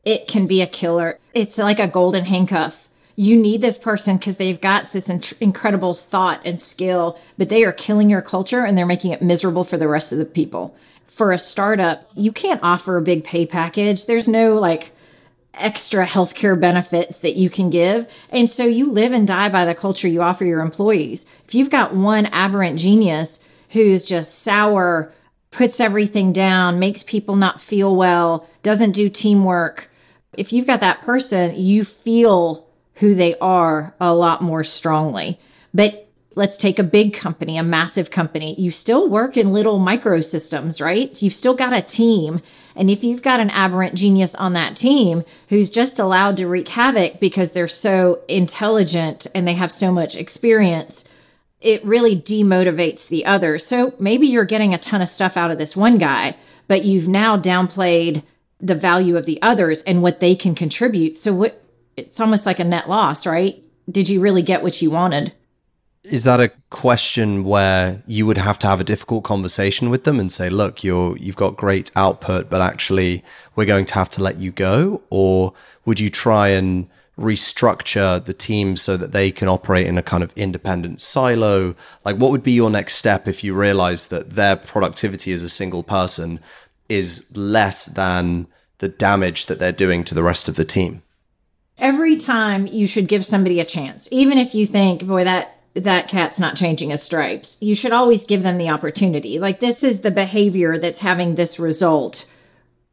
it 0.05 0.29
can 0.29 0.47
be 0.47 0.63
a 0.63 0.67
killer. 0.67 1.19
It's 1.39 1.57
like 1.57 1.79
a 1.79 1.87
golden 1.87 2.25
handcuff. 2.25 2.89
You 3.15 3.37
need 3.37 3.61
this 3.61 3.79
person 3.79 4.17
because 4.17 4.39
they've 4.39 4.61
got 4.61 4.83
this 4.93 5.09
in- 5.09 5.23
incredible 5.41 5.95
thought 5.95 6.41
and 6.45 6.61
skill, 6.61 7.17
but 7.37 7.49
they 7.49 7.63
are 7.65 7.71
killing 7.71 8.11
your 8.11 8.23
culture 8.23 8.65
and 8.65 8.77
they're 8.77 8.85
making 8.85 9.13
it 9.13 9.23
miserable 9.23 9.63
for 9.63 9.77
the 9.77 9.87
rest 9.87 10.11
of 10.11 10.19
the 10.19 10.25
people. 10.25 10.75
For 11.07 11.31
a 11.31 11.39
startup, 11.39 12.11
you 12.17 12.33
can't 12.33 12.63
offer 12.65 12.97
a 12.97 13.03
big 13.03 13.23
pay 13.23 13.47
package. 13.47 14.07
There's 14.07 14.27
no 14.27 14.55
like 14.55 14.91
extra 15.55 16.05
healthcare 16.05 16.61
benefits 16.61 17.21
that 17.21 17.37
you 17.37 17.49
can 17.49 17.71
give. 17.71 18.13
And 18.31 18.51
so 18.51 18.65
you 18.65 18.91
live 18.91 19.13
and 19.13 19.27
die 19.27 19.49
by 19.49 19.65
the 19.65 19.77
culture 19.77 20.09
you 20.09 20.23
offer 20.23 20.45
your 20.45 20.61
employees. 20.61 21.25
If 21.47 21.55
you've 21.55 21.71
got 21.71 21.95
one 21.95 22.27
aberrant 22.27 22.81
genius 22.81 23.45
who's 23.71 24.05
just 24.05 24.41
sour, 24.41 25.13
puts 25.53 25.79
everything 25.79 26.33
down, 26.33 26.81
makes 26.81 27.05
people 27.05 27.37
not 27.37 27.61
feel 27.61 27.95
well, 27.95 28.49
doesn't 28.65 28.93
do 28.93 29.09
teamwork, 29.09 29.89
if 30.35 30.53
you've 30.53 30.67
got 30.67 30.81
that 30.81 31.01
person, 31.01 31.55
you 31.57 31.85
feel 31.85 32.69
who 32.95 33.15
they 33.15 33.37
are 33.39 33.95
a 34.01 34.15
lot 34.15 34.43
more 34.43 34.65
strongly. 34.65 35.39
But 35.73 36.09
let's 36.35 36.57
take 36.57 36.79
a 36.79 36.85
big 36.85 37.15
company, 37.15 37.57
a 37.57 37.63
massive 37.63 38.11
company. 38.11 38.55
You 38.61 38.71
still 38.71 39.09
work 39.09 39.37
in 39.37 39.53
little 39.53 39.79
microsystems, 39.79 40.81
right? 40.81 41.21
You've 41.21 41.33
still 41.33 41.55
got 41.55 41.73
a 41.73 41.83
team. 41.83 42.41
And 42.77 42.91
if 42.91 43.03
you've 43.03 43.23
got 43.23 43.41
an 43.41 43.51
aberrant 43.51 43.95
genius 43.95 44.35
on 44.37 44.53
that 44.53 44.77
team 44.77 45.25
who's 45.49 45.69
just 45.69 45.99
allowed 45.99 46.37
to 46.37 46.47
wreak 46.47 46.69
havoc 46.69 47.19
because 47.19 47.53
they're 47.53 47.67
so 47.67 48.23
intelligent 48.29 49.27
and 49.35 49.49
they 49.49 49.55
have 49.55 49.73
so 49.73 49.91
much 49.91 50.17
experience, 50.17 51.09
it 51.61 51.85
really 51.85 52.15
demotivates 52.15 53.09
the 53.09 53.27
others. 53.27 53.67
So 53.67 53.95
maybe 53.99 54.29
you're 54.29 54.45
getting 54.45 54.73
a 54.73 54.79
ton 54.79 55.03
of 55.03 55.09
stuff 55.09 55.37
out 55.37 55.51
of 55.51 55.59
this 55.59 55.77
one 55.77 55.99
guy, 55.99 56.37
but 56.69 56.85
you've 56.85 57.09
now 57.09 57.37
downplayed 57.37 58.23
the 58.61 58.75
value 58.75 59.17
of 59.17 59.27
the 59.27 59.41
others 59.43 59.83
and 59.83 60.03
what 60.03 60.21
they 60.21 60.35
can 60.35 60.55
contribute. 60.55 61.15
So 61.15 61.33
what 61.33 61.65
it's 61.97 62.21
almost 62.21 62.47
like 62.47 62.61
a 62.61 62.65
net 62.65 62.89
loss, 62.89 63.27
right? 63.27 63.63
Did 63.91 64.09
you 64.09 64.21
really 64.21 64.43
get 64.43 64.63
what 64.63 64.81
you 64.81 64.91
wanted? 64.91 65.33
Is 66.05 66.25
that 66.25 66.41
a 66.41 66.53
question 66.71 67.45
where 67.45 68.03
you 68.07 68.25
would 68.25 68.39
have 68.39 68.59
to 68.61 68.67
have 68.67 68.81
a 68.81 68.85
difficult 68.85 69.25
conversation 69.25 69.91
with 69.91 70.05
them 70.05 70.21
and 70.21 70.31
say, 70.31 70.49
"Look, 70.49 70.85
you're 70.85 71.17
you've 71.19 71.37
got 71.37 71.57
great 71.57 71.91
output, 71.97 72.49
but 72.49 72.61
actually 72.61 73.25
we're 73.57 73.65
going 73.65 73.85
to 73.87 73.95
have 73.95 74.11
to 74.11 74.23
let 74.23 74.39
you 74.39 74.53
go?" 74.53 75.03
Or 75.11 75.53
would 75.85 76.01
you 76.01 76.09
try 76.09 76.49
and 76.49 76.89
restructure 77.19 78.25
the 78.25 78.33
team 78.33 78.77
so 78.77 78.97
that 78.97 79.11
they 79.13 79.33
can 79.33 79.49
operate 79.49 79.89
in 79.89 79.99
a 79.99 80.03
kind 80.03 80.23
of 80.23 80.33
independent 80.37 81.01
silo? 81.01 81.75
Like 82.05 82.17
what 82.17 82.31
would 82.31 82.45
be 82.45 82.53
your 82.53 82.71
next 82.71 82.95
step 82.95 83.27
if 83.27 83.43
you 83.43 83.55
realize 83.55 84.07
that 84.07 84.31
their 84.31 84.57
productivity 84.57 85.33
as 85.33 85.43
a 85.43 85.49
single 85.49 85.83
person 85.83 86.39
is 86.89 87.31
less 87.37 87.87
than 87.87 88.47
the 88.79 88.89
damage 88.89 89.47
that 89.47 89.59
they're 89.59 89.73
doing 89.73 90.05
to 90.05 90.15
the 90.15 90.23
rest 90.23 90.49
of 90.49 90.57
the 90.57 90.65
team. 90.65 91.03
Every 91.79 92.17
time 92.17 92.67
you 92.67 92.87
should 92.87 93.09
give 93.09 93.25
somebody 93.25 93.61
a 93.61 93.65
chance, 93.65 94.09
even 94.11 94.39
if 94.39 94.55
you 94.55 94.67
think, 94.67 95.07
boy, 95.07 95.25
that 95.25 95.55
that 95.75 96.09
cat's 96.09 96.41
not 96.41 96.57
changing 96.57 96.91
his 96.91 97.03
stripes. 97.03 97.57
You 97.61 97.75
should 97.75 97.93
always 97.93 98.25
give 98.25 98.43
them 98.43 98.59
the 98.59 98.71
opportunity. 98.71 99.39
Like, 99.39 99.61
this 99.61 99.85
is 99.85 100.01
the 100.01 100.11
behavior 100.11 100.79
that's 100.79 101.01
having 101.01 101.35
this 101.35 101.59
result. 101.59 102.33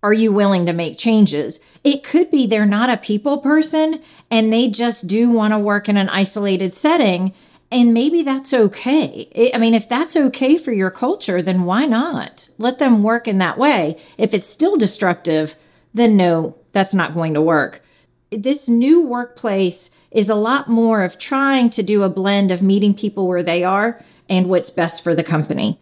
Are 0.03 0.13
you 0.13 0.31
willing 0.31 0.67
to 0.67 0.73
make 0.73 0.97
changes? 0.97 1.59
It 1.83 2.03
could 2.03 2.29
be 2.29 2.45
they're 2.45 2.65
not 2.65 2.91
a 2.91 2.97
people 2.97 3.39
person 3.39 4.01
and 4.29 4.53
they 4.53 4.69
just 4.69 5.07
do 5.07 5.31
want 5.31 5.53
to 5.53 5.59
work 5.59 5.89
in 5.89 5.97
an 5.97 6.09
isolated 6.09 6.73
setting 6.73 7.33
and 7.71 7.93
maybe 7.93 8.21
that's 8.21 8.53
okay. 8.53 9.51
I 9.53 9.57
mean, 9.57 9.73
if 9.73 9.89
that's 9.89 10.15
okay 10.15 10.57
for 10.57 10.71
your 10.71 10.91
culture, 10.91 11.41
then 11.41 11.63
why 11.63 11.85
not? 11.85 12.49
Let 12.57 12.79
them 12.79 13.03
work 13.03 13.27
in 13.27 13.39
that 13.39 13.57
way. 13.57 13.97
If 14.17 14.33
it's 14.33 14.47
still 14.47 14.77
destructive, 14.77 15.55
then 15.93 16.15
no, 16.15 16.57
that's 16.71 16.93
not 16.93 17.13
going 17.13 17.33
to 17.33 17.41
work. 17.41 17.81
This 18.29 18.69
new 18.69 19.05
workplace 19.05 19.97
is 20.11 20.29
a 20.29 20.35
lot 20.35 20.67
more 20.67 21.03
of 21.03 21.17
trying 21.17 21.69
to 21.71 21.83
do 21.83 22.03
a 22.03 22.09
blend 22.09 22.51
of 22.51 22.61
meeting 22.61 22.93
people 22.93 23.27
where 23.27 23.43
they 23.43 23.63
are 23.63 24.01
and 24.29 24.47
what's 24.47 24.69
best 24.69 25.03
for 25.03 25.15
the 25.15 25.23
company. 25.23 25.79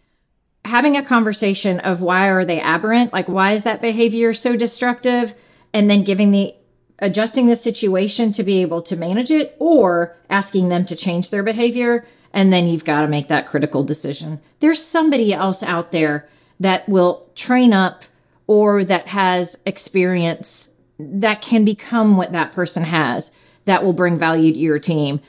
Having 0.65 0.95
a 0.95 1.03
conversation 1.03 1.79
of 1.81 2.01
why 2.01 2.29
are 2.29 2.45
they 2.45 2.61
aberrant? 2.61 3.11
Like, 3.11 3.27
why 3.27 3.51
is 3.51 3.63
that 3.63 3.81
behavior 3.81 4.33
so 4.33 4.55
destructive? 4.55 5.33
And 5.73 5.89
then 5.89 6.03
giving 6.03 6.31
the 6.31 6.55
adjusting 7.03 7.47
the 7.47 7.55
situation 7.55 8.31
to 8.31 8.43
be 8.43 8.61
able 8.61 8.81
to 8.81 8.95
manage 8.95 9.29
it 9.29 9.55
or 9.59 10.15
asking 10.29 10.69
them 10.69 10.85
to 10.85 10.95
change 10.95 11.29
their 11.29 11.43
behavior. 11.43 12.05
And 12.31 12.51
then 12.51 12.67
you've 12.67 12.85
got 12.85 13.01
to 13.01 13.07
make 13.07 13.27
that 13.27 13.45
critical 13.45 13.83
decision. 13.83 14.39
There's 14.59 14.83
somebody 14.83 15.33
else 15.33 15.61
out 15.61 15.91
there 15.91 16.27
that 16.59 16.87
will 16.87 17.29
train 17.35 17.73
up 17.73 18.05
or 18.47 18.83
that 18.85 19.07
has 19.07 19.61
experience 19.65 20.79
that 20.97 21.41
can 21.41 21.65
become 21.65 22.15
what 22.15 22.31
that 22.31 22.53
person 22.53 22.83
has 22.83 23.31
that 23.65 23.83
will 23.83 23.93
bring 23.93 24.17
value 24.17 24.53
to 24.53 24.59
your 24.59 24.79
team. 24.79 25.19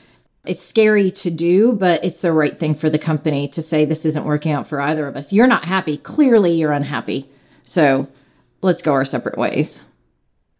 It's 0.45 0.63
scary 0.63 1.11
to 1.11 1.31
do, 1.31 1.73
but 1.73 2.03
it's 2.03 2.21
the 2.21 2.31
right 2.31 2.57
thing 2.57 2.75
for 2.75 2.89
the 2.89 2.99
company 2.99 3.47
to 3.49 3.61
say 3.61 3.83
this 3.83 4.05
isn't 4.05 4.25
working 4.25 4.51
out 4.51 4.67
for 4.67 4.79
either 4.79 5.07
of 5.07 5.15
us. 5.15 5.33
You're 5.33 5.47
not 5.47 5.65
happy. 5.65 5.97
Clearly, 5.97 6.53
you're 6.53 6.71
unhappy. 6.71 7.29
So 7.63 8.07
let's 8.61 8.81
go 8.81 8.93
our 8.93 9.05
separate 9.05 9.37
ways. 9.37 9.89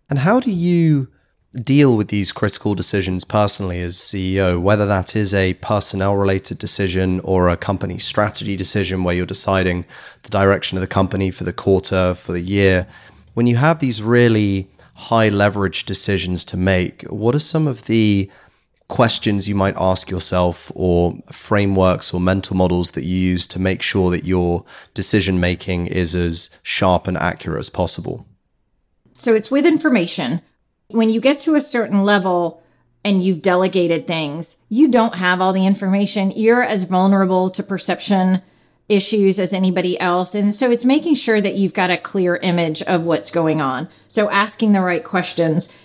And 0.09 0.19
how 0.19 0.39
do 0.39 0.51
you 0.51 1.07
deal 1.63 1.95
with 1.95 2.09
these 2.09 2.31
critical 2.31 2.75
decisions 2.75 3.23
personally 3.23 3.81
as 3.81 3.95
CEO, 3.95 4.61
whether 4.61 4.85
that 4.85 5.15
is 5.15 5.33
a 5.33 5.53
personnel 5.55 6.15
related 6.15 6.57
decision 6.57 7.21
or 7.21 7.49
a 7.49 7.57
company 7.57 7.97
strategy 7.97 8.55
decision 8.55 9.03
where 9.03 9.15
you're 9.15 9.25
deciding 9.25 9.85
the 10.23 10.29
direction 10.29 10.77
of 10.77 10.81
the 10.81 10.87
company 10.87 11.31
for 11.31 11.43
the 11.43 11.53
quarter, 11.53 12.13
for 12.13 12.33
the 12.33 12.41
year? 12.41 12.87
When 13.33 13.47
you 13.47 13.55
have 13.55 13.79
these 13.79 14.01
really 14.01 14.67
high 14.95 15.29
leverage 15.29 15.85
decisions 15.85 16.45
to 16.45 16.57
make, 16.57 17.03
what 17.03 17.35
are 17.35 17.39
some 17.39 17.67
of 17.67 17.85
the 17.85 18.29
questions 18.87 19.49
you 19.49 19.55
might 19.55 19.75
ask 19.77 20.09
yourself 20.11 20.71
or 20.75 21.15
frameworks 21.31 22.13
or 22.13 22.19
mental 22.19 22.55
models 22.55 22.91
that 22.91 23.03
you 23.03 23.17
use 23.17 23.47
to 23.47 23.59
make 23.59 23.81
sure 23.81 24.11
that 24.11 24.25
your 24.25 24.63
decision 24.93 25.39
making 25.39 25.87
is 25.87 26.15
as 26.15 26.49
sharp 26.61 27.07
and 27.07 27.17
accurate 27.17 27.59
as 27.59 27.69
possible? 27.69 28.27
So 29.15 29.33
it's 29.33 29.49
with 29.49 29.65
information. 29.65 30.41
When 30.89 31.09
you 31.09 31.19
get 31.19 31.39
to 31.39 31.55
a 31.55 31.61
certain 31.61 32.03
level 32.03 32.61
and 33.03 33.23
you've 33.23 33.41
delegated 33.41 34.05
things, 34.05 34.57
you 34.69 34.89
don't 34.89 35.15
have 35.15 35.41
all 35.41 35.53
the 35.53 35.65
information. 35.65 36.31
You're 36.35 36.63
as 36.63 36.83
vulnerable 36.83 37.49
to 37.49 37.63
perception 37.63 38.41
issues 38.89 39.39
as 39.39 39.53
anybody 39.53 39.99
else. 39.99 40.35
And 40.35 40.53
so 40.53 40.69
it's 40.69 40.85
making 40.85 41.15
sure 41.15 41.41
that 41.41 41.55
you've 41.55 41.73
got 41.73 41.89
a 41.89 41.97
clear 41.97 42.35
image 42.35 42.81
of 42.83 43.05
what's 43.05 43.31
going 43.31 43.61
on. 43.61 43.89
So 44.07 44.29
asking 44.29 44.73
the 44.73 44.81
right 44.81 45.03
questions. 45.03 45.75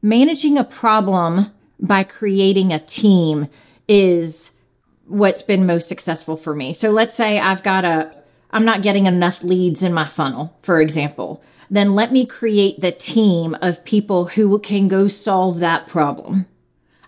Managing 0.00 0.56
a 0.56 0.64
problem 0.64 1.46
by 1.80 2.04
creating 2.04 2.72
a 2.72 2.78
team 2.78 3.48
is 3.88 4.60
what's 5.06 5.42
been 5.42 5.66
most 5.66 5.88
successful 5.88 6.36
for 6.36 6.54
me. 6.54 6.72
So 6.72 6.90
let's 6.90 7.14
say 7.14 7.38
I've 7.38 7.62
got 7.62 7.84
a 7.84 8.17
I'm 8.50 8.64
not 8.64 8.82
getting 8.82 9.06
enough 9.06 9.42
leads 9.42 9.82
in 9.82 9.92
my 9.92 10.06
funnel, 10.06 10.56
for 10.62 10.80
example. 10.80 11.42
Then 11.70 11.94
let 11.94 12.12
me 12.12 12.24
create 12.24 12.80
the 12.80 12.92
team 12.92 13.56
of 13.60 13.84
people 13.84 14.26
who 14.26 14.58
can 14.58 14.88
go 14.88 15.06
solve 15.06 15.58
that 15.58 15.86
problem. 15.86 16.46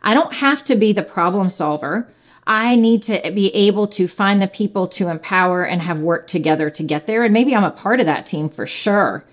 I 0.03 0.14
don't 0.14 0.34
have 0.34 0.62
to 0.64 0.76
be 0.76 0.93
the 0.93 1.03
problem 1.03 1.49
solver. 1.49 2.09
I 2.47 2.76
need 2.76 3.03
to 3.05 3.30
be 3.34 3.55
able 3.55 3.86
to 3.88 4.09
find 4.09 4.41
the 4.41 4.49
people 4.49 4.86
to 4.88 5.09
empower 5.09 5.64
and 5.64 5.82
have 5.82 6.01
worked 6.01 6.28
together 6.28 6.68
to 6.70 6.82
get 6.82 7.07
there. 7.07 7.24
And 7.24 7.32
maybe 7.32 7.55
I'm 7.55 7.64
a 7.64 7.70
part 7.70 8.01
of 8.01 8.07
that 8.07 8.26
team 8.26 8.49
for 8.49 8.66
sure. 8.66 9.24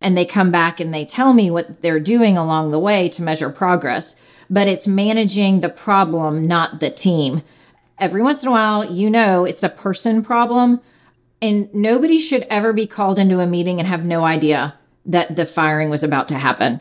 And 0.00 0.16
they 0.16 0.24
come 0.24 0.52
back 0.52 0.78
and 0.78 0.94
they 0.94 1.04
tell 1.04 1.32
me 1.32 1.50
what 1.50 1.82
they're 1.82 2.00
doing 2.00 2.36
along 2.36 2.70
the 2.70 2.78
way 2.78 3.08
to 3.10 3.22
measure 3.22 3.50
progress. 3.50 4.24
But 4.50 4.68
it's 4.68 4.86
managing 4.86 5.60
the 5.60 5.68
problem, 5.68 6.46
not 6.46 6.80
the 6.80 6.90
team. 6.90 7.42
Every 7.98 8.22
once 8.22 8.42
in 8.42 8.48
a 8.48 8.52
while, 8.52 8.84
you 8.84 9.10
know, 9.10 9.44
it's 9.44 9.64
a 9.64 9.68
person 9.68 10.22
problem. 10.22 10.80
And 11.40 11.72
nobody 11.72 12.18
should 12.18 12.46
ever 12.50 12.72
be 12.72 12.86
called 12.86 13.18
into 13.18 13.40
a 13.40 13.46
meeting 13.46 13.78
and 13.78 13.88
have 13.88 14.04
no 14.04 14.24
idea 14.24 14.74
that 15.06 15.36
the 15.36 15.46
firing 15.46 15.88
was 15.88 16.02
about 16.02 16.28
to 16.28 16.34
happen 16.34 16.80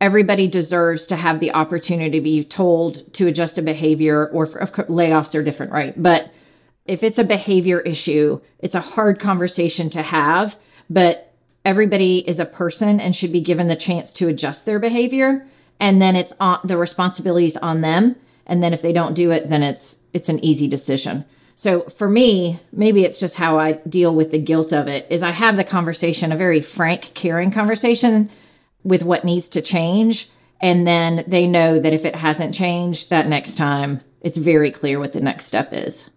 everybody 0.00 0.46
deserves 0.46 1.06
to 1.06 1.16
have 1.16 1.40
the 1.40 1.52
opportunity 1.52 2.10
to 2.18 2.20
be 2.20 2.44
told 2.44 3.12
to 3.14 3.26
adjust 3.26 3.58
a 3.58 3.62
behavior 3.62 4.28
or 4.28 4.46
for, 4.46 4.60
layoffs 4.60 5.38
are 5.38 5.42
different, 5.42 5.72
right? 5.72 5.94
But 6.00 6.30
if 6.84 7.02
it's 7.02 7.18
a 7.18 7.24
behavior 7.24 7.80
issue, 7.80 8.40
it's 8.58 8.74
a 8.74 8.80
hard 8.80 9.18
conversation 9.18 9.90
to 9.90 10.02
have, 10.02 10.56
but 10.90 11.32
everybody 11.64 12.18
is 12.28 12.38
a 12.38 12.46
person 12.46 13.00
and 13.00 13.16
should 13.16 13.32
be 13.32 13.40
given 13.40 13.68
the 13.68 13.76
chance 13.76 14.12
to 14.14 14.28
adjust 14.28 14.66
their 14.66 14.78
behavior. 14.78 15.46
And 15.80 16.00
then 16.00 16.14
it's 16.14 16.34
on 16.38 16.60
the 16.62 16.76
responsibilities 16.76 17.56
on 17.56 17.80
them. 17.80 18.16
And 18.46 18.62
then 18.62 18.72
if 18.72 18.82
they 18.82 18.92
don't 18.92 19.14
do 19.14 19.32
it, 19.32 19.48
then 19.48 19.62
it's 19.62 20.04
it's 20.12 20.28
an 20.28 20.42
easy 20.44 20.68
decision. 20.68 21.24
So 21.58 21.80
for 21.80 22.06
me, 22.06 22.60
maybe 22.70 23.02
it's 23.02 23.18
just 23.18 23.36
how 23.36 23.58
I 23.58 23.72
deal 23.88 24.14
with 24.14 24.30
the 24.30 24.38
guilt 24.38 24.74
of 24.74 24.88
it 24.88 25.06
is 25.10 25.22
I 25.22 25.30
have 25.30 25.56
the 25.56 25.64
conversation, 25.64 26.30
a 26.30 26.36
very 26.36 26.60
frank, 26.60 27.14
caring 27.14 27.50
conversation 27.50 28.28
with 28.84 29.02
what 29.02 29.24
needs 29.24 29.48
to 29.50 29.62
change. 29.62 30.28
And 30.60 30.86
then 30.86 31.24
they 31.26 31.46
know 31.46 31.78
that 31.78 31.94
if 31.94 32.04
it 32.04 32.14
hasn't 32.14 32.52
changed, 32.52 33.08
that 33.08 33.26
next 33.26 33.56
time 33.56 34.02
it's 34.20 34.36
very 34.36 34.70
clear 34.70 34.98
what 34.98 35.14
the 35.14 35.20
next 35.20 35.46
step 35.46 35.72
is. 35.72 36.10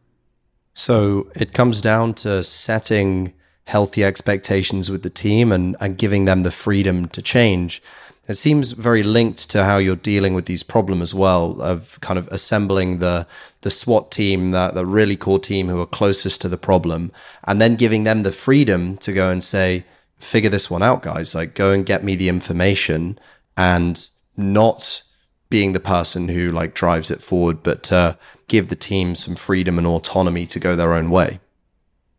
So 0.74 1.32
it 1.36 1.54
comes 1.54 1.82
down 1.82 2.16
to 2.16 2.44
setting 2.44 3.34
healthy 3.64 4.04
expectations 4.04 4.92
with 4.92 5.04
the 5.04 5.10
team 5.10 5.54
and, 5.54 5.78
and 5.80 5.98
giving 5.98 6.26
them 6.26 6.44
the 6.44 6.52
freedom 6.52 7.08
to 7.10 7.22
change. 7.22 7.82
It 8.30 8.36
seems 8.36 8.74
very 8.74 9.02
linked 9.02 9.50
to 9.50 9.64
how 9.64 9.80
you're 9.80 9.96
dealing 9.96 10.36
with 10.36 10.46
these 10.46 10.62
problems 10.62 11.02
as 11.02 11.16
well, 11.16 11.60
of 11.64 12.00
kind 12.00 12.20
of 12.20 12.28
assembling 12.28 13.00
the 13.00 13.26
the 13.62 13.72
SWAT 13.72 14.12
team, 14.12 14.52
that 14.52 14.76
the 14.76 14.86
really 14.86 15.18
core 15.18 15.40
team 15.40 15.68
who 15.68 15.82
are 15.82 15.88
closest 15.88 16.40
to 16.42 16.48
the 16.48 16.56
problem, 16.56 17.12
and 17.46 17.60
then 17.60 17.76
giving 17.76 18.04
them 18.04 18.22
the 18.22 18.32
freedom 18.32 18.98
to 18.98 19.12
go 19.12 19.32
and 19.32 19.44
say, 19.44 19.84
figure 20.20 20.50
this 20.50 20.70
one 20.70 20.84
out, 20.84 21.02
guys. 21.02 21.34
Like, 21.34 21.56
go 21.56 21.72
and 21.72 21.86
get 21.86 22.04
me 22.04 22.16
the 22.16 22.30
information 22.30 23.18
and 23.58 24.10
not 24.38 25.02
being 25.50 25.74
the 25.74 25.80
person 25.80 26.28
who 26.28 26.52
like 26.52 26.76
drives 26.76 27.10
it 27.10 27.24
forward, 27.24 27.64
but 27.64 27.82
to 27.84 28.16
give 28.48 28.70
the 28.70 28.76
team 28.76 29.16
some 29.16 29.36
freedom 29.36 29.80
and 29.80 29.88
autonomy 29.88 30.46
to 30.46 30.60
go 30.60 30.76
their 30.76 30.94
own 30.94 31.10
way. 31.10 31.40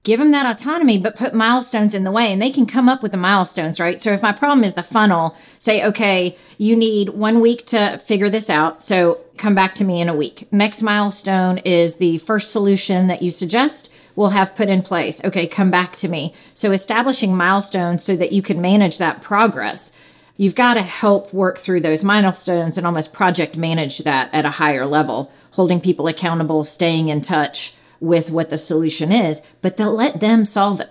Give 0.02 0.18
them 0.18 0.30
that 0.30 0.50
autonomy, 0.50 0.96
but 0.96 1.14
put 1.14 1.34
milestones 1.34 1.94
in 1.94 2.04
the 2.04 2.10
way 2.10 2.32
and 2.32 2.40
they 2.40 2.50
can 2.50 2.64
come 2.64 2.88
up 2.88 3.02
with 3.02 3.12
the 3.12 3.18
milestones, 3.18 3.78
right? 3.78 4.00
So 4.00 4.12
if 4.12 4.22
my 4.22 4.32
problem 4.32 4.64
is 4.64 4.72
the 4.72 4.82
funnel, 4.82 5.36
say, 5.58 5.84
okay, 5.84 6.38
you 6.56 6.74
need 6.74 7.10
one 7.10 7.40
week 7.40 7.66
to 7.66 7.98
figure 7.98 8.30
this 8.30 8.48
out. 8.48 8.82
So 8.82 9.20
come 9.36 9.54
back 9.54 9.74
to 9.74 9.84
me 9.84 10.00
in 10.00 10.08
a 10.08 10.16
week. 10.16 10.50
Next 10.50 10.80
milestone 10.80 11.58
is 11.58 11.96
the 11.96 12.16
first 12.16 12.50
solution 12.50 13.08
that 13.08 13.20
you 13.20 13.30
suggest 13.30 13.94
will 14.16 14.30
have 14.30 14.56
put 14.56 14.70
in 14.70 14.80
place. 14.80 15.22
Okay, 15.22 15.46
come 15.46 15.70
back 15.70 15.96
to 15.96 16.08
me. 16.08 16.34
So 16.54 16.72
establishing 16.72 17.36
milestones 17.36 18.02
so 18.02 18.16
that 18.16 18.32
you 18.32 18.40
can 18.40 18.58
manage 18.62 18.96
that 18.98 19.20
progress. 19.20 20.00
You've 20.38 20.54
got 20.54 20.74
to 20.74 20.82
help 20.82 21.34
work 21.34 21.58
through 21.58 21.80
those 21.80 22.04
milestones 22.04 22.78
and 22.78 22.86
almost 22.86 23.12
project 23.12 23.54
manage 23.54 23.98
that 23.98 24.32
at 24.32 24.46
a 24.46 24.50
higher 24.50 24.86
level, 24.86 25.30
holding 25.50 25.78
people 25.78 26.06
accountable, 26.06 26.64
staying 26.64 27.08
in 27.08 27.20
touch 27.20 27.76
with 28.00 28.30
what 28.30 28.50
the 28.50 28.58
solution 28.58 29.12
is, 29.12 29.40
but 29.62 29.76
they'll 29.76 29.94
let 29.94 30.20
them 30.20 30.44
solve 30.44 30.80
it. 30.80 30.90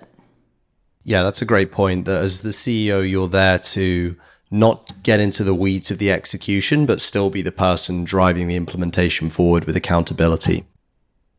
Yeah, 1.04 1.24
that's 1.24 1.42
a 1.42 1.46
great 1.46 1.72
point. 1.72 2.06
That 2.06 2.24
as 2.24 2.44
the 2.44 2.50
CEO, 2.50 3.08
you're 3.10 3.28
there 3.28 3.60
to 3.60 4.16
not 4.52 4.92
get 5.04 5.20
into 5.20 5.44
the 5.44 5.54
weeds 5.54 5.92
of 5.92 5.98
the 5.98 6.12
execution, 6.12 6.86
but 6.86 7.02
still 7.02 7.30
be 7.30 7.42
the 7.42 7.52
person 7.52 8.04
driving 8.04 8.48
the 8.48 8.56
implementation 8.56 9.30
forward 9.30 9.66
with 9.66 9.76
accountability. 9.76 10.66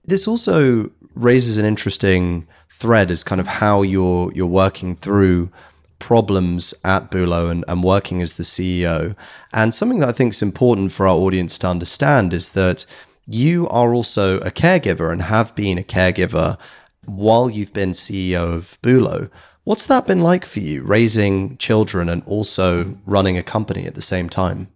This 0.05 0.27
also 0.27 0.91
raises 1.15 1.59
an 1.59 1.65
interesting 1.65 2.47
thread 2.69 3.11
as 3.11 3.23
kind 3.23 3.41
of 3.41 3.47
how 3.47 3.83
you're 3.83 4.33
you're 4.33 4.47
working 4.47 4.97
through 4.97 5.51
problems 5.99 6.73
at 6.83 7.11
Boulo 7.11 7.51
and, 7.51 7.65
and 7.69 7.85
working 7.85 8.23
as 8.23 8.37
the 8.37 8.43
CEO. 8.43 9.15
And 9.53 9.75
something 9.75 10.01
that 10.01 10.09
I 10.09 10.13
think 10.13 10.33
is 10.33 10.43
important 10.43 10.93
for 10.93 11.07
our 11.07 11.15
audience 11.15 11.59
to 11.59 11.69
understand 11.69 12.33
is 12.33 12.51
that 12.53 12.87
you 13.27 13.69
are 13.69 13.95
also 13.95 14.39
a 14.41 14.51
caregiver 14.51 15.13
and 15.13 15.23
have 15.23 15.55
been 15.55 15.79
a 15.79 15.83
caregiver 15.83 16.59
while 17.05 17.51
you've 17.51 17.73
been 17.73 17.93
CEO 17.93 18.55
of 18.55 18.79
Boulo. 18.83 19.31
What's 19.65 19.87
that 19.87 20.07
been 20.07 20.23
like 20.23 20.45
for 20.45 20.61
you, 20.61 20.83
raising 20.83 21.57
children 21.59 22.09
and 22.09 22.23
also 22.25 22.99
running 23.07 23.37
a 23.37 23.43
company 23.43 23.87
at 23.87 23.95
the 23.95 24.03
same 24.03 24.29
time? 24.29 24.69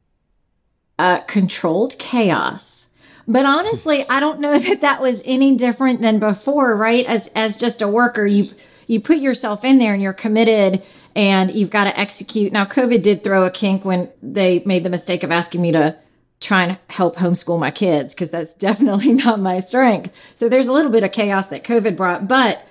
Uh, 0.99 1.21
controlled 1.23 1.99
chaos. 1.99 2.91
But 3.27 3.47
honestly, 3.47 4.05
I 4.09 4.21
don't 4.21 4.41
know 4.41 4.59
that 4.59 4.83
that 4.83 5.01
was 5.01 5.23
any 5.25 5.57
different 5.57 6.01
than 6.03 6.19
before, 6.19 6.77
right? 6.77 7.05
As 7.07 7.29
as 7.29 7.57
just 7.57 7.83
a 7.83 7.89
worker, 7.89 8.27
you 8.27 8.51
you 8.87 9.01
put 9.01 9.19
yourself 9.19 9.65
in 9.65 9.79
there 9.79 9.95
and 9.95 10.03
you're 10.03 10.13
committed 10.13 10.85
and 11.17 11.53
you've 11.53 11.71
got 11.71 11.85
to 11.85 11.99
execute. 11.99 12.53
Now, 12.53 12.65
COVID 12.65 13.03
did 13.03 13.25
throw 13.25 13.45
a 13.45 13.51
kink 13.51 13.85
when 13.85 14.11
they 14.23 14.63
made 14.67 14.85
the 14.85 14.91
mistake 14.91 15.23
of 15.23 15.31
asking 15.31 15.63
me 15.63 15.73
to 15.73 15.97
try 16.41 16.65
and 16.65 16.79
help 16.91 17.17
homeschool 17.17 17.59
my 17.59 17.71
kids 17.71 18.15
because 18.15 18.31
that's 18.31 18.55
definitely 18.69 19.13
not 19.13 19.41
my 19.41 19.59
strength. 19.59 20.33
So 20.35 20.49
there's 20.49 20.67
a 20.67 20.73
little 20.73 20.91
bit 20.91 21.05
of 21.05 21.13
chaos 21.13 21.49
that 21.49 21.65
COVID 21.65 21.97
brought, 21.97 22.29
but 22.29 22.67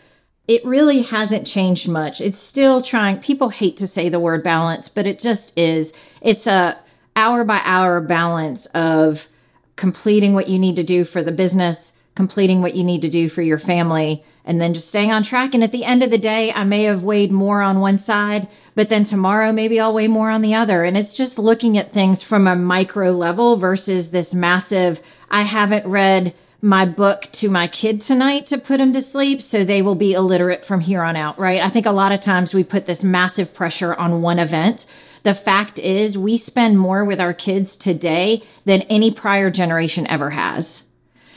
it 0.48 0.64
really 0.66 1.04
hasn't 1.04 1.48
changed 1.48 1.88
much. 1.88 2.20
It's 2.20 2.38
still 2.38 2.82
trying. 2.82 3.20
People 3.20 3.50
hate 3.50 3.78
to 3.78 3.88
say 3.88 4.10
the 4.10 4.20
word 4.20 4.44
balance, 4.44 4.90
but 4.90 5.08
it 5.08 5.20
just 5.20 5.58
is. 5.58 5.94
It's 6.22 6.48
a 6.48 6.78
hour 7.16 7.44
by 7.44 7.62
hour 7.64 8.02
balance 8.02 8.66
of 8.68 9.28
completing 9.76 10.34
what 10.34 10.50
you 10.50 10.60
need 10.60 10.76
to 10.76 10.84
do 10.84 11.06
for 11.06 11.22
the 11.22 11.32
business, 11.32 12.02
completing 12.16 12.62
what 12.62 12.76
you 12.76 12.84
need 12.84 13.02
to 13.04 13.10
do 13.10 13.30
for 13.30 13.42
your 13.42 13.58
family 13.58 14.24
and 14.46 14.62
then 14.62 14.74
just 14.74 14.90
staying 14.90 15.12
on 15.12 15.24
track. 15.24 15.54
And 15.54 15.64
at 15.64 15.72
the 15.72 15.86
end 15.86 16.04
of 16.04 16.12
the 16.12 16.18
day, 16.18 16.52
I 16.52 16.64
may 16.64 16.84
have 16.84 17.04
weighed 17.04 17.32
more 17.32 17.62
on 17.62 17.80
one 17.80 17.98
side, 17.98 18.48
but 18.76 18.90
then 18.90 19.04
tomorrow 19.04 19.52
maybe 19.52 19.80
I'll 19.80 19.94
weigh 19.94 20.08
more 20.08 20.30
on 20.30 20.42
the 20.42 20.54
other. 20.54 20.84
And 20.84 20.98
it's 20.98 21.16
just 21.16 21.40
looking 21.40 21.78
at 21.78 21.92
things 21.92 22.24
from 22.24 22.48
a 22.48 22.56
micro 22.56 23.12
level 23.12 23.56
versus 23.56 24.12
this 24.12 24.36
massive, 24.36 25.00
I 25.30 25.44
haven't 25.44 25.86
read 25.86 26.34
my 26.62 26.86
book 26.86 27.24
to 27.24 27.50
my 27.50 27.68
kid 27.68 28.00
tonight 28.00 28.46
to 28.46 28.58
put 28.58 28.80
him 28.80 28.94
to 28.94 29.02
sleep 29.02 29.42
so 29.42 29.66
they 29.66 29.82
will 29.82 29.96
be 29.96 30.14
illiterate 30.14 30.64
from 30.64 30.80
here 30.80 31.04
on 31.04 31.18
out, 31.18 31.38
right? 31.38 31.62
I 31.62 31.70
think 31.70 31.86
a 31.86 31.92
lot 31.92 32.14
of 32.14 32.22
times 32.22 32.54
we 32.54 32.64
put 32.64 32.86
this 32.86 33.04
massive 33.04 33.54
pressure 33.54 33.94
on 33.96 34.22
one 34.22 34.40
event. 34.40 34.86
The 35.24 35.34
fact 35.34 35.78
is, 35.80 36.18
we 36.18 36.38
spend 36.38 36.80
more 36.80 37.04
with 37.04 37.20
our 37.20 37.34
kids 37.34 37.76
today 37.76 38.44
than 38.64 38.82
any 38.84 39.12
prior 39.12 39.50
generation 39.50 40.08
ever 40.08 40.30
has. 40.30 40.93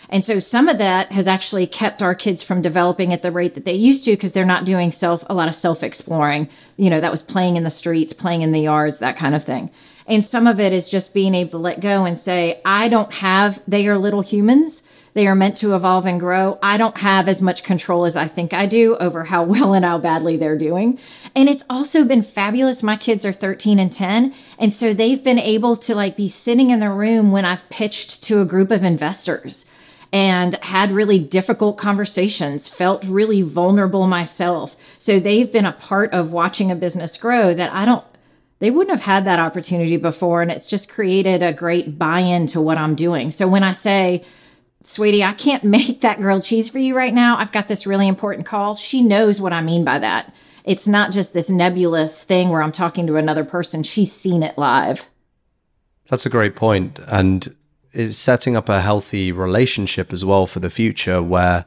And 0.08 0.24
so 0.24 0.38
some 0.38 0.68
of 0.68 0.78
that 0.78 1.12
has 1.12 1.26
actually 1.26 1.66
kept 1.66 2.02
our 2.02 2.14
kids 2.14 2.42
from 2.42 2.62
developing 2.62 3.12
at 3.12 3.22
the 3.22 3.32
rate 3.32 3.54
that 3.54 3.64
they 3.64 3.74
used 3.74 4.04
to 4.04 4.12
because 4.12 4.32
they're 4.32 4.44
not 4.44 4.64
doing 4.64 4.90
self 4.90 5.24
a 5.28 5.34
lot 5.34 5.48
of 5.48 5.54
self 5.54 5.82
exploring. 5.82 6.48
You 6.76 6.90
know, 6.90 7.00
that 7.00 7.10
was 7.10 7.22
playing 7.22 7.56
in 7.56 7.64
the 7.64 7.70
streets, 7.70 8.12
playing 8.12 8.42
in 8.42 8.52
the 8.52 8.60
yards, 8.60 8.98
that 9.00 9.16
kind 9.16 9.34
of 9.34 9.44
thing. 9.44 9.70
And 10.06 10.24
some 10.24 10.46
of 10.46 10.60
it 10.60 10.72
is 10.72 10.88
just 10.88 11.14
being 11.14 11.34
able 11.34 11.50
to 11.50 11.58
let 11.58 11.80
go 11.80 12.04
and 12.04 12.18
say, 12.18 12.60
I 12.64 12.88
don't 12.88 13.12
have, 13.14 13.60
they 13.66 13.88
are 13.88 13.98
little 13.98 14.20
humans. 14.20 14.88
They 15.14 15.26
are 15.26 15.34
meant 15.34 15.56
to 15.58 15.74
evolve 15.74 16.04
and 16.04 16.20
grow. 16.20 16.58
I 16.62 16.76
don't 16.76 16.98
have 16.98 17.26
as 17.26 17.40
much 17.40 17.64
control 17.64 18.04
as 18.04 18.16
I 18.16 18.28
think 18.28 18.52
I 18.52 18.66
do 18.66 18.96
over 18.96 19.24
how 19.24 19.42
well 19.44 19.72
and 19.74 19.84
how 19.84 19.98
badly 19.98 20.36
they're 20.36 20.58
doing. 20.58 20.98
And 21.34 21.48
it's 21.48 21.64
also 21.68 22.04
been 22.04 22.22
fabulous. 22.22 22.82
My 22.82 22.96
kids 22.96 23.24
are 23.24 23.32
13 23.32 23.80
and 23.80 23.90
10. 23.90 24.34
And 24.58 24.72
so 24.72 24.92
they've 24.92 25.24
been 25.24 25.38
able 25.38 25.74
to 25.76 25.94
like 25.94 26.16
be 26.16 26.28
sitting 26.28 26.70
in 26.70 26.80
the 26.80 26.90
room 26.90 27.32
when 27.32 27.44
I've 27.44 27.68
pitched 27.70 28.22
to 28.24 28.40
a 28.40 28.44
group 28.44 28.70
of 28.70 28.84
investors 28.84 29.70
and 30.12 30.54
had 30.62 30.90
really 30.90 31.18
difficult 31.18 31.76
conversations, 31.76 32.68
felt 32.68 33.04
really 33.04 33.42
vulnerable 33.42 34.06
myself. 34.06 34.76
So 34.98 35.18
they've 35.18 35.50
been 35.50 35.66
a 35.66 35.72
part 35.72 36.12
of 36.12 36.32
watching 36.32 36.70
a 36.70 36.76
business 36.76 37.16
grow 37.16 37.54
that 37.54 37.72
I 37.72 37.84
don't 37.84 38.04
they 38.58 38.70
wouldn't 38.70 38.96
have 38.96 39.04
had 39.04 39.26
that 39.26 39.38
opportunity 39.38 39.98
before 39.98 40.40
and 40.40 40.50
it's 40.50 40.66
just 40.66 40.90
created 40.90 41.42
a 41.42 41.52
great 41.52 41.98
buy-in 41.98 42.46
to 42.46 42.60
what 42.60 42.78
I'm 42.78 42.94
doing. 42.94 43.30
So 43.30 43.46
when 43.46 43.62
I 43.62 43.72
say 43.72 44.24
sweetie, 44.82 45.22
I 45.22 45.34
can't 45.34 45.64
make 45.78 46.00
that 46.00 46.18
grilled 46.18 46.42
cheese 46.42 46.70
for 46.70 46.78
you 46.78 46.96
right 46.96 47.12
now. 47.12 47.36
I've 47.36 47.52
got 47.52 47.68
this 47.68 47.86
really 47.86 48.08
important 48.08 48.46
call. 48.46 48.76
She 48.76 49.02
knows 49.02 49.40
what 49.40 49.52
I 49.52 49.60
mean 49.60 49.84
by 49.84 49.98
that. 49.98 50.34
It's 50.64 50.88
not 50.88 51.12
just 51.12 51.32
this 51.32 51.48
nebulous 51.48 52.24
thing 52.24 52.48
where 52.48 52.62
I'm 52.62 52.72
talking 52.72 53.06
to 53.06 53.16
another 53.16 53.44
person. 53.44 53.82
She's 53.82 54.10
seen 54.10 54.42
it 54.42 54.58
live. 54.58 55.06
That's 56.08 56.26
a 56.26 56.30
great 56.30 56.56
point. 56.56 56.98
And 57.06 57.54
it's 57.92 58.16
setting 58.16 58.56
up 58.56 58.68
a 58.68 58.80
healthy 58.80 59.32
relationship 59.32 60.12
as 60.12 60.24
well 60.24 60.46
for 60.46 60.60
the 60.60 60.70
future 60.70 61.22
where 61.22 61.64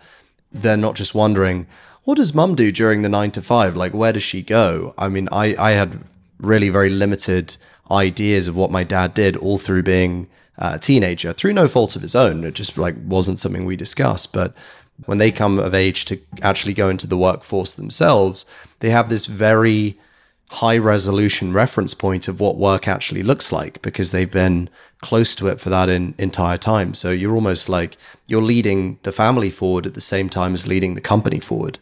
they're 0.51 0.77
not 0.77 0.95
just 0.95 1.15
wondering, 1.15 1.67
what 2.03 2.15
does 2.15 2.33
mum 2.33 2.55
do 2.55 2.71
during 2.71 3.01
the 3.01 3.09
nine 3.09 3.31
to 3.31 3.41
five? 3.41 3.75
Like, 3.75 3.93
where 3.93 4.13
does 4.13 4.23
she 4.23 4.41
go? 4.41 4.93
I 4.97 5.09
mean, 5.09 5.29
I, 5.31 5.55
I 5.57 5.71
had 5.71 6.03
really 6.39 6.69
very 6.69 6.89
limited 6.89 7.57
ideas 7.91 8.47
of 8.47 8.55
what 8.55 8.71
my 8.71 8.83
dad 8.83 9.13
did 9.13 9.35
all 9.35 9.57
through 9.57 9.83
being 9.83 10.27
a 10.57 10.77
teenager 10.77 11.33
through 11.33 11.53
no 11.53 11.67
fault 11.67 11.95
of 11.95 12.01
his 12.01 12.15
own. 12.15 12.43
It 12.43 12.53
just 12.53 12.77
like 12.77 12.95
wasn't 13.05 13.39
something 13.39 13.65
we 13.65 13.75
discussed. 13.75 14.33
But 14.33 14.53
when 15.05 15.17
they 15.17 15.31
come 15.31 15.57
of 15.59 15.73
age 15.73 16.05
to 16.05 16.19
actually 16.41 16.73
go 16.73 16.89
into 16.89 17.07
the 17.07 17.17
workforce 17.17 17.73
themselves, 17.73 18.45
they 18.79 18.89
have 18.89 19.09
this 19.09 19.25
very 19.25 19.97
high 20.49 20.77
resolution 20.77 21.53
reference 21.53 21.93
point 21.93 22.27
of 22.27 22.39
what 22.39 22.57
work 22.57 22.87
actually 22.87 23.23
looks 23.23 23.51
like 23.51 23.81
because 23.81 24.11
they've 24.11 24.31
been 24.31 24.69
close 25.01 25.35
to 25.35 25.47
it 25.47 25.59
for 25.59 25.69
that 25.69 25.89
in, 25.89 26.13
entire 26.17 26.57
time. 26.57 26.93
So 26.93 27.11
you're 27.11 27.35
almost 27.35 27.69
like 27.69 27.97
you're 28.27 28.41
leading 28.41 28.99
the 29.03 29.11
family 29.11 29.49
forward 29.49 29.85
at 29.85 29.93
the 29.93 30.01
same 30.01 30.29
time 30.29 30.53
as 30.53 30.67
leading 30.67 30.95
the 30.95 31.01
company 31.01 31.39
forward. 31.39 31.79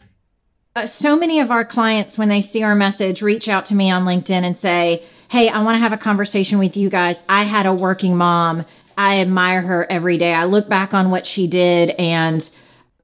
Uh, 0.76 0.86
so 0.86 1.16
many 1.16 1.40
of 1.40 1.50
our 1.50 1.64
clients, 1.64 2.16
when 2.16 2.28
they 2.28 2.40
see 2.40 2.62
our 2.62 2.74
message, 2.74 3.20
reach 3.20 3.48
out 3.48 3.64
to 3.64 3.74
me 3.74 3.90
on 3.90 4.04
LinkedIn 4.04 4.42
and 4.42 4.56
say, 4.56 5.02
Hey, 5.28 5.48
I 5.48 5.62
want 5.62 5.74
to 5.74 5.80
have 5.80 5.92
a 5.92 5.98
conversation 5.98 6.58
with 6.58 6.76
you 6.76 6.88
guys. 6.88 7.22
I 7.28 7.44
had 7.44 7.66
a 7.66 7.74
working 7.74 8.16
mom. 8.16 8.64
I 8.96 9.20
admire 9.20 9.62
her 9.62 9.86
every 9.90 10.16
day. 10.18 10.34
I 10.34 10.44
look 10.44 10.68
back 10.68 10.94
on 10.94 11.10
what 11.10 11.26
she 11.26 11.46
did 11.46 11.90
and 11.90 12.48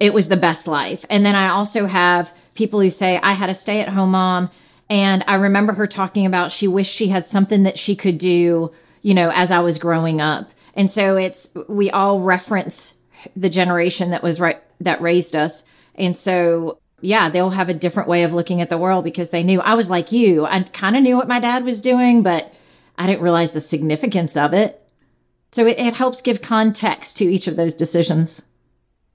it 0.00 0.14
was 0.14 0.28
the 0.28 0.36
best 0.36 0.66
life. 0.66 1.04
And 1.10 1.24
then 1.24 1.34
I 1.34 1.48
also 1.48 1.86
have 1.86 2.36
people 2.54 2.80
who 2.80 2.90
say, 2.90 3.18
I 3.22 3.32
had 3.32 3.50
a 3.50 3.54
stay 3.54 3.80
at 3.80 3.88
home 3.88 4.10
mom. 4.12 4.50
And 4.90 5.24
I 5.26 5.34
remember 5.36 5.72
her 5.74 5.86
talking 5.86 6.26
about 6.26 6.50
she 6.50 6.68
wished 6.68 6.92
she 6.92 7.08
had 7.08 7.26
something 7.26 7.62
that 7.62 7.78
she 7.78 7.96
could 7.96 8.18
do, 8.18 8.72
you 9.04 9.12
know, 9.12 9.30
as 9.34 9.52
I 9.52 9.60
was 9.60 9.78
growing 9.78 10.20
up. 10.20 10.50
And 10.74 10.90
so 10.90 11.16
it's, 11.16 11.56
we 11.68 11.90
all 11.90 12.20
reference 12.20 13.02
the 13.36 13.50
generation 13.50 14.10
that 14.10 14.22
was 14.22 14.40
right, 14.40 14.60
that 14.80 15.00
raised 15.00 15.36
us. 15.36 15.70
And 15.94 16.16
so 16.16 16.78
yeah, 17.02 17.28
they'll 17.28 17.50
have 17.50 17.68
a 17.68 17.74
different 17.74 18.08
way 18.08 18.22
of 18.22 18.32
looking 18.32 18.62
at 18.62 18.70
the 18.70 18.78
world 18.78 19.04
because 19.04 19.28
they 19.28 19.42
knew 19.42 19.60
I 19.60 19.74
was 19.74 19.90
like 19.90 20.10
you. 20.10 20.46
I 20.46 20.62
kind 20.62 20.96
of 20.96 21.02
knew 21.02 21.16
what 21.16 21.28
my 21.28 21.38
dad 21.38 21.64
was 21.64 21.82
doing, 21.82 22.22
but 22.22 22.50
I 22.96 23.06
didn't 23.06 23.20
realize 23.20 23.52
the 23.52 23.60
significance 23.60 24.38
of 24.38 24.54
it. 24.54 24.80
So 25.52 25.66
it, 25.66 25.78
it 25.78 25.94
helps 25.94 26.22
give 26.22 26.40
context 26.40 27.18
to 27.18 27.24
each 27.24 27.46
of 27.46 27.56
those 27.56 27.74
decisions. 27.74 28.48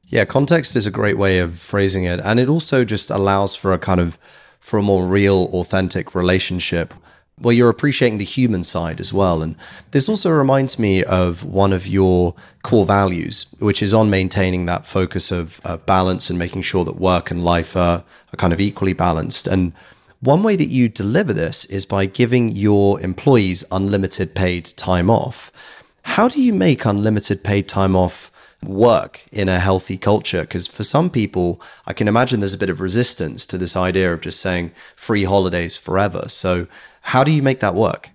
Yeah, 0.05 0.25
context 0.25 0.75
is 0.75 0.85
a 0.85 0.91
great 0.91 1.17
way 1.17 1.39
of 1.39 1.57
phrasing 1.57 2.03
it. 2.03 2.19
And 2.23 2.39
it 2.39 2.47
also 2.47 2.85
just 2.85 3.09
allows 3.09 3.55
for 3.55 3.73
a 3.73 3.79
kind 3.79 3.99
of 3.99 4.19
for 4.59 4.77
a 4.77 4.83
more 4.83 5.07
real, 5.07 5.49
authentic 5.53 6.13
relationship 6.13 6.93
well, 7.41 7.53
you're 7.53 7.69
appreciating 7.69 8.17
the 8.17 8.25
human 8.25 8.63
side 8.63 8.99
as 8.99 9.13
well. 9.13 9.41
And 9.41 9.55
this 9.91 10.09
also 10.09 10.29
reminds 10.29 10.77
me 10.77 11.03
of 11.03 11.43
one 11.45 11.71
of 11.71 11.87
your 11.87 12.35
core 12.63 12.85
values, 12.85 13.45
which 13.59 13.81
is 13.81 13.93
on 13.93 14.09
maintaining 14.09 14.65
that 14.65 14.85
focus 14.85 15.31
of, 15.31 15.61
balance 15.85 16.29
and 16.29 16.37
making 16.37 16.61
sure 16.63 16.83
that 16.85 16.97
work 16.97 17.31
and 17.31 17.45
life 17.45 17.77
are, 17.77 18.03
are 18.33 18.37
kind 18.37 18.53
of 18.53 18.59
equally 18.59 18.93
balanced. 18.93 19.47
And 19.47 19.73
one 20.21 20.43
way 20.43 20.57
that 20.57 20.67
you 20.67 20.89
deliver 20.89 21.31
this 21.31 21.63
is 21.65 21.85
by 21.85 22.05
giving 22.05 22.49
your 22.49 22.99
employees 22.99 23.63
unlimited 23.71 24.35
paid 24.35 24.65
time 24.65 25.09
off. 25.09 25.51
How 26.03 26.27
do 26.27 26.41
you 26.41 26.53
make 26.53 26.85
unlimited 26.85 27.43
paid 27.43 27.69
time 27.69 27.95
off 27.95 28.29
work 28.61 29.25
in 29.31 29.47
a 29.47 29.59
healthy 29.59 29.97
culture? 29.97 30.41
Because 30.41 30.67
for 30.67 30.83
some 30.83 31.09
people, 31.09 31.61
I 31.87 31.93
can 31.93 32.09
imagine 32.09 32.41
there's 32.41 32.53
a 32.53 32.57
bit 32.57 32.69
of 32.69 32.81
resistance 32.81 33.45
to 33.45 33.57
this 33.57 33.77
idea 33.77 34.13
of 34.13 34.19
just 34.19 34.41
saying 34.41 34.71
free 34.95 35.23
holidays 35.23 35.77
forever. 35.77 36.27
So, 36.27 36.67
how 37.01 37.23
do 37.23 37.31
you 37.31 37.41
make 37.41 37.59
that 37.59 37.75
work? 37.75 38.09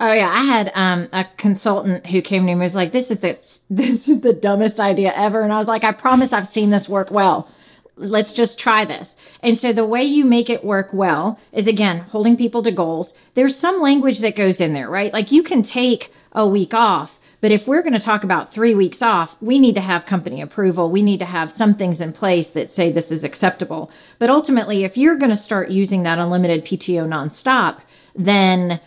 Oh 0.00 0.12
yeah, 0.12 0.30
I 0.32 0.44
had 0.44 0.70
um, 0.74 1.08
a 1.12 1.24
consultant 1.36 2.06
who 2.06 2.22
came 2.22 2.42
to 2.42 2.46
me 2.46 2.52
and 2.52 2.60
was 2.60 2.76
like, 2.76 2.92
"This 2.92 3.10
is 3.10 3.20
the 3.20 3.28
this 3.74 4.08
is 4.08 4.20
the 4.20 4.32
dumbest 4.32 4.78
idea 4.78 5.12
ever," 5.16 5.40
and 5.40 5.52
I 5.52 5.58
was 5.58 5.66
like, 5.66 5.82
"I 5.82 5.92
promise 5.92 6.32
I've 6.32 6.46
seen 6.46 6.70
this 6.70 6.88
work 6.88 7.10
well. 7.10 7.48
Let's 7.96 8.32
just 8.32 8.60
try 8.60 8.84
this." 8.84 9.16
And 9.42 9.58
so 9.58 9.72
the 9.72 9.84
way 9.84 10.04
you 10.04 10.24
make 10.24 10.48
it 10.48 10.64
work 10.64 10.90
well 10.92 11.40
is 11.52 11.66
again 11.66 11.98
holding 11.98 12.36
people 12.36 12.62
to 12.62 12.70
goals. 12.70 13.12
There's 13.34 13.56
some 13.56 13.80
language 13.80 14.20
that 14.20 14.36
goes 14.36 14.60
in 14.60 14.72
there, 14.72 14.88
right? 14.88 15.12
Like 15.12 15.32
you 15.32 15.42
can 15.42 15.62
take 15.62 16.12
a 16.30 16.46
week 16.46 16.74
off, 16.74 17.18
but 17.40 17.50
if 17.50 17.66
we're 17.66 17.82
going 17.82 17.94
to 17.94 17.98
talk 17.98 18.22
about 18.22 18.52
three 18.52 18.74
weeks 18.74 19.02
off, 19.02 19.40
we 19.42 19.58
need 19.58 19.74
to 19.74 19.80
have 19.80 20.06
company 20.06 20.40
approval. 20.40 20.90
We 20.90 21.02
need 21.02 21.18
to 21.18 21.24
have 21.24 21.50
some 21.50 21.74
things 21.74 22.00
in 22.00 22.12
place 22.12 22.50
that 22.50 22.70
say 22.70 22.92
this 22.92 23.10
is 23.10 23.24
acceptable. 23.24 23.90
But 24.20 24.30
ultimately, 24.30 24.84
if 24.84 24.96
you're 24.96 25.16
going 25.16 25.30
to 25.30 25.36
start 25.36 25.70
using 25.70 26.04
that 26.04 26.18
unlimited 26.18 26.64
PTO 26.64 27.08
nonstop 27.08 27.80
then 28.18 28.80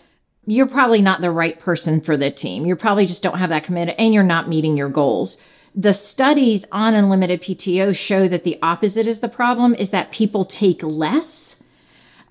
you're 0.46 0.68
probably 0.68 1.00
not 1.00 1.20
the 1.20 1.30
right 1.30 1.58
person 1.58 2.00
for 2.00 2.16
the 2.16 2.30
team. 2.30 2.66
You 2.66 2.76
probably 2.76 3.06
just 3.06 3.22
don't 3.22 3.38
have 3.38 3.50
that 3.50 3.64
commitment 3.64 3.98
and 3.98 4.12
you're 4.12 4.22
not 4.22 4.48
meeting 4.48 4.76
your 4.76 4.88
goals. 4.88 5.42
The 5.74 5.94
studies 5.94 6.66
on 6.70 6.94
unlimited 6.94 7.40
PTO 7.40 7.96
show 7.96 8.28
that 8.28 8.44
the 8.44 8.58
opposite 8.62 9.06
is 9.06 9.20
the 9.20 9.28
problem 9.28 9.74
is 9.74 9.90
that 9.90 10.12
people 10.12 10.44
take 10.44 10.82
less 10.82 11.64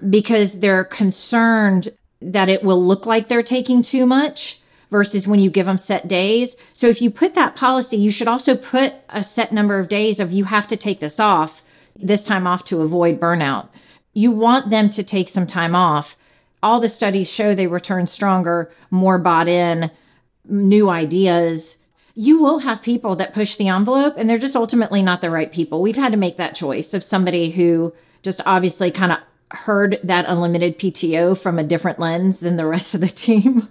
because 0.09 0.59
they're 0.59 0.83
concerned 0.83 1.89
that 2.21 2.49
it 2.49 2.63
will 2.63 2.83
look 2.83 3.07
like 3.07 3.27
they're 3.27 3.41
taking 3.41 3.81
too 3.81 4.05
much 4.05 4.61
versus 4.91 5.27
when 5.27 5.39
you 5.39 5.49
give 5.49 5.65
them 5.65 5.77
set 5.77 6.07
days. 6.07 6.55
So 6.73 6.87
if 6.87 7.01
you 7.01 7.09
put 7.09 7.33
that 7.33 7.55
policy, 7.55 7.97
you 7.97 8.11
should 8.11 8.27
also 8.27 8.55
put 8.55 8.93
a 9.09 9.23
set 9.23 9.51
number 9.51 9.79
of 9.79 9.87
days 9.87 10.19
of 10.19 10.31
you 10.31 10.43
have 10.45 10.67
to 10.67 10.77
take 10.77 10.99
this 10.99 11.19
off, 11.19 11.63
this 11.95 12.25
time 12.25 12.45
off 12.45 12.63
to 12.65 12.81
avoid 12.81 13.19
burnout. 13.19 13.69
You 14.13 14.31
want 14.31 14.69
them 14.69 14.89
to 14.89 15.03
take 15.03 15.29
some 15.29 15.47
time 15.47 15.73
off 15.73 16.17
all 16.63 16.79
the 16.79 16.89
studies 16.89 17.31
show 17.31 17.53
they 17.53 17.67
return 17.67 18.07
stronger, 18.07 18.71
more 18.89 19.17
bought 19.17 19.47
in, 19.47 19.91
new 20.45 20.89
ideas. 20.89 21.87
You 22.13 22.41
will 22.41 22.59
have 22.59 22.83
people 22.83 23.15
that 23.15 23.33
push 23.33 23.55
the 23.55 23.67
envelope 23.67 24.15
and 24.17 24.29
they're 24.29 24.37
just 24.37 24.55
ultimately 24.55 25.01
not 25.01 25.21
the 25.21 25.29
right 25.29 25.51
people. 25.51 25.81
We've 25.81 25.95
had 25.95 26.11
to 26.11 26.17
make 26.17 26.37
that 26.37 26.55
choice 26.55 26.93
of 26.93 27.03
somebody 27.03 27.51
who 27.51 27.93
just 28.21 28.41
obviously 28.45 28.91
kind 28.91 29.11
of 29.11 29.19
heard 29.51 29.99
that 30.03 30.25
unlimited 30.27 30.79
PTO 30.79 31.41
from 31.41 31.59
a 31.59 31.63
different 31.63 31.99
lens 31.99 32.39
than 32.39 32.57
the 32.57 32.65
rest 32.65 32.93
of 32.93 33.01
the 33.01 33.07
team. 33.07 33.67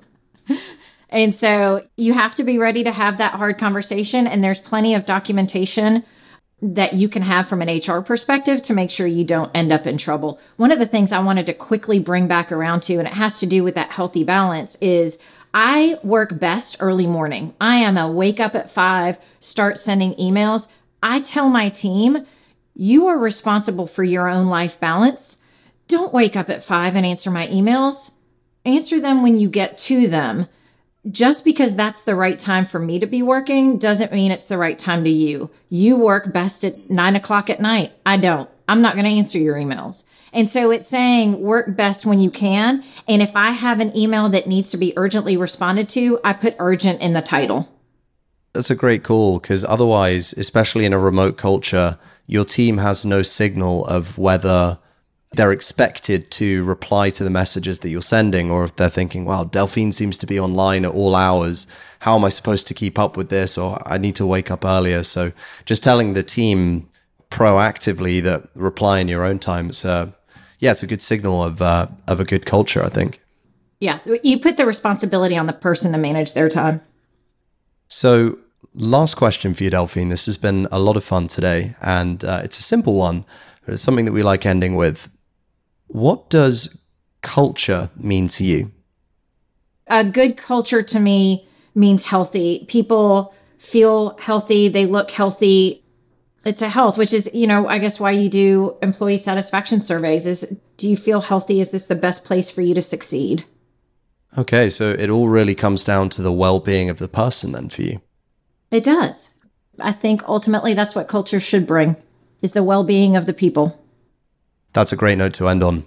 and 1.10 1.34
so 1.34 1.86
you 1.96 2.12
have 2.12 2.34
to 2.36 2.44
be 2.44 2.58
ready 2.58 2.84
to 2.84 2.92
have 2.92 3.18
that 3.18 3.34
hard 3.34 3.58
conversation. 3.58 4.26
And 4.26 4.42
there's 4.42 4.60
plenty 4.60 4.94
of 4.94 5.04
documentation 5.04 6.04
that 6.62 6.94
you 6.94 7.08
can 7.08 7.22
have 7.22 7.48
from 7.48 7.62
an 7.62 7.68
HR 7.78 8.00
perspective 8.00 8.60
to 8.62 8.74
make 8.74 8.90
sure 8.90 9.06
you 9.06 9.24
don't 9.24 9.50
end 9.54 9.72
up 9.72 9.86
in 9.86 9.96
trouble. 9.96 10.38
One 10.56 10.72
of 10.72 10.78
the 10.78 10.86
things 10.86 11.12
I 11.12 11.20
wanted 11.20 11.46
to 11.46 11.54
quickly 11.54 11.98
bring 11.98 12.28
back 12.28 12.52
around 12.52 12.82
to, 12.84 12.98
and 12.98 13.06
it 13.06 13.14
has 13.14 13.40
to 13.40 13.46
do 13.46 13.64
with 13.64 13.74
that 13.76 13.90
healthy 13.90 14.24
balance, 14.24 14.76
is 14.76 15.18
I 15.54 15.98
work 16.02 16.38
best 16.38 16.76
early 16.80 17.06
morning. 17.06 17.54
I 17.60 17.76
am 17.76 17.96
a 17.96 18.10
wake 18.10 18.40
up 18.40 18.54
at 18.54 18.70
five, 18.70 19.18
start 19.40 19.78
sending 19.78 20.14
emails. 20.14 20.72
I 21.02 21.20
tell 21.20 21.48
my 21.48 21.70
team, 21.70 22.26
you 22.74 23.06
are 23.06 23.18
responsible 23.18 23.86
for 23.86 24.04
your 24.04 24.28
own 24.28 24.46
life 24.46 24.78
balance. 24.78 25.42
Don't 25.88 26.12
wake 26.12 26.36
up 26.36 26.50
at 26.50 26.62
five 26.62 26.94
and 26.94 27.04
answer 27.04 27.30
my 27.30 27.46
emails. 27.48 28.18
Answer 28.64 29.00
them 29.00 29.22
when 29.22 29.38
you 29.38 29.48
get 29.48 29.78
to 29.78 30.06
them. 30.06 30.46
Just 31.08 31.46
because 31.46 31.76
that's 31.76 32.02
the 32.02 32.14
right 32.14 32.38
time 32.38 32.66
for 32.66 32.78
me 32.78 32.98
to 32.98 33.06
be 33.06 33.22
working 33.22 33.78
doesn't 33.78 34.12
mean 34.12 34.30
it's 34.30 34.46
the 34.46 34.58
right 34.58 34.78
time 34.78 35.02
to 35.04 35.10
you. 35.10 35.50
You 35.70 35.96
work 35.96 36.30
best 36.30 36.62
at 36.62 36.90
nine 36.90 37.16
o'clock 37.16 37.48
at 37.48 37.60
night. 37.60 37.92
I 38.04 38.18
don't. 38.18 38.50
I'm 38.68 38.82
not 38.82 38.94
going 38.94 39.06
to 39.06 39.10
answer 39.10 39.38
your 39.38 39.56
emails. 39.56 40.04
And 40.32 40.48
so 40.48 40.70
it's 40.70 40.86
saying 40.86 41.40
work 41.40 41.74
best 41.74 42.04
when 42.04 42.20
you 42.20 42.30
can. 42.30 42.84
And 43.08 43.22
if 43.22 43.34
I 43.34 43.50
have 43.50 43.80
an 43.80 43.96
email 43.96 44.28
that 44.28 44.46
needs 44.46 44.70
to 44.72 44.76
be 44.76 44.92
urgently 44.96 45.38
responded 45.38 45.88
to, 45.90 46.20
I 46.22 46.34
put 46.34 46.54
urgent 46.58 47.00
in 47.00 47.14
the 47.14 47.22
title. 47.22 47.68
That's 48.52 48.70
a 48.70 48.76
great 48.76 49.02
call 49.02 49.38
because 49.38 49.64
otherwise, 49.64 50.34
especially 50.34 50.84
in 50.84 50.92
a 50.92 50.98
remote 50.98 51.38
culture, 51.38 51.98
your 52.26 52.44
team 52.44 52.76
has 52.78 53.06
no 53.06 53.22
signal 53.22 53.86
of 53.86 54.18
whether 54.18 54.78
they're 55.32 55.52
expected 55.52 56.30
to 56.32 56.64
reply 56.64 57.10
to 57.10 57.22
the 57.22 57.30
messages 57.30 57.80
that 57.80 57.90
you're 57.90 58.02
sending, 58.02 58.50
or 58.50 58.64
if 58.64 58.74
they're 58.74 58.88
thinking, 58.88 59.24
wow, 59.24 59.44
Delphine 59.44 59.92
seems 59.92 60.18
to 60.18 60.26
be 60.26 60.40
online 60.40 60.84
at 60.84 60.92
all 60.92 61.14
hours. 61.14 61.66
How 62.00 62.16
am 62.16 62.24
I 62.24 62.30
supposed 62.30 62.66
to 62.68 62.74
keep 62.74 62.98
up 62.98 63.16
with 63.16 63.28
this? 63.28 63.56
Or 63.56 63.80
I 63.86 63.96
need 63.98 64.16
to 64.16 64.26
wake 64.26 64.50
up 64.50 64.64
earlier. 64.64 65.04
So 65.04 65.32
just 65.66 65.84
telling 65.84 66.14
the 66.14 66.24
team 66.24 66.88
proactively 67.30 68.20
that 68.22 68.48
reply 68.54 68.98
in 68.98 69.06
your 69.06 69.24
own 69.24 69.38
time, 69.38 69.68
it's 69.68 69.84
a, 69.84 70.12
yeah, 70.58 70.72
it's 70.72 70.82
a 70.82 70.88
good 70.88 71.02
signal 71.02 71.44
of, 71.44 71.62
uh, 71.62 71.86
of 72.08 72.18
a 72.18 72.24
good 72.24 72.44
culture, 72.44 72.82
I 72.82 72.88
think. 72.88 73.20
Yeah. 73.78 74.00
You 74.24 74.40
put 74.40 74.56
the 74.56 74.66
responsibility 74.66 75.36
on 75.36 75.46
the 75.46 75.52
person 75.52 75.92
to 75.92 75.98
manage 75.98 76.34
their 76.34 76.48
time. 76.48 76.80
So, 77.86 78.38
last 78.74 79.14
question 79.14 79.54
for 79.54 79.64
you, 79.64 79.70
Delphine. 79.70 80.10
This 80.10 80.26
has 80.26 80.36
been 80.36 80.66
a 80.70 80.78
lot 80.78 80.96
of 80.96 81.04
fun 81.04 81.28
today, 81.28 81.74
and 81.80 82.24
uh, 82.24 82.42
it's 82.44 82.58
a 82.58 82.62
simple 82.62 82.94
one, 82.94 83.24
but 83.64 83.74
it's 83.74 83.82
something 83.82 84.04
that 84.04 84.12
we 84.12 84.22
like 84.22 84.44
ending 84.44 84.76
with. 84.76 85.08
What 85.92 86.30
does 86.30 86.80
culture 87.20 87.90
mean 87.96 88.28
to 88.28 88.44
you? 88.44 88.72
A 89.88 90.04
good 90.04 90.36
culture 90.36 90.82
to 90.82 91.00
me 91.00 91.48
means 91.74 92.06
healthy. 92.06 92.64
People 92.68 93.34
feel 93.58 94.16
healthy, 94.18 94.68
they 94.68 94.86
look 94.86 95.10
healthy. 95.10 95.84
It's 96.44 96.62
a 96.62 96.68
health, 96.68 96.96
which 96.96 97.12
is, 97.12 97.34
you 97.34 97.46
know, 97.46 97.66
I 97.66 97.78
guess 97.78 98.00
why 98.00 98.12
you 98.12 98.28
do 98.28 98.76
employee 98.82 99.16
satisfaction 99.16 99.82
surveys 99.82 100.26
is 100.26 100.60
do 100.76 100.88
you 100.88 100.96
feel 100.96 101.20
healthy? 101.20 101.60
Is 101.60 101.72
this 101.72 101.86
the 101.86 101.94
best 101.94 102.24
place 102.24 102.50
for 102.50 102.62
you 102.62 102.74
to 102.74 102.82
succeed? 102.82 103.44
Okay, 104.38 104.70
so 104.70 104.90
it 104.90 105.10
all 105.10 105.28
really 105.28 105.54
comes 105.54 105.84
down 105.84 106.08
to 106.10 106.22
the 106.22 106.32
well 106.32 106.60
being 106.60 106.88
of 106.88 106.98
the 106.98 107.08
person 107.08 107.52
then 107.52 107.68
for 107.68 107.82
you. 107.82 108.00
It 108.70 108.84
does. 108.84 109.34
I 109.80 109.92
think 109.92 110.26
ultimately 110.28 110.72
that's 110.72 110.94
what 110.94 111.08
culture 111.08 111.40
should 111.40 111.66
bring 111.66 111.96
is 112.40 112.52
the 112.52 112.62
well-being 112.62 113.16
of 113.16 113.26
the 113.26 113.34
people. 113.34 113.78
That's 114.72 114.92
a 114.92 114.96
great 114.96 115.18
note 115.18 115.34
to 115.34 115.48
end 115.48 115.62
on. 115.62 115.86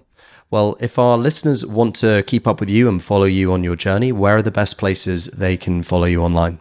Well, 0.51 0.77
if 0.79 0.99
our 0.99 1.17
listeners 1.17 1.65
want 1.65 1.95
to 1.95 2.23
keep 2.27 2.47
up 2.47 2.59
with 2.59 2.69
you 2.69 2.87
and 2.87 3.01
follow 3.01 3.25
you 3.25 3.51
on 3.53 3.63
your 3.63 3.75
journey, 3.75 4.11
where 4.11 4.37
are 4.37 4.41
the 4.41 4.51
best 4.51 4.77
places 4.77 5.25
they 5.27 5.57
can 5.57 5.81
follow 5.81 6.05
you 6.05 6.21
online? 6.21 6.59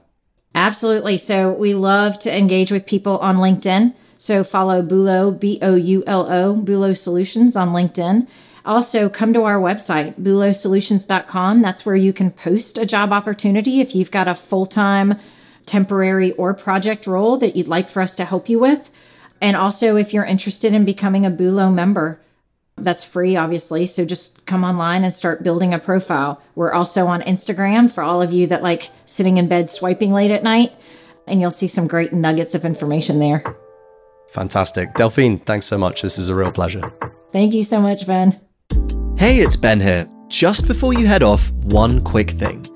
Absolutely. 0.54 1.16
So 1.18 1.52
we 1.52 1.74
love 1.74 2.18
to 2.20 2.36
engage 2.36 2.70
with 2.70 2.86
people 2.86 3.18
on 3.18 3.36
LinkedIn. 3.36 3.94
So 4.18 4.44
follow 4.44 4.82
Boulo, 4.82 5.38
B 5.38 5.58
O 5.60 5.74
U 5.74 6.04
L 6.06 6.30
O, 6.30 6.54
Boulo 6.56 6.96
Solutions 6.96 7.56
on 7.56 7.70
LinkedIn. 7.70 8.28
Also, 8.64 9.08
come 9.08 9.32
to 9.32 9.42
our 9.42 9.58
website, 9.60 10.14
boulosolutions.com. 10.14 11.62
That's 11.62 11.84
where 11.84 11.96
you 11.96 12.12
can 12.12 12.30
post 12.30 12.78
a 12.78 12.86
job 12.86 13.12
opportunity 13.12 13.80
if 13.80 13.94
you've 13.94 14.12
got 14.12 14.28
a 14.28 14.36
full 14.36 14.66
time, 14.66 15.16
temporary, 15.66 16.30
or 16.32 16.54
project 16.54 17.06
role 17.06 17.36
that 17.38 17.56
you'd 17.56 17.68
like 17.68 17.88
for 17.88 18.00
us 18.00 18.14
to 18.14 18.24
help 18.24 18.48
you 18.48 18.60
with. 18.60 18.90
And 19.42 19.56
also, 19.56 19.96
if 19.96 20.14
you're 20.14 20.24
interested 20.24 20.72
in 20.72 20.84
becoming 20.84 21.26
a 21.26 21.30
Boulo 21.30 21.74
member, 21.74 22.20
that's 22.76 23.02
free, 23.02 23.36
obviously. 23.36 23.86
So 23.86 24.04
just 24.04 24.46
come 24.46 24.64
online 24.64 25.02
and 25.02 25.12
start 25.12 25.42
building 25.42 25.74
a 25.74 25.80
profile. 25.80 26.40
We're 26.54 26.72
also 26.72 27.06
on 27.08 27.22
Instagram 27.22 27.92
for 27.92 28.02
all 28.02 28.22
of 28.22 28.32
you 28.32 28.46
that 28.46 28.62
like 28.62 28.88
sitting 29.04 29.36
in 29.36 29.48
bed 29.48 29.68
swiping 29.68 30.12
late 30.12 30.30
at 30.30 30.44
night, 30.44 30.72
and 31.26 31.40
you'll 31.40 31.50
see 31.50 31.66
some 31.66 31.88
great 31.88 32.12
nuggets 32.12 32.54
of 32.54 32.64
information 32.64 33.18
there. 33.18 33.44
Fantastic. 34.30 34.94
Delphine, 34.94 35.38
thanks 35.40 35.66
so 35.66 35.76
much. 35.76 36.02
This 36.02 36.18
is 36.18 36.28
a 36.28 36.34
real 36.34 36.52
pleasure. 36.52 36.80
Thank 37.32 37.52
you 37.52 37.64
so 37.64 37.80
much, 37.80 38.06
Ben. 38.06 38.40
Hey, 39.18 39.38
it's 39.38 39.56
Ben 39.56 39.80
here. 39.80 40.08
Just 40.28 40.66
before 40.68 40.94
you 40.94 41.06
head 41.06 41.22
off, 41.22 41.50
one 41.50 42.02
quick 42.02 42.30
thing. 42.30 42.66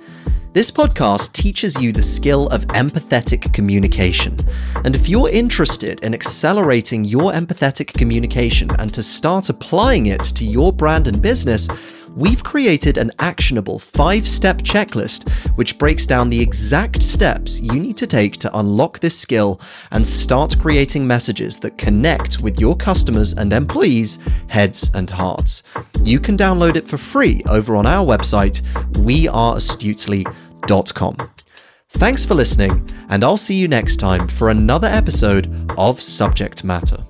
This 0.57 0.71
podcast 0.71 1.35
teaches 1.35 1.77
you 1.83 1.93
the 1.93 2.01
skill 2.01 2.49
of 2.49 2.67
empathetic 2.69 3.53
communication. 3.53 4.39
And 4.87 4.97
if 4.97 5.07
you're 5.07 5.29
interested 5.29 6.01
in 6.01 6.15
accelerating 6.15 7.05
your 7.05 7.33
empathetic 7.33 7.93
communication 7.93 8.71
and 8.79 8.91
to 8.95 9.03
start 9.03 9.51
applying 9.51 10.07
it 10.07 10.23
to 10.23 10.47
your 10.47 10.73
brand 10.73 11.09
and 11.09 11.21
business, 11.21 11.69
we've 12.17 12.43
created 12.43 12.97
an 12.97 13.13
actionable 13.19 13.79
five 13.79 14.27
step 14.27 14.63
checklist 14.63 15.29
which 15.57 15.77
breaks 15.77 16.07
down 16.07 16.31
the 16.31 16.41
exact 16.41 17.03
steps 17.03 17.61
you 17.61 17.75
need 17.75 17.99
to 17.99 18.07
take 18.07 18.39
to 18.39 18.59
unlock 18.59 18.99
this 19.01 19.19
skill 19.19 19.61
and 19.91 20.07
start 20.07 20.59
creating 20.59 21.07
messages 21.07 21.61
that 21.61 21.77
connect 21.77 22.41
with 22.41 22.59
your 22.59 22.75
customers 22.75 23.35
and 23.35 23.53
employees' 23.53 24.19
heads 24.49 24.91
and 24.95 25.11
hearts. 25.11 25.63
You 26.03 26.19
can 26.19 26.39
download 26.39 26.77
it 26.77 26.89
for 26.89 26.97
free 26.97 27.43
over 27.47 27.77
on 27.77 27.85
our 27.85 28.07
website, 28.07 28.63
weareastutely.com. 28.93 30.46
Thanks 31.91 32.25
for 32.25 32.35
listening, 32.35 32.89
and 33.09 33.25
I'll 33.25 33.37
see 33.37 33.55
you 33.55 33.69
next 33.69 33.97
time 33.97 34.29
for 34.29 34.51
another 34.51 34.89
episode 34.89 35.73
of 35.79 36.01
Subject 36.01 36.65
Matter. 36.65 37.05